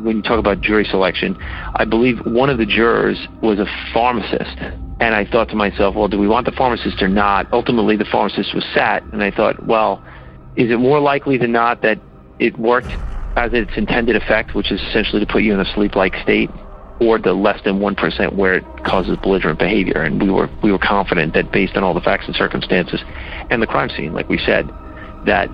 When 0.00 0.16
you 0.16 0.22
talk 0.22 0.38
about 0.38 0.60
jury 0.60 0.84
selection, 0.84 1.36
I 1.76 1.84
believe 1.84 2.18
one 2.26 2.50
of 2.50 2.58
the 2.58 2.66
jurors 2.66 3.18
was 3.40 3.58
a 3.58 3.66
pharmacist. 3.92 4.58
And 5.00 5.14
I 5.14 5.24
thought 5.24 5.48
to 5.48 5.56
myself, 5.56 5.94
well, 5.96 6.08
do 6.08 6.18
we 6.18 6.28
want 6.28 6.46
the 6.46 6.52
pharmacist 6.52 7.02
or 7.02 7.08
not? 7.08 7.52
Ultimately, 7.52 7.96
the 7.96 8.04
pharmacist 8.04 8.54
was 8.54 8.64
sat, 8.74 9.02
and 9.12 9.22
I 9.22 9.30
thought, 9.30 9.66
well, 9.66 10.02
is 10.54 10.70
it 10.70 10.78
more 10.78 11.00
likely 11.00 11.38
than 11.38 11.50
not 11.50 11.82
that 11.82 11.98
it 12.38 12.58
worked 12.58 12.94
as 13.36 13.52
its 13.52 13.70
intended 13.76 14.16
effect, 14.16 14.54
which 14.54 14.70
is 14.70 14.80
essentially 14.82 15.24
to 15.24 15.32
put 15.32 15.42
you 15.42 15.54
in 15.54 15.60
a 15.60 15.74
sleep-like 15.74 16.14
state, 16.22 16.50
or 17.02 17.18
the 17.18 17.32
less 17.32 17.62
than 17.64 17.80
one 17.80 17.94
percent 17.94 18.34
where 18.34 18.54
it 18.54 18.64
causes 18.84 19.16
belligerent 19.22 19.58
behavior. 19.58 20.00
And 20.02 20.22
we 20.22 20.30
were 20.30 20.48
we 20.62 20.70
were 20.70 20.78
confident 20.78 21.34
that 21.34 21.52
based 21.52 21.76
on 21.76 21.82
all 21.82 21.94
the 21.94 22.00
facts 22.00 22.26
and 22.26 22.36
circumstances 22.36 23.00
and 23.50 23.60
the 23.60 23.66
crime 23.66 23.90
scene, 23.90 24.12
like 24.12 24.28
we 24.28 24.38
said, 24.38 24.68
that 25.26 25.48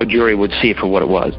a 0.00 0.06
jury 0.06 0.34
would 0.34 0.52
see 0.62 0.70
it 0.70 0.78
for 0.78 0.86
what 0.86 1.02
it 1.02 1.08
was. 1.08 1.34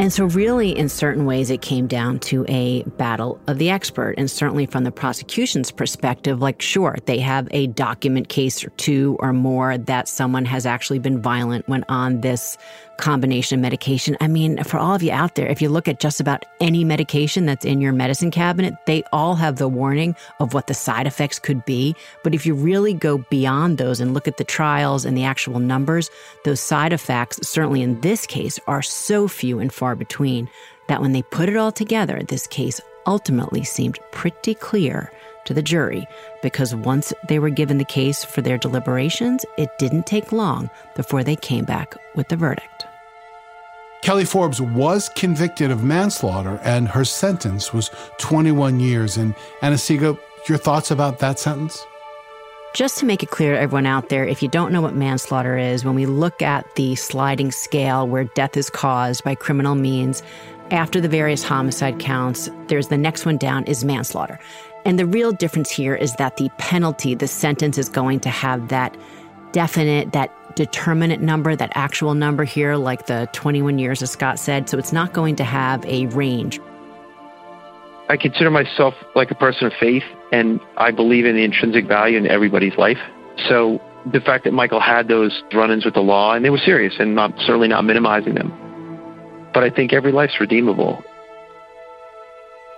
And 0.00 0.12
so, 0.12 0.26
really, 0.26 0.78
in 0.78 0.88
certain 0.88 1.26
ways, 1.26 1.50
it 1.50 1.60
came 1.60 1.88
down 1.88 2.20
to 2.20 2.46
a 2.48 2.84
battle 2.84 3.40
of 3.48 3.58
the 3.58 3.70
expert. 3.70 4.14
And 4.16 4.30
certainly, 4.30 4.64
from 4.64 4.84
the 4.84 4.92
prosecution's 4.92 5.72
perspective, 5.72 6.40
like, 6.40 6.62
sure, 6.62 6.96
they 7.06 7.18
have 7.18 7.48
a 7.50 7.66
document 7.66 8.28
case 8.28 8.64
or 8.64 8.70
two 8.70 9.16
or 9.18 9.32
more 9.32 9.76
that 9.76 10.06
someone 10.06 10.44
has 10.44 10.66
actually 10.66 11.00
been 11.00 11.20
violent 11.20 11.68
when 11.68 11.84
on 11.88 12.20
this 12.20 12.56
combination 12.98 13.58
of 13.58 13.62
medication. 13.62 14.16
I 14.20 14.28
mean, 14.28 14.62
for 14.64 14.76
all 14.76 14.94
of 14.94 15.02
you 15.02 15.12
out 15.12 15.34
there, 15.34 15.46
if 15.46 15.62
you 15.62 15.68
look 15.68 15.88
at 15.88 16.00
just 16.00 16.20
about 16.20 16.44
any 16.60 16.84
medication 16.84 17.46
that's 17.46 17.64
in 17.64 17.80
your 17.80 17.92
medicine 17.92 18.30
cabinet, 18.30 18.74
they 18.86 19.02
all 19.12 19.34
have 19.36 19.56
the 19.56 19.68
warning 19.68 20.14
of 20.40 20.52
what 20.52 20.66
the 20.66 20.74
side 20.74 21.06
effects 21.06 21.38
could 21.38 21.64
be. 21.64 21.96
But 22.22 22.34
if 22.34 22.44
you 22.44 22.54
really 22.54 22.92
go 22.92 23.18
beyond 23.30 23.78
those 23.78 24.00
and 24.00 24.12
look 24.12 24.28
at 24.28 24.36
the 24.36 24.44
trials 24.44 25.04
and 25.04 25.16
the 25.16 25.24
actual 25.24 25.58
numbers, 25.60 26.10
those 26.44 26.60
side 26.60 26.92
effects, 26.92 27.40
certainly 27.42 27.82
in 27.82 28.00
this 28.02 28.26
case, 28.26 28.58
are 28.66 28.82
so 28.82 29.28
few 29.28 29.58
and 29.58 29.72
far 29.72 29.94
between 29.94 30.48
that 30.88 31.00
when 31.00 31.12
they 31.12 31.22
put 31.22 31.48
it 31.48 31.56
all 31.56 31.72
together, 31.72 32.20
this 32.28 32.46
case 32.46 32.80
ultimately 33.06 33.64
seemed 33.64 33.98
pretty 34.12 34.54
clear 34.54 35.10
to 35.44 35.54
the 35.54 35.62
jury 35.62 36.06
because 36.42 36.74
once 36.74 37.12
they 37.28 37.38
were 37.38 37.50
given 37.50 37.78
the 37.78 37.84
case 37.84 38.22
for 38.22 38.42
their 38.42 38.58
deliberations, 38.58 39.44
it 39.56 39.70
didn't 39.78 40.06
take 40.06 40.30
long 40.30 40.68
before 40.94 41.24
they 41.24 41.36
came 41.36 41.64
back 41.64 41.94
with 42.14 42.28
the 42.28 42.36
verdict. 42.36 42.87
Kelly 44.02 44.24
Forbes 44.24 44.60
was 44.60 45.08
convicted 45.10 45.70
of 45.70 45.82
manslaughter 45.82 46.60
and 46.62 46.88
her 46.88 47.04
sentence 47.04 47.72
was 47.72 47.90
21 48.18 48.80
years. 48.80 49.16
And 49.16 49.34
Anna-Sigga, 49.60 50.18
your 50.48 50.58
thoughts 50.58 50.90
about 50.90 51.18
that 51.18 51.38
sentence? 51.38 51.84
Just 52.74 52.98
to 52.98 53.06
make 53.06 53.22
it 53.22 53.30
clear 53.30 53.54
to 53.54 53.60
everyone 53.60 53.86
out 53.86 54.08
there, 54.08 54.24
if 54.24 54.42
you 54.42 54.48
don't 54.48 54.72
know 54.72 54.80
what 54.80 54.94
manslaughter 54.94 55.56
is, 55.58 55.84
when 55.84 55.94
we 55.94 56.06
look 56.06 56.42
at 56.42 56.66
the 56.76 56.94
sliding 56.94 57.50
scale 57.50 58.06
where 58.06 58.24
death 58.24 58.56
is 58.56 58.70
caused 58.70 59.24
by 59.24 59.34
criminal 59.34 59.74
means, 59.74 60.22
after 60.70 61.00
the 61.00 61.08
various 61.08 61.42
homicide 61.42 61.98
counts, 61.98 62.48
there's 62.68 62.88
the 62.88 62.98
next 62.98 63.24
one 63.24 63.38
down 63.38 63.64
is 63.64 63.84
manslaughter. 63.84 64.38
And 64.84 64.98
the 64.98 65.06
real 65.06 65.32
difference 65.32 65.70
here 65.70 65.94
is 65.94 66.14
that 66.16 66.36
the 66.36 66.50
penalty, 66.58 67.14
the 67.14 67.26
sentence 67.26 67.78
is 67.78 67.88
going 67.88 68.20
to 68.20 68.30
have 68.30 68.68
that 68.68 68.96
definite, 69.52 70.12
that 70.12 70.32
determinate 70.56 71.20
number, 71.20 71.54
that 71.54 71.70
actual 71.74 72.14
number 72.14 72.44
here, 72.44 72.76
like 72.76 73.06
the 73.06 73.28
21 73.32 73.78
years, 73.78 74.02
as 74.02 74.10
Scott 74.10 74.38
said. 74.38 74.68
So 74.68 74.78
it's 74.78 74.92
not 74.92 75.12
going 75.12 75.36
to 75.36 75.44
have 75.44 75.84
a 75.86 76.06
range. 76.06 76.60
I 78.08 78.16
consider 78.16 78.50
myself 78.50 78.94
like 79.14 79.30
a 79.30 79.34
person 79.34 79.66
of 79.66 79.72
faith, 79.78 80.04
and 80.32 80.60
I 80.76 80.90
believe 80.90 81.26
in 81.26 81.36
the 81.36 81.44
intrinsic 81.44 81.86
value 81.86 82.16
in 82.16 82.26
everybody's 82.26 82.76
life. 82.78 82.98
So 83.48 83.80
the 84.10 84.20
fact 84.20 84.44
that 84.44 84.52
Michael 84.52 84.80
had 84.80 85.08
those 85.08 85.42
run 85.52 85.70
ins 85.70 85.84
with 85.84 85.94
the 85.94 86.00
law, 86.00 86.32
and 86.32 86.44
they 86.44 86.50
were 86.50 86.58
serious, 86.58 86.94
and 86.98 87.14
not 87.14 87.32
certainly 87.38 87.68
not 87.68 87.84
minimizing 87.84 88.34
them. 88.34 88.52
But 89.52 89.62
I 89.62 89.70
think 89.70 89.92
every 89.92 90.12
life's 90.12 90.40
redeemable. 90.40 91.02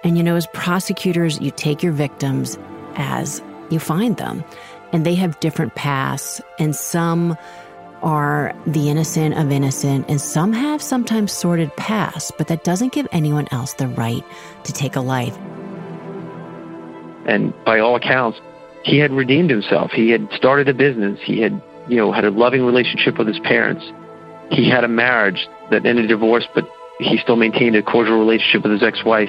And 0.03 0.16
you 0.16 0.25
know, 0.25 0.35
as 0.35 0.47
prosecutors, 0.49 1.41
you 1.41 1.51
take 1.51 1.83
your 1.83 1.93
victims 1.93 2.59
as 2.97 3.43
you 3.71 3.79
find 3.79 4.16
them, 4.16 4.45
and 4.93 5.05
they 5.05 5.14
have 5.14 5.38
different 5.41 5.74
paths, 5.74 6.41
and 6.59 6.74
some 6.74 7.36
are 8.03 8.55
the 8.66 8.88
innocent 8.88 9.36
of 9.36 9.51
innocent, 9.53 10.07
and 10.09 10.20
some 10.20 10.53
have 10.53 10.80
sometimes 10.80 11.32
sordid 11.32 11.74
past, 11.76 12.32
but 12.38 12.49
that 12.49 12.64
doesn't 12.64 12.93
give 12.93 13.07
anyone 13.12 13.47
else 13.51 13.74
the 13.74 13.88
right 13.88 14.24
to 14.64 14.72
take 14.72 14.97
a 14.97 15.01
life. 15.01 15.36
And 17.26 17.53
by 17.64 17.80
all 17.80 17.97
accounts, 17.97 18.41
he 18.84 18.97
had 18.97 19.12
redeemed 19.12 19.51
himself. 19.51 19.93
He 19.93 20.11
had 20.11 20.26
started 20.32 20.68
a 20.68 20.74
business. 20.74 21.20
He 21.22 21.41
had, 21.41 21.61
you 21.88 21.97
know, 21.97 22.11
had 22.11 22.24
a 22.24 22.30
loving 22.30 22.64
relationship 22.64 23.18
with 23.18 23.26
his 23.28 23.38
parents. 23.41 23.84
He 24.51 24.68
had 24.68 24.84
a 24.84 24.88
marriage 24.88 25.47
that 25.70 25.84
ended 25.84 26.07
in 26.07 26.09
divorce, 26.09 26.47
but 26.55 26.66
he 26.99 27.18
still 27.18 27.36
maintained 27.36 27.76
a 27.76 27.82
cordial 27.82 28.18
relationship 28.18 28.62
with 28.62 28.72
his 28.72 28.82
ex-wife. 28.82 29.28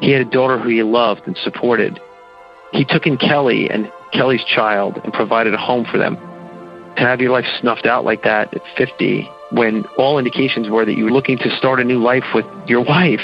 He 0.00 0.12
had 0.12 0.22
a 0.22 0.30
daughter 0.30 0.58
who 0.58 0.68
he 0.68 0.82
loved 0.82 1.22
and 1.26 1.36
supported. 1.38 2.00
He 2.72 2.84
took 2.84 3.06
in 3.06 3.18
Kelly 3.18 3.68
and 3.68 3.90
Kelly's 4.12 4.44
child 4.44 5.00
and 5.04 5.12
provided 5.12 5.54
a 5.54 5.58
home 5.58 5.84
for 5.90 5.98
them. 5.98 6.16
To 6.96 7.02
have 7.02 7.20
your 7.20 7.30
life 7.30 7.46
snuffed 7.60 7.86
out 7.86 8.04
like 8.04 8.22
that 8.24 8.52
at 8.54 8.62
50, 8.76 9.28
when 9.52 9.84
all 9.96 10.18
indications 10.18 10.68
were 10.68 10.84
that 10.84 10.96
you 10.96 11.04
were 11.04 11.10
looking 11.10 11.38
to 11.38 11.56
start 11.56 11.80
a 11.80 11.84
new 11.84 11.98
life 11.98 12.24
with 12.34 12.44
your 12.66 12.84
wife, 12.84 13.22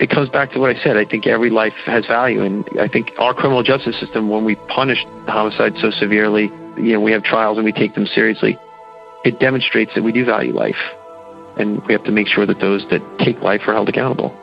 it 0.00 0.10
comes 0.10 0.28
back 0.28 0.52
to 0.52 0.58
what 0.58 0.74
I 0.74 0.82
said. 0.82 0.96
I 0.96 1.04
think 1.04 1.26
every 1.26 1.50
life 1.50 1.72
has 1.86 2.06
value, 2.06 2.42
and 2.42 2.68
I 2.80 2.88
think 2.88 3.12
our 3.18 3.32
criminal 3.32 3.62
justice 3.62 3.98
system, 3.98 4.28
when 4.28 4.44
we 4.44 4.56
punish 4.68 4.98
homicide 5.26 5.74
so 5.80 5.90
severely, 5.90 6.50
you 6.76 6.92
know, 6.92 7.00
we 7.00 7.12
have 7.12 7.22
trials 7.22 7.58
and 7.58 7.64
we 7.64 7.72
take 7.72 7.94
them 7.94 8.06
seriously. 8.06 8.58
It 9.24 9.38
demonstrates 9.38 9.94
that 9.94 10.02
we 10.02 10.12
do 10.12 10.24
value 10.24 10.52
life, 10.52 10.80
and 11.56 11.84
we 11.86 11.92
have 11.94 12.04
to 12.04 12.12
make 12.12 12.26
sure 12.26 12.44
that 12.44 12.60
those 12.60 12.84
that 12.90 13.00
take 13.18 13.40
life 13.40 13.62
are 13.66 13.72
held 13.72 13.88
accountable. 13.88 14.36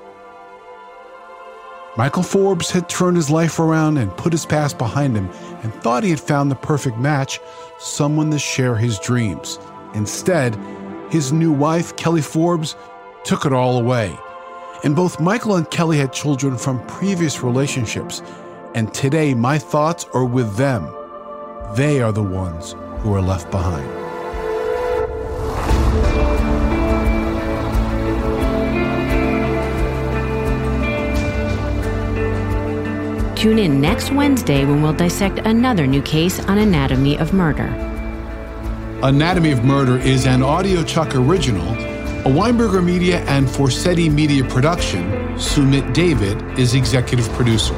Michael 1.97 2.23
Forbes 2.23 2.71
had 2.71 2.87
turned 2.87 3.17
his 3.17 3.29
life 3.29 3.59
around 3.59 3.97
and 3.97 4.15
put 4.15 4.31
his 4.31 4.45
past 4.45 4.77
behind 4.77 5.15
him 5.15 5.29
and 5.61 5.73
thought 5.73 6.03
he 6.03 6.09
had 6.09 6.21
found 6.21 6.49
the 6.49 6.55
perfect 6.55 6.97
match, 6.97 7.39
someone 7.79 8.31
to 8.31 8.39
share 8.39 8.75
his 8.75 8.97
dreams. 8.99 9.59
Instead, 9.93 10.57
his 11.09 11.33
new 11.33 11.51
wife, 11.51 11.97
Kelly 11.97 12.21
Forbes, 12.21 12.77
took 13.25 13.45
it 13.45 13.51
all 13.51 13.77
away. 13.77 14.17
And 14.85 14.95
both 14.95 15.19
Michael 15.19 15.57
and 15.57 15.69
Kelly 15.69 15.97
had 15.97 16.13
children 16.13 16.57
from 16.57 16.85
previous 16.87 17.43
relationships. 17.43 18.21
And 18.73 18.93
today, 18.93 19.33
my 19.33 19.57
thoughts 19.59 20.05
are 20.13 20.25
with 20.25 20.55
them. 20.55 20.87
They 21.75 22.01
are 22.01 22.13
the 22.13 22.23
ones 22.23 22.73
who 22.99 23.13
are 23.13 23.21
left 23.21 23.51
behind. 23.51 24.10
Tune 33.41 33.57
in 33.57 33.81
next 33.81 34.11
Wednesday 34.11 34.65
when 34.65 34.83
we'll 34.83 34.93
dissect 34.93 35.39
another 35.39 35.87
new 35.87 36.03
case 36.03 36.39
on 36.41 36.59
Anatomy 36.59 37.17
of 37.17 37.33
Murder. 37.33 37.65
Anatomy 39.01 39.51
of 39.51 39.63
Murder 39.63 39.97
is 39.97 40.27
an 40.27 40.41
audiochuck 40.41 41.15
original, 41.15 41.67
a 41.67 42.31
Weinberger 42.31 42.85
Media 42.85 43.21
and 43.21 43.47
Forsetti 43.47 44.13
Media 44.13 44.43
production. 44.43 45.09
Sumit 45.37 45.91
David 45.91 46.39
is 46.59 46.75
executive 46.75 47.27
producer. 47.29 47.73